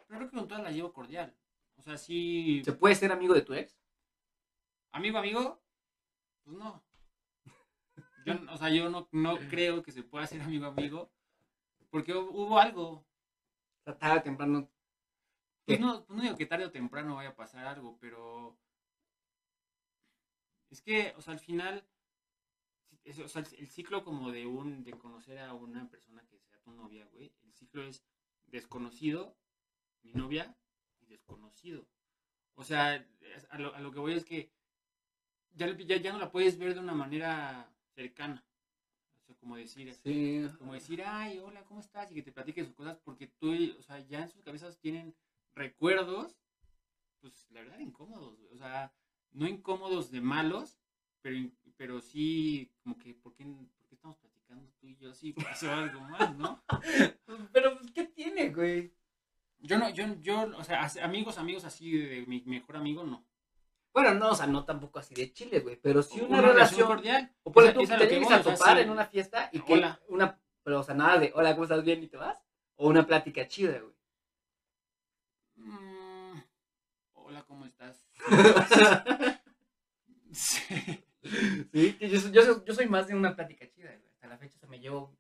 [0.09, 1.34] Pero creo que con todas la llevo cordial.
[1.76, 3.78] O sea, sí, ¿Se puede ser amigo de tu ex?
[4.90, 5.62] amigo, amigo,
[6.44, 6.82] pues no.
[8.26, 11.11] Yo, o sea, yo no, no creo que se pueda ser amigo, amigo,
[11.90, 12.88] porque hu- hubo algo.
[12.90, 14.68] O sea, tarde o temprano.
[15.64, 18.56] Pues no, no digo que tarde o temprano vaya a pasar algo, pero
[20.70, 21.86] es que, o sea, al final,
[23.04, 26.58] es- o sea, el ciclo como de un, de conocer a una persona que sea
[26.60, 28.04] tu novia, güey, el ciclo es
[28.46, 29.36] desconocido,
[30.02, 30.56] mi novia,
[31.00, 31.86] y desconocido.
[32.54, 33.06] O sea,
[33.50, 34.50] a lo, a lo que voy es que
[35.54, 38.44] ya, ya, ya no la puedes ver de una manera cercana.
[39.20, 40.48] O sea, como decir, Sí.
[40.58, 42.10] como decir, ay, hola, ¿cómo estás?
[42.10, 45.14] Y que te platiquen sus cosas, porque tú, o sea, ya en sus cabezas tienen
[45.55, 46.36] recuerdos,
[47.20, 48.53] pues la verdad incómodos, güey.
[48.53, 48.92] o sea,
[49.32, 50.78] no incómodos de malos,
[51.20, 51.36] pero,
[51.76, 55.32] pero sí, como que, ¿por qué, por qué estamos platicando tú y yo así?
[55.61, 56.62] Pasó algo más, ¿no?
[57.53, 58.92] Pero, pues, ¿qué tiene, güey?
[59.59, 63.24] Yo no, yo, yo, o sea, amigos, amigos así de mi mejor amigo, no.
[63.92, 66.86] Bueno, no, o sea, no tampoco así de chile, güey, pero sí una, Una relación.
[66.88, 67.30] cordial.
[67.42, 68.82] o por es te voy, a o sea, topar sí.
[68.82, 70.00] en una fiesta y que Hola.
[70.09, 72.38] una, pero o sea, nada de, hola, ¿cómo estás bien y te vas?
[72.76, 73.94] O una plática chida, güey.
[75.57, 76.40] Mm,
[77.12, 78.09] hola, ¿cómo estás?
[80.32, 81.04] Sí.
[81.72, 84.08] sí, yo, soy- yo, soy- yo soy más de una plática chida, güey.
[84.12, 85.16] Hasta la fecha, o sea, me llevo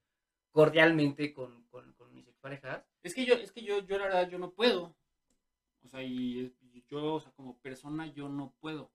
[0.50, 2.84] cordialmente con, con, con mis exparejas.
[3.02, 4.96] Es que yo, es que yo, yo la verdad, yo no puedo.
[5.84, 6.54] O sea, y
[6.88, 8.92] yo, o sea, como persona, yo no puedo.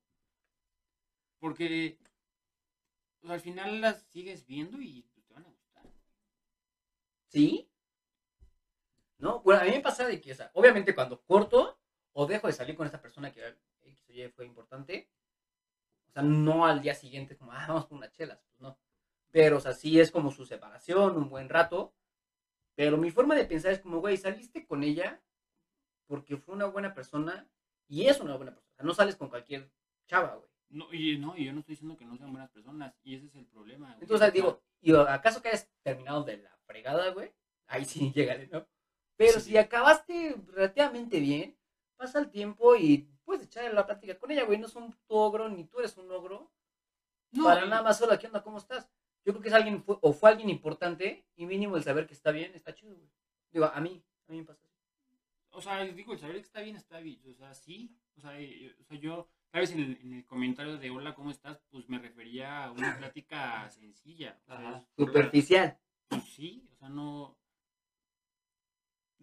[1.39, 1.97] Porque
[3.21, 5.83] o sea, al final las sigues viendo y te van a gustar.
[7.27, 7.69] ¿Sí?
[9.19, 11.79] No, bueno, a mí me pasa de que, o sea, obviamente cuando corto
[12.13, 13.41] o dejo de salir con esta persona que
[14.35, 15.09] Fue importante,
[16.09, 18.77] o sea, no al día siguiente como, ah, vamos por unas chelas, pues no.
[19.31, 21.93] Pero, o sea, sí es como su separación, un buen rato,
[22.75, 25.21] Pero mi forma de pensar es como, güey, saliste con ella
[26.07, 27.47] porque fue una buena persona
[27.87, 28.75] y es una buena persona.
[28.83, 29.71] No sales con cualquier
[30.07, 30.49] chava, güey.
[30.69, 33.27] No, y no, y yo no estoy diciendo que no sean buenas personas, y ese
[33.27, 33.87] es el problema.
[33.87, 34.01] güey.
[34.01, 37.33] Entonces, digo, ¿y acaso que hayas terminado de la fregada, güey?
[37.67, 38.67] Ahí sí, llégale, ¿no?
[39.15, 39.51] Pero Sí.
[39.51, 41.57] si acabaste relativamente bien,
[41.95, 44.57] pasa el tiempo y puedes echarle la plática con ella, güey.
[44.57, 46.49] No es un ogro, ni tú eres un ogro.
[47.31, 48.41] No, para nada más solo, ¿qué onda?
[48.41, 48.89] ¿Cómo estás?
[49.25, 52.13] Yo creo que es alguien, fue- o fue alguien importante, y mínimo el saber que
[52.13, 53.09] está bien, está chido, güey.
[53.51, 54.63] Digo, a mí, a mí me pasa.
[55.51, 57.19] O sea, digo, el saber que está bien, está bien.
[57.29, 57.93] O sea, sí.
[58.15, 61.13] O sea, eh, o sea yo, tal vez en el, en el comentario de hola,
[61.13, 61.59] ¿cómo estás?
[61.69, 64.39] Pues me refería a una plática sencilla.
[64.43, 65.77] O sea, es- Superficial.
[66.07, 67.37] Pues sí, o sea, no.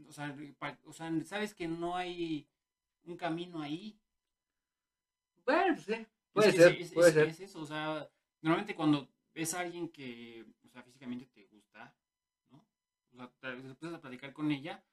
[0.06, 2.46] O sea, pa- o sea, sabes que no hay
[3.04, 3.98] un camino ahí.
[5.44, 6.06] Bueno, pues sí.
[6.32, 7.28] Puede Es- ser, es- puede es- ser.
[7.28, 11.94] es eso, o sea, normalmente cuando ves a alguien que, o sea, físicamente te gusta,
[12.50, 12.66] ¿no?
[13.12, 14.84] O sea, te empiezas a platicar con ella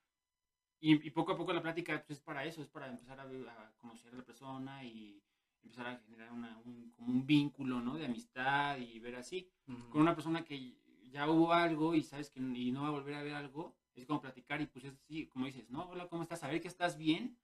[0.80, 3.26] y, y poco a poco la plática pues, es para eso, es para empezar a,
[3.26, 5.24] ver- a conocer a la persona y
[5.64, 7.96] empezar a generar una, un, como un vínculo, ¿no?
[7.98, 9.50] De amistad y ver así.
[9.90, 10.76] Con una persona que
[11.10, 14.06] ya hubo algo y sabes que y no va a volver a ver algo, es
[14.06, 15.90] como platicar y pues es así, como dices, ¿no?
[15.90, 16.40] Hola, ¿cómo estás?
[16.40, 17.38] Saber que estás bien,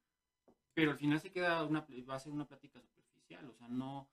[0.78, 4.08] pero al final se queda una, va a ser una plática superficial, o sea, no,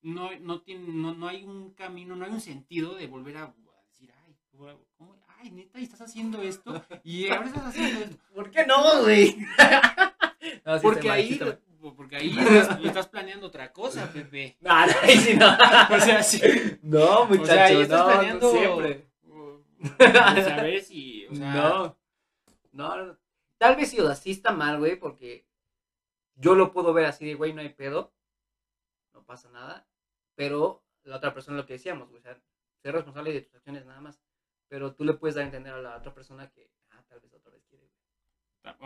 [0.00, 3.42] no, no, tiene, no, no hay un camino, no hay un sentido de volver a,
[3.42, 3.54] a
[3.90, 4.34] decir, ay,
[4.96, 5.20] ¿cómo?
[5.36, 9.36] ay, neta, y estás haciendo esto, y ahora estás haciendo esto, ¿Por qué no, güey?
[10.64, 11.38] No, sí porque ahí,
[11.94, 14.56] porque ahí estás, estás planeando otra cosa, Pepe.
[14.60, 15.46] No, no, sí no.
[15.94, 16.40] O sea, sí.
[16.80, 19.64] No, O sea, ahí estás no, no planeando uh, uh,
[19.98, 21.98] saber si, o sea, no.
[22.72, 23.27] no, no.
[23.58, 25.46] Tal vez sea, sí está mal, güey, porque
[26.36, 28.14] yo lo puedo ver así de, güey, no hay pedo,
[29.12, 29.86] no pasa nada,
[30.34, 32.40] pero la otra persona lo que decíamos, güey, o sea,
[32.82, 34.20] ser responsable de tus acciones nada más,
[34.68, 37.32] pero tú le puedes dar a entender a la otra persona que, ah, tal vez
[37.34, 38.84] otra vez quiere, exacto,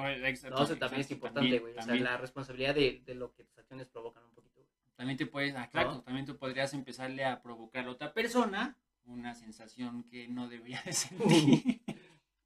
[0.51, 3.59] No, eso también es importante, güey, o sea, la responsabilidad de, de lo que tus
[3.59, 4.73] acciones provocan un poquito, güey.
[4.97, 6.03] también te puedes, ah, claro, ¿No?
[6.03, 10.93] también tú podrías empezarle a provocar a otra persona una sensación que no debería de
[10.95, 11.83] sentir.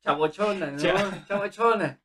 [0.03, 0.79] Chabochona, ¿no?
[0.83, 2.01] Cha- Chabochona.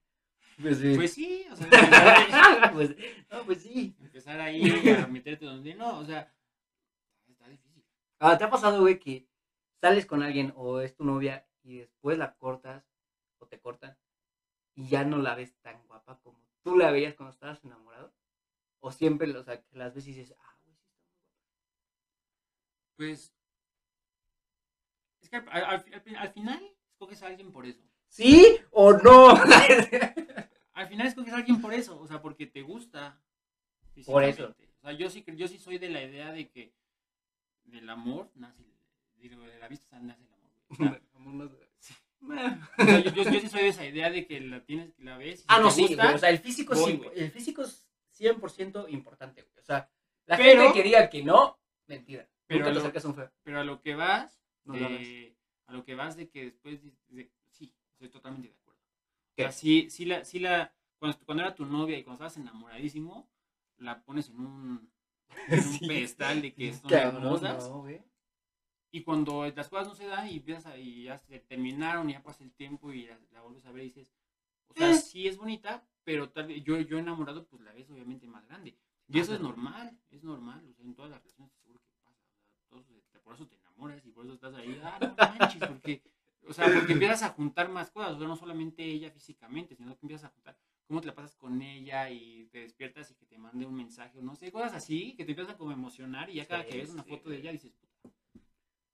[0.61, 0.95] Pues sí.
[0.95, 2.95] pues sí, o sea, Pues,
[3.31, 3.95] no, pues sí.
[3.99, 6.33] empezar ahí a meterte donde no, o sea,
[7.27, 7.83] está difícil.
[8.19, 9.27] Ah, ¿te ha pasado, güey, que
[9.79, 12.83] sales con alguien o es tu novia y después la cortas
[13.39, 13.97] o te cortan
[14.75, 18.13] y ya no la ves tan guapa como tú la veías cuando estabas enamorado?
[18.79, 21.45] O siempre, o sea, que las ves y dices, ah, güey, sí está muy guapa.
[22.97, 23.33] Pues,
[25.21, 25.65] es que al, al-
[26.05, 27.83] al- al final escoges a alguien por eso.
[28.07, 29.33] ¿Sí o no?
[30.81, 33.21] Al final escoges a alguien por eso, o sea, porque te gusta.
[34.05, 34.55] Por eso.
[34.79, 36.73] O sea, yo sí, yo sí soy de la idea de que
[37.65, 38.63] del amor nace,
[39.17, 40.33] digo, de la vista nace el
[41.15, 41.49] amor.
[41.49, 41.69] güey.
[41.79, 41.97] O sea,
[42.77, 45.17] o sea, yo, yo- yo sí soy de esa idea de que la tienes, la
[45.17, 45.35] ves.
[45.35, 47.19] y si ah, no, te sí, gusta, güey, o sea, el físico, voy, sí, güey.
[47.19, 47.87] el físico es
[48.19, 49.59] 100% importante, güey.
[49.59, 49.89] O sea,
[50.25, 52.27] la Pero- gente que diga que no, mentira.
[52.47, 53.31] Pero lo- a un feo.
[53.43, 55.35] pero a lo que vas, No lo de-
[55.67, 58.49] a lo que vas de que después, de- de- sí, estoy totalmente
[59.31, 59.43] O ¿Qué?
[59.43, 63.29] sea, sí, sí la, sí la, cuando, cuando era tu novia y cuando estabas enamoradísimo,
[63.77, 64.91] la pones en un,
[65.47, 65.87] en un Sí.
[65.87, 67.69] pedestal de que son hermosas.
[67.69, 67.87] no.
[68.93, 72.23] Y cuando las cosas no se dan y, a- y ya se terminaron y ya
[72.23, 74.11] pasa el tiempo y la, la vuelves a ver y dices,
[74.67, 74.95] o sea, Eh.
[74.95, 78.77] sí es bonita, pero tal vez yo, yo enamorado, pues la ves obviamente más grande.
[79.07, 82.19] Y eso es normal, es normal, o sea, en todas las relaciones seguro que pasa.
[82.71, 82.81] O
[83.11, 86.01] sea, por eso te enamoras y por eso estás ahí, ah, no manches, porque,
[86.47, 89.95] o sea, porque empiezas a juntar más cosas, o sea, no solamente ella físicamente, sino
[89.97, 90.57] que empiezas a juntar
[90.87, 94.19] cómo te la pasas con ella y te despiertas y que te mande un mensaje,
[94.19, 96.69] o no sé, cosas así, que te empiezan como a emocionar y ya cada Sí,
[96.71, 98.09] que ves una sí, foto de ella dices, puta,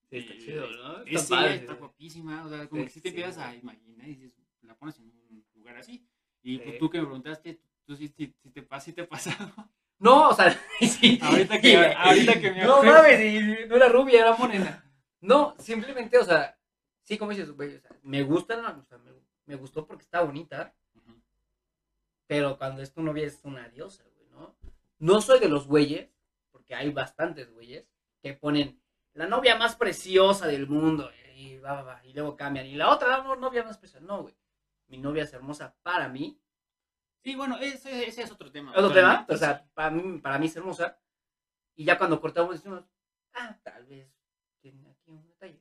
[0.09, 1.01] Sí, está chido, ¿no?
[1.03, 4.15] es Está padre, está guapísima, o sea, como que sí te empiezas a imaginar y
[4.15, 6.05] dices, la pones en un lugar así.
[6.43, 8.33] Y pues tú que me preguntaste, tú sí te,
[8.67, 9.53] pas- sí te ha pasado.
[9.99, 11.19] No, o sea, sí.
[11.21, 12.93] Ahorita que- ahorita que me No acuerdo.
[13.01, 14.83] mames, y no era rubia, era morena.
[15.21, 16.56] No, simplemente, o sea,
[17.07, 19.11] sí, como dices, güey, o sea, me gusta, o sea, me,
[19.45, 20.75] me gustó porque está bonita,
[22.27, 24.57] pero cuando es tu novia es una diosa, güey, ¿no?
[24.99, 26.09] No soy de los güeyes,
[26.51, 27.87] porque hay bastantes güeyes,
[28.21, 28.81] que ponen
[29.13, 32.89] la novia más preciosa del mundo, y va, va, va, y luego cambian, y la
[32.89, 34.35] otra no, novia más preciosa, no, güey.
[34.87, 36.39] Mi novia es hermosa para mí,
[37.27, 38.71] Sí, bueno, ese, ese es otro tema.
[38.71, 40.97] otro tema, o sea, para mí, para mí es hermosa.
[41.75, 42.85] Y ya cuando cortamos decimos,
[43.33, 44.09] ah, tal vez
[44.61, 45.59] tiene aquí un detalle.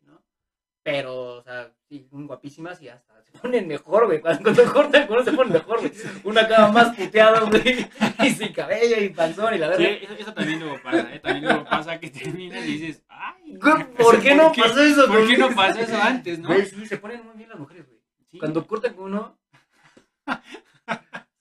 [0.86, 4.20] Pero, o sea, sí, guapísimas y hasta se ponen mejor, güey.
[4.20, 5.92] Cuando, cuando cortan con uno se ponen mejor, güey.
[6.22, 7.86] Una acaba más puteada, güey.
[8.24, 9.98] Y sin cabello y panzón y la Sí, verdad.
[10.04, 11.18] eso, eso también luego pasa, ¿eh?
[11.18, 15.26] También luego pasa que terminas y dices, ay, Güey, ¿Por qué no pasó eso, ¿Por
[15.26, 15.38] qué güey?
[15.38, 16.46] no pasó eso antes, no?
[16.48, 17.84] Güey, sí, se ponen muy bien las mujeres
[18.30, 18.38] Sí.
[18.38, 19.36] Cuando cortan con uno,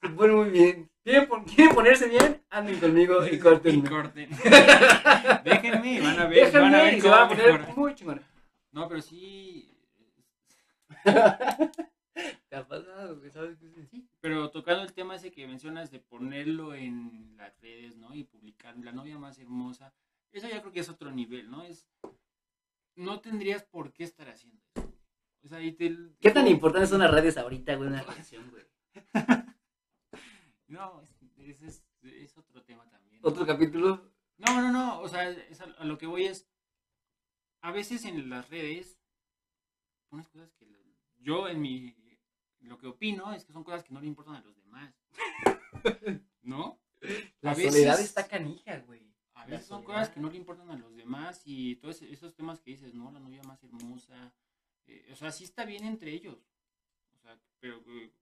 [0.02, 0.90] se pone muy bien.
[1.04, 2.42] ¿Quieren, pon- quieren ponerse bien?
[2.50, 3.80] Anden conmigo y Y corten.
[3.82, 4.28] corten.
[5.44, 8.20] Déjenme, van a ver, van a Déjenme ver y se van a poner muy chingón.
[8.76, 9.74] No, pero sí.
[11.04, 13.18] ¿Te ha pasado?
[13.32, 13.70] ¿Sabes qué?
[13.70, 13.86] Sí.
[13.90, 18.14] Sí, pero tocando el tema ese que mencionas de ponerlo en las redes, ¿no?
[18.14, 19.94] Y publicar la novia más hermosa,
[20.30, 21.62] eso ya creo que es otro nivel, ¿no?
[21.62, 21.88] Es
[22.96, 24.92] no tendrías por qué estar haciendo eso.
[25.42, 28.64] O sea, te- ¿Qué tan importantes son las redes ahorita, güey, una relación, güey?
[30.68, 33.20] No, es, es, es- es otro tema también.
[33.22, 34.12] Otro capítulo.
[34.36, 36.46] No, no, no, o sea, es a, a lo que voy es,
[37.66, 38.98] a veces en las redes
[40.08, 40.78] pones cosas que lo-
[41.18, 41.94] yo en mi,
[42.60, 44.94] lo que opino es que son cosas que no le importan a los demás.
[46.42, 46.80] ¿No?
[47.40, 49.04] La A veces- soledad está canija, güey.
[49.34, 52.60] A veces son cosas que no le importan a los demás y todos esos temas
[52.60, 53.10] que dices, ¿no?
[53.12, 54.32] La novia más hermosa.
[54.86, 56.38] eh, o sea, sí está bien entre ellos.
[57.16, 58.12] O sea, pero eh,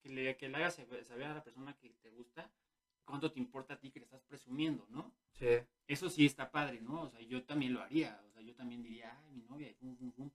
[0.00, 2.50] que le, que le hagas saber a la persona que te gusta
[3.04, 5.14] cuánto te importa a ti que le estás presumiendo, ¿no?
[5.32, 5.46] Sí.
[5.86, 7.02] Eso sí está padre, ¿no?
[7.02, 8.20] O sea, yo también lo haría.
[8.26, 10.30] O sea, yo también diría, ay, mi novia, y pum, pum, pum.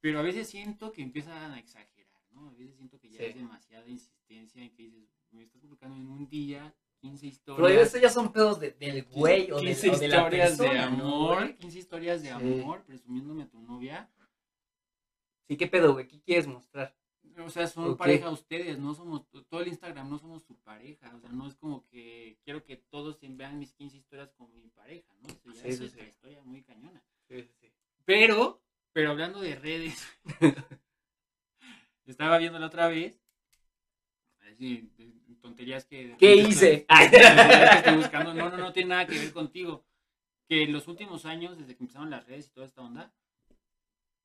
[0.00, 2.48] Pero a veces siento que empiezan a exagerar, ¿no?
[2.48, 3.24] A veces siento que ya Sí.
[3.26, 7.30] es demasiada insistencia en que dices, me estás publicando en un día 15 Pero
[7.68, 7.88] historias.
[7.88, 10.64] eso ya son pedos de- del güey o de, 15 o de la historias de
[10.68, 11.56] persona, ¿no, amor, güey?
[11.56, 12.34] 15 historias de Sí.
[12.34, 14.08] amor presumiéndome a tu novia.
[15.48, 16.06] Sí, ¿qué pedo, güey?
[16.08, 16.96] ¿Qué quieres mostrar?
[17.38, 21.14] O sea, son pareja ustedes, no somos, todo el Instagram no somos su pareja.
[21.14, 24.68] O sea, no es como que quiero que todos vean mis 15 historias con mi
[24.68, 25.28] pareja, ¿no?
[25.28, 26.08] Eso ya Sí, es sí, otra sí.
[26.10, 27.02] historia muy cañona.
[28.04, 28.60] Pero,
[28.92, 30.06] pero hablando de redes,
[32.06, 33.18] estaba viendo la otra vez.
[34.50, 34.90] Así,
[35.40, 36.16] tonterías que.
[36.18, 36.86] ¿Qué hice?
[36.88, 38.34] estoy- tonterías que estoy buscando.
[38.34, 39.84] No, no, no tiene nada que ver contigo.
[40.48, 43.14] Que en los últimos años, desde que empezaron las redes y toda esta onda,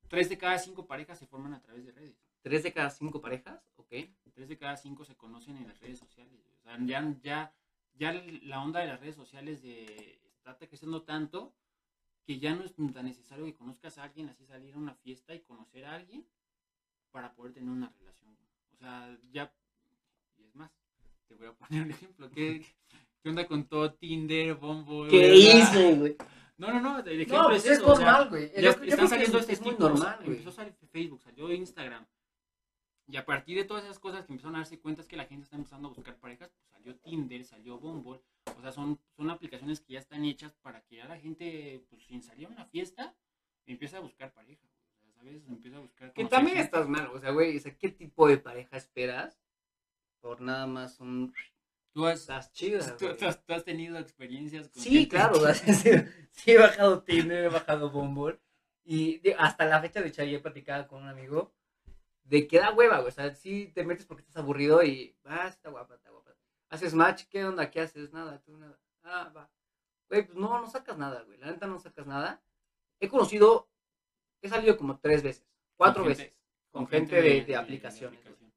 [0.09, 2.17] tres de cada cinco parejas se forman a través de redes.
[2.41, 3.61] ¿Tres de cada cinco parejas?
[3.76, 3.93] Ok.
[4.34, 6.39] Tres de cada cinco se conocen en las redes sociales.
[6.59, 7.53] O sea, ya, ya,
[7.95, 11.53] ya la onda de las redes sociales de está creciendo tanto
[12.26, 15.34] que ya no es tan necesario que conozcas a alguien, así salir a una fiesta
[15.34, 16.26] y conocer a alguien
[17.11, 18.38] para poder tener una relación.
[18.73, 19.51] O sea, ya,
[20.38, 20.72] y es más,
[21.27, 22.30] te voy a poner un ejemplo.
[22.30, 22.65] ¿Qué,
[23.23, 25.09] qué onda con todo Tinder, Bumble?
[25.09, 26.15] ¿Qué hice, güey?
[26.57, 27.91] No, no, no, el ejemplo No, pues es es eso.
[27.91, 28.45] o sea, normal, güey.
[28.55, 30.30] están saliendo es- este es muy tipo, normal, güey.
[30.38, 32.05] Empezó a salir Facebook, salió Instagram.
[33.09, 35.25] Y a partir de todas esas cosas que empezaron a darse cuenta es que la
[35.25, 38.19] gente está empezando a buscar parejas, pues salió Tinder, salió Bumble.
[38.57, 42.03] O sea, son, son aplicaciones que ya están hechas para que ya la gente, pues
[42.03, 43.15] sin salir a una fiesta,
[43.65, 44.67] empiece a buscar pareja.
[44.67, 45.41] O sea, ¿sabes?
[45.47, 48.38] Empieza a buscar Que también estás mal, o sea, güey, o sea, ¿qué tipo de
[48.38, 49.39] pareja esperas?
[50.19, 51.34] Por nada más un...
[51.93, 53.17] Tú has, Estás chida, tú- güey.
[53.17, 55.91] tú has- tú has tenido experiencias con Sí, claro, o sea, sí,
[56.31, 58.39] sí he bajado Tinder, he bajado Bumble.
[58.84, 61.53] Y de- hasta la fecha, de hecho, ayer platicaba con un amigo
[62.27, 63.07] de que da hueva, güey.
[63.09, 66.33] O sea, sí te metes porque estás aburrido y, ah, está guapa, está guapa.
[66.69, 67.69] Haces match, ¿qué onda?
[67.71, 68.11] ¿Qué haces?
[68.11, 68.77] Nada, tú nada.
[69.03, 69.49] Ah, va.
[70.09, 71.37] Güey, pues no, no sacas nada, güey.
[71.37, 72.41] La neta no sacas nada.
[72.99, 73.69] He conocido,
[74.41, 75.45] he salido como tres veces,
[75.75, 76.37] cuatro Con gente- veces,
[76.71, 78.19] con gente de, de de aplicaciones.
[78.19, 78.53] aplicación.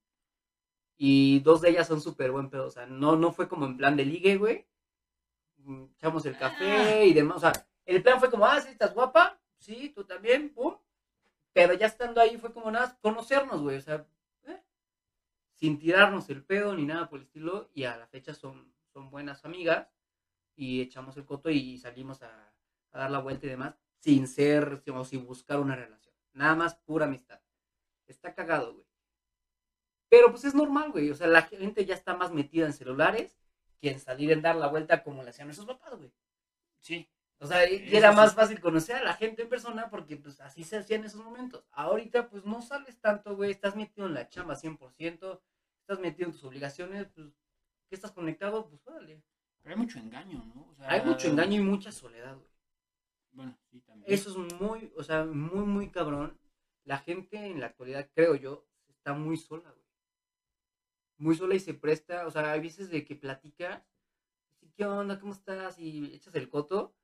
[0.97, 2.67] Y dos de ellas son súper buen pedo.
[2.67, 4.67] O sea, no, no fue como en plan de ligue, güey.
[5.59, 7.37] Mm, Echamos el café y demás.
[7.39, 7.53] O sea,
[7.87, 9.41] el plan fue como, ah, sí, estás guapa.
[9.59, 10.77] Sí, tú también, pum.
[11.53, 13.77] Pero ya estando ahí fue como nada, conocernos, güey.
[13.77, 14.07] O sea,
[14.45, 14.63] eh,
[15.55, 17.71] sin tirarnos el pedo ni nada por el estilo.
[17.75, 19.89] Y a la fecha son, son buenas amigas.
[20.55, 22.53] Y echamos el coto y salimos a,
[22.93, 23.75] a dar la vuelta y demás.
[23.99, 26.15] Sin ser, o sin buscar una relación.
[26.33, 27.41] Nada más pura amistad.
[28.07, 28.87] Está cagado, güey.
[30.09, 31.11] Pero pues es normal, güey.
[31.11, 33.37] O sea, la gente ya está más metida en celulares
[33.81, 36.13] que en salir en dar la vuelta como le hacían nuestros papás, güey.
[36.81, 37.09] Sí,
[37.43, 40.63] O sea, y era más fácil conocer a la gente en persona porque pues así
[40.63, 41.65] se hacía en esos momentos.
[41.73, 43.51] Ahorita pues no sales tanto, güey.
[43.51, 45.41] Estás metido en la chamba 100%.
[45.81, 47.29] Estás metido en tus obligaciones, pues
[47.89, 49.23] que estás conectado, pues órale.
[49.63, 50.69] pero hay mucho engaño, ¿no?
[50.71, 52.51] O sea, Hay mucho engaño y mucha soledad, güey.
[53.33, 54.13] Bueno, sí, también.
[54.13, 56.39] Eso es muy, o sea, muy, muy cabrón.
[56.85, 59.87] La gente en la actualidad, creo yo, está muy sola, güey.
[61.19, 63.83] Muy sola y se presta, o sea, hay veces de que platicas,
[64.53, 65.19] así, ¿qué onda?
[65.19, 65.79] ¿Cómo estás?
[65.79, 66.95] Y echas el coto,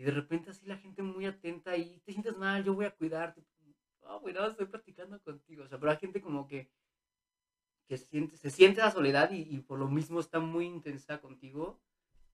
[0.00, 2.90] y de repente así la gente muy atenta y te sientes mal, yo voy a
[2.96, 3.44] cuidarte.
[4.02, 5.64] No, güey, no, estoy platicando contigo.
[5.64, 6.70] O sea, pero hay gente como que,
[7.86, 11.82] que siente, se siente la soledad y, y por lo mismo está muy intensa contigo,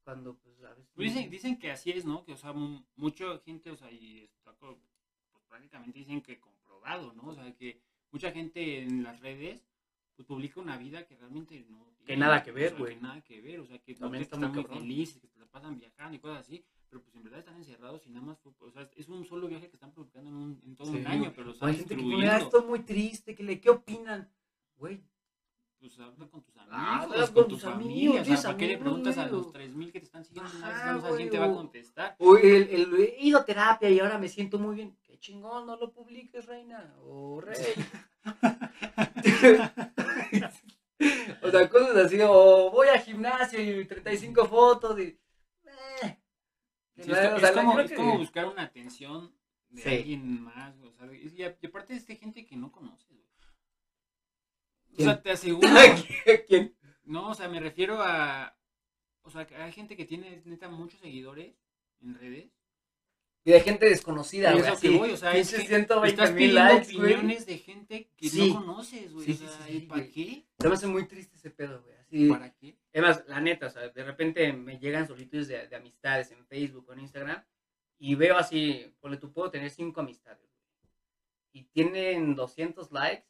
[0.05, 0.89] cuando pues a veces...
[0.95, 2.25] Pues dicen, dicen que así es, ¿no?
[2.25, 4.77] Que, o sea, mu- mucha gente, o sea, y está pues,
[5.49, 7.25] prácticamente dicen que comprobado, ¿no?
[7.31, 7.81] O sea, que
[8.13, 9.67] mucha gente en las redes,
[10.15, 12.21] pues publica una vida que realmente no tiene.
[12.21, 12.95] nada que o ver, sea, güey.
[12.95, 15.41] Que nada que ver, o sea, que está que muy están muy felices, que se
[15.41, 18.39] la pasan viajando y cosas así, pero pues en verdad están encerrados y nada más,
[18.39, 20.99] fue- o sea, es un solo viaje que están publicando en, un- en todo Sí,
[20.99, 21.31] un año, güey.
[21.33, 22.29] pero lo O están hay gente que pone.
[22.29, 24.31] "Ah, esto es muy triste, que le, ¿qué opinan?
[26.01, 27.93] habla con tus amigos, Ah, habla con, con tu tus familia.
[27.93, 30.07] amigos, O sea, tienes ¿para qué le preguntas a güey, los o- 3000 que te
[30.07, 30.51] están siguiendo?
[30.57, 32.17] en Ajá, güey, quién te va a contestar.
[32.19, 34.97] O el, el, he ido a terapia y ahora me siento muy bien.
[35.05, 36.95] Qué chingón, no lo publiques, reina.
[37.05, 37.57] O rey.
[41.43, 42.19] o sea, cosas así.
[42.23, 45.19] O voy al gimnasio y 35 fotos y.
[46.03, 46.19] eh.
[46.97, 49.35] Sí, O es, sea, es como, es que- como buscar una atención
[49.69, 49.89] de Sí.
[49.91, 53.19] alguien más, o sea, y, y aparte es de gente que no conoces.
[54.99, 55.69] O sea, te aseguro,
[56.49, 56.75] ¿Quién?
[57.05, 58.57] no, o sea, me refiero a,
[59.23, 61.55] o sea, hay gente que tiene, neta, muchos seguidores
[62.01, 62.51] en redes.
[63.45, 64.65] Y de gente desconocida, güey.
[64.65, 68.11] es lo que voy, o sea, es que 120 Estás pidiendo likes, opiniones de gente
[68.17, 68.49] que Sí.
[68.53, 70.47] no conoces, güey, o sea, sí, ¿y para qué?
[70.59, 71.95] Se me hace muy triste ese pedo, güey.
[72.07, 72.29] Así.
[72.29, 72.77] ¿Para qué?
[72.93, 76.87] Además, la neta, o sea, de repente me llegan solicitudes de, de amistades en Facebook
[76.89, 77.45] o en Instagram
[77.99, 80.53] y veo así, ponle tú, puedo tener cinco amistades, güey.
[81.53, 83.27] Y tienen 200 likes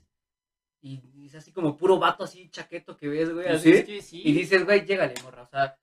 [0.82, 3.72] y es así como puro vato así chaqueto que ves, güey, Pues así.
[3.72, 4.22] es que sí.
[4.24, 5.78] Y dices, güey, llégale, morra, o sea,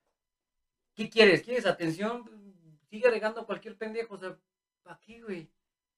[0.94, 1.42] ¿qué quieres?
[1.42, 2.24] ¿Quieres atención?
[2.88, 4.38] Sigue regando cualquier pendejo, o sea,
[4.82, 5.50] ¿para qué, güey?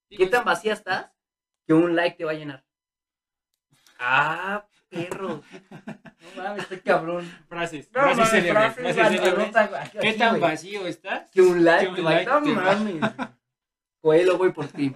[0.09, 1.11] ¿Qué es- tan vacía estás
[1.67, 2.65] que un like te va a llenar?
[3.99, 5.43] Ah, perro.
[6.35, 7.25] No mames, estoy cabrón.
[7.49, 9.91] Frases, No, frases célebres, frases célebres.
[10.01, 11.31] ¿Qué tan vacío estás?
[11.31, 13.13] Que un like, Que un like no mames.
[14.01, 14.95] Coelho, voy por ti.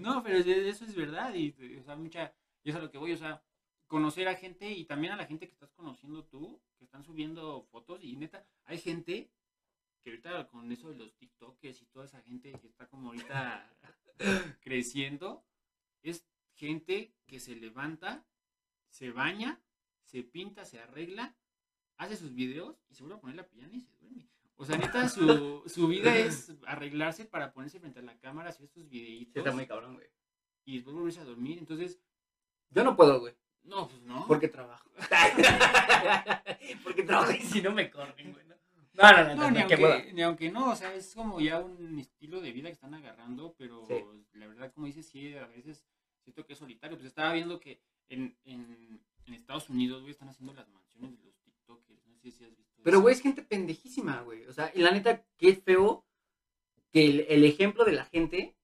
[0.00, 1.34] No, pero eso es verdad.
[1.34, 2.34] Y, o sea, mucha.
[2.62, 3.42] Y es a lo que voy, o sea,
[3.86, 7.62] conocer a gente y también a la gente que estás conociendo tú, que están subiendo
[7.70, 8.02] fotos.
[8.02, 9.30] Y neta, hay gente
[10.02, 13.70] que ahorita con eso de los TikTokers y toda esa gente que está como ahorita
[14.62, 15.44] creciendo,
[16.02, 18.24] es gente que se levanta,
[18.94, 19.60] se baña,
[20.04, 21.34] se pinta, se arregla,
[21.96, 24.28] hace sus videos y se vuelve a poner la pijama y se duerme.
[24.56, 28.68] O sea, neta, su, su vida es arreglarse para ponerse frente a la cámara, hacer
[28.68, 30.06] sus Sí, videitos está muy cabrón, güey.
[30.64, 31.58] y después volverse a dormir.
[31.58, 31.98] Entonces,
[32.70, 33.34] Yo no puedo, güey.
[33.64, 34.26] no, pues no.
[34.28, 34.88] Porque trabajo.
[36.84, 38.44] porque trabajo y si no me corren, güey.
[38.46, 41.58] No, no, no, no, No, ni, aunque, ni aunque no, o sea, es como ya
[41.58, 43.94] un estilo de vida que están agarrando, pero Sí.
[44.34, 45.84] la verdad, como dices, sí, a veces
[46.22, 46.96] siento que es solitario.
[46.96, 51.24] Pues estaba viendo que en, en, en Estados Unidos, güey, están haciendo las mansiones de
[51.24, 52.06] los TikTokers.
[52.06, 53.02] No sé si has visto Pero, eso.
[53.02, 54.44] güey, es gente pendejísima, güey.
[54.46, 56.04] O sea, y la neta, qué feo
[56.92, 58.56] que el, el ejemplo de la gente,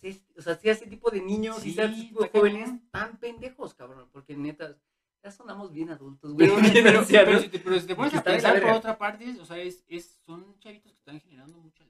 [0.00, 2.64] se- o sea, sea ese tipo de niños y Sí, sea ese tipo de jóvenes
[2.70, 2.88] cabrón.
[2.90, 4.08] tan pendejos, cabrón.
[4.12, 4.78] Porque neta,
[5.22, 6.48] ya sonamos bien adultos, güey.
[6.48, 6.56] Pero,
[7.04, 7.04] pero-
[7.40, 10.20] si te, pero si te pones a pensar por otra parte, o sea, es, es,
[10.24, 11.84] son chavitos que están generando mucha.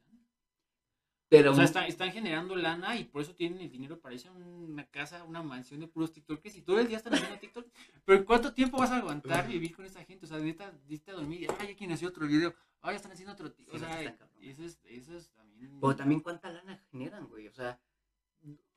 [1.36, 4.28] Pero, O sea, están, están generando lana y por eso tienen el dinero para irse
[4.28, 7.66] a una casa, una mansión de puros TikTokers y todo el día están haciendo TikTok.
[8.04, 10.26] Pero ¿cuánto tiempo vas a aguantar vivir con esa gente?
[10.26, 12.54] O sea, neta, diste a dormir ay, quieren hacer otro video.
[12.80, 13.50] Ay, ya están haciendo otro.
[13.52, 13.64] ti-".
[13.64, 15.78] Sí, O sea, está eso es, eso es también.
[15.80, 17.48] pero también cuánta lana generan, güey.
[17.48, 17.80] O sea,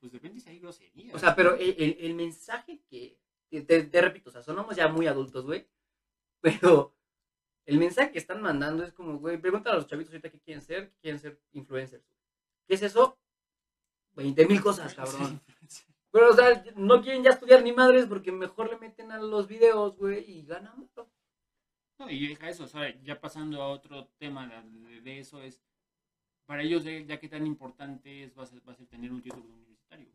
[0.00, 1.14] Pues depende si hay grosería.
[1.14, 3.18] O sea, pero el, el- el mensaje que.
[3.50, 5.66] Te, te- te repito, o sea, sonamos ya muy adultos, güey.
[6.40, 6.94] Pero
[7.66, 10.62] el mensaje que están mandando es como, güey, pregúntale a los chavitos ahorita qué quieren
[10.62, 12.04] ser, qué quieren ser influencers.
[12.68, 13.18] ¿Qué es eso?
[14.14, 15.40] 20 mil cosas, cabrón.
[16.12, 19.48] Pero, o sea, no quieren ya estudiar ni madres porque mejor le meten a los
[19.48, 21.10] videos, güey, y ganan mucho.
[21.98, 25.60] No, y deja eso, o sea, ya pasando a otro tema de, de eso es,
[26.46, 29.12] para ellos ya, ya que tan importante es, va a ser, va a ser tener
[29.12, 30.10] un título universitario.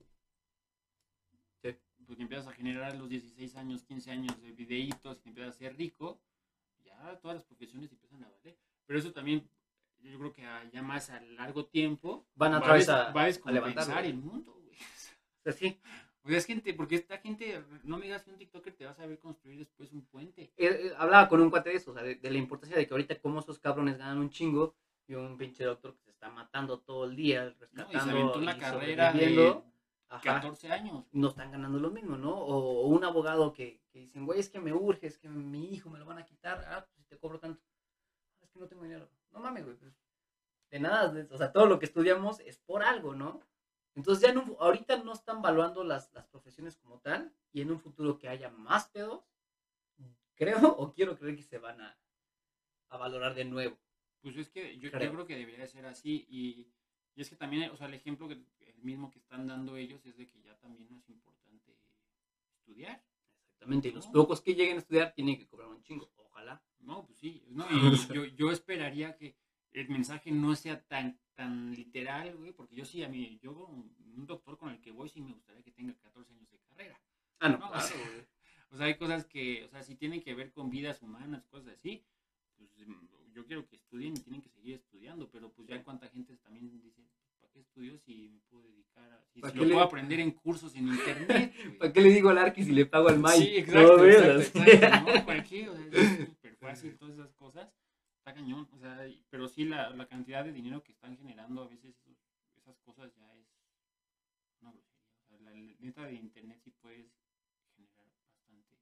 [1.61, 1.75] Sí.
[2.05, 5.55] Porque empiezas a generar a los 16 años, 15 años de videitos y te empiezas
[5.55, 6.21] a ser rico,
[6.83, 8.57] ya todas las profesiones empiezan a valer.
[8.85, 9.47] Pero eso también,
[10.11, 13.25] yo creo que a- ya más a largo tiempo, Van va a, va a a
[13.27, 14.77] descompensar el mundo, güey.
[15.39, 15.79] O sea, sí.
[16.25, 18.91] O sea, es gente, porque esta gente, no me digas que un TikToker te va
[18.91, 20.53] a saber construir después un puente.
[20.55, 22.87] Eh, eh, hablaba con un cuate de eso, o sea, de, de la importancia de
[22.87, 24.73] que ahorita como esos cabrones ganan un chingo
[25.05, 28.11] y un pinche doctor que se está matando todo el día, No, y se rescatando
[28.17, 29.65] aventó una y carrera de sobreviviendo.
[30.07, 30.21] Ajá.
[30.35, 31.05] 14 años.
[31.11, 32.33] no están ganando lo mismo, ¿no?
[32.33, 35.73] O, o un abogado que, que dicen, güey, es que me urge, es que mi
[35.73, 37.61] hijo me lo van a quitar, ah, pues si te cobro tanto.
[38.41, 39.09] Es que no tengo dinero.
[39.33, 39.75] No mames, güey.
[39.77, 39.93] pues,
[40.71, 43.41] de nada, o sea, todo lo que estudiamos es por algo, ¿no?
[43.95, 47.79] Entonces ya un- ahorita no están valuando las, las profesiones como tal y en un
[47.79, 49.23] futuro que haya más pedos,
[50.35, 51.97] creo o quiero creer que se van a,
[52.89, 53.77] a valorar de nuevo.
[54.21, 55.27] Pues es que yo, yo Creo.
[55.27, 56.25] que debería ser así.
[56.29, 56.71] Y,
[57.15, 60.03] y es que también, o sea, el ejemplo que el mismo que están dando ellos
[60.05, 61.77] es de que ya también no es importante
[62.57, 63.03] estudiar.
[63.51, 63.89] Exactamente.
[63.89, 64.13] Y los No.
[64.13, 66.09] pocos que lleguen a estudiar tienen que cobrar un chingo.
[66.33, 66.61] Ojalá.
[66.79, 67.43] No, pues sí.
[67.49, 69.37] No, y yo, yo esperaría que
[69.71, 74.25] el mensaje no sea tan tan literal, güey, porque yo sí, a mí, yo, un
[74.25, 76.99] doctor con el que voy, sí me gustaría que tenga 14 años de carrera.
[77.39, 78.25] Ah, no, No, claro, o sea, güey.
[78.69, 81.73] O sea, hay cosas que, o sea, si tienen que ver con vidas humanas, cosas
[81.73, 82.03] así,
[82.55, 82.69] pues
[83.33, 86.69] yo quiero que estudien y tienen que seguir estudiando, pero pues ya cuánta gente también
[86.69, 87.22] dice, ¿para
[87.53, 90.31] qué estudio si me puedo dedicar a, si ¿Para si lo le- puedo aprender en
[90.31, 91.53] cursos en internet.
[91.79, 93.37] ¿Para qué le digo al Arqui si le pago al Mike?
[93.37, 95.25] Sí, exacto, No, exacto, exacto, ¿no?
[95.25, 95.69] ¿Para qué?
[95.69, 97.71] O sea, es súper fácil todas esas cosas.
[98.17, 101.67] Está cañón, o sea, pero sí la, la cantidad de dinero que están generando a
[101.67, 101.93] veces
[102.55, 103.47] esas cosas ya es
[104.61, 104.73] una
[105.41, 107.05] la, neta de internet sí puedes
[107.75, 108.79] generar bastante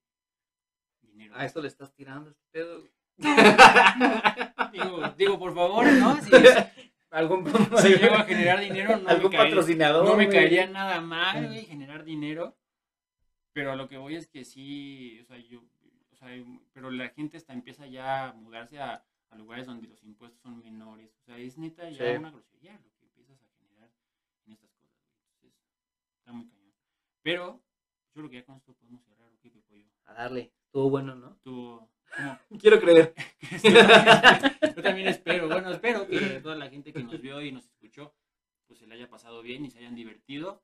[1.01, 1.35] dinero.
[1.35, 2.87] A esto le estás tirando este pedo.
[4.71, 6.21] Digo, digo, por favor, ¿no?
[6.21, 6.29] Si,
[7.11, 7.45] Algún,
[7.77, 10.05] si llego a generar dinero, no me, caería, patrocinador.
[10.05, 10.29] no me güey.
[10.37, 12.57] caería nada mal, güey, generar dinero.
[13.53, 15.61] Pero a lo que voy es que sí, o sea, yo,
[16.11, 16.29] o sea,
[16.73, 20.59] pero la gente hasta empieza ya a mudarse a, a lugares donde los impuestos son
[20.59, 21.13] menores.
[21.21, 22.17] O sea, es neta ya Sí.
[22.17, 23.91] una grosería lo que empiezas a generar
[24.45, 24.95] en estas cosas.
[25.35, 25.59] Entonces,
[26.17, 26.73] está muy cañón.
[27.23, 27.61] Pero,
[28.15, 29.85] yo creo que ya con esto podemos cerrar, ¿o qué, Pepoyo?
[30.05, 30.53] A darle.
[30.67, 31.37] Estuvo bueno, ¿no?
[31.43, 31.89] ¿cómo?
[32.59, 33.13] Quiero creer.
[34.75, 38.13] Yo también espero, bueno, espero que toda la gente que nos vio y nos escuchó,
[38.67, 40.61] pues se le haya pasado bien y se hayan divertido.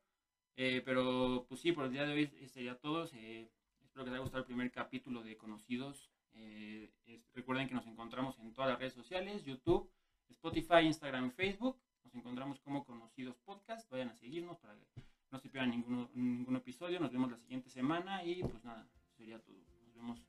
[0.55, 3.07] Eh, pero, pues sí, por el día de hoy sería todo.
[3.13, 3.49] Eh,
[3.83, 6.11] espero que les haya gustado el primer capítulo de Conocidos.
[6.33, 6.91] Eh,
[7.33, 9.89] recuerden que nos encontramos en todas las redes sociales, YouTube,
[10.29, 11.79] Spotify, Instagram Facebook.
[12.03, 13.89] Nos encontramos como Conocidos Podcast.
[13.91, 14.87] Vayan a seguirnos para que
[15.31, 16.99] no se pierdan ninguno, ningún episodio.
[16.99, 19.57] Nos vemos la siguiente semana y pues nada, sería todo.
[19.85, 20.25] Nos vemos.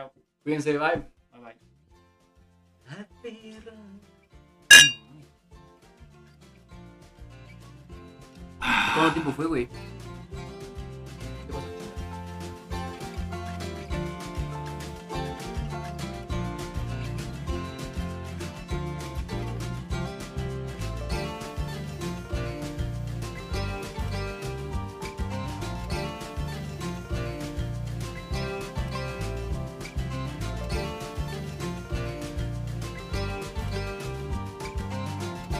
[0.00, 0.12] Chao.
[0.42, 1.04] Cuídense, bye.
[1.30, 1.56] Bye bye.
[2.86, 3.72] La perra.
[8.94, 9.68] ¿Cuánto tiempo fue, güey?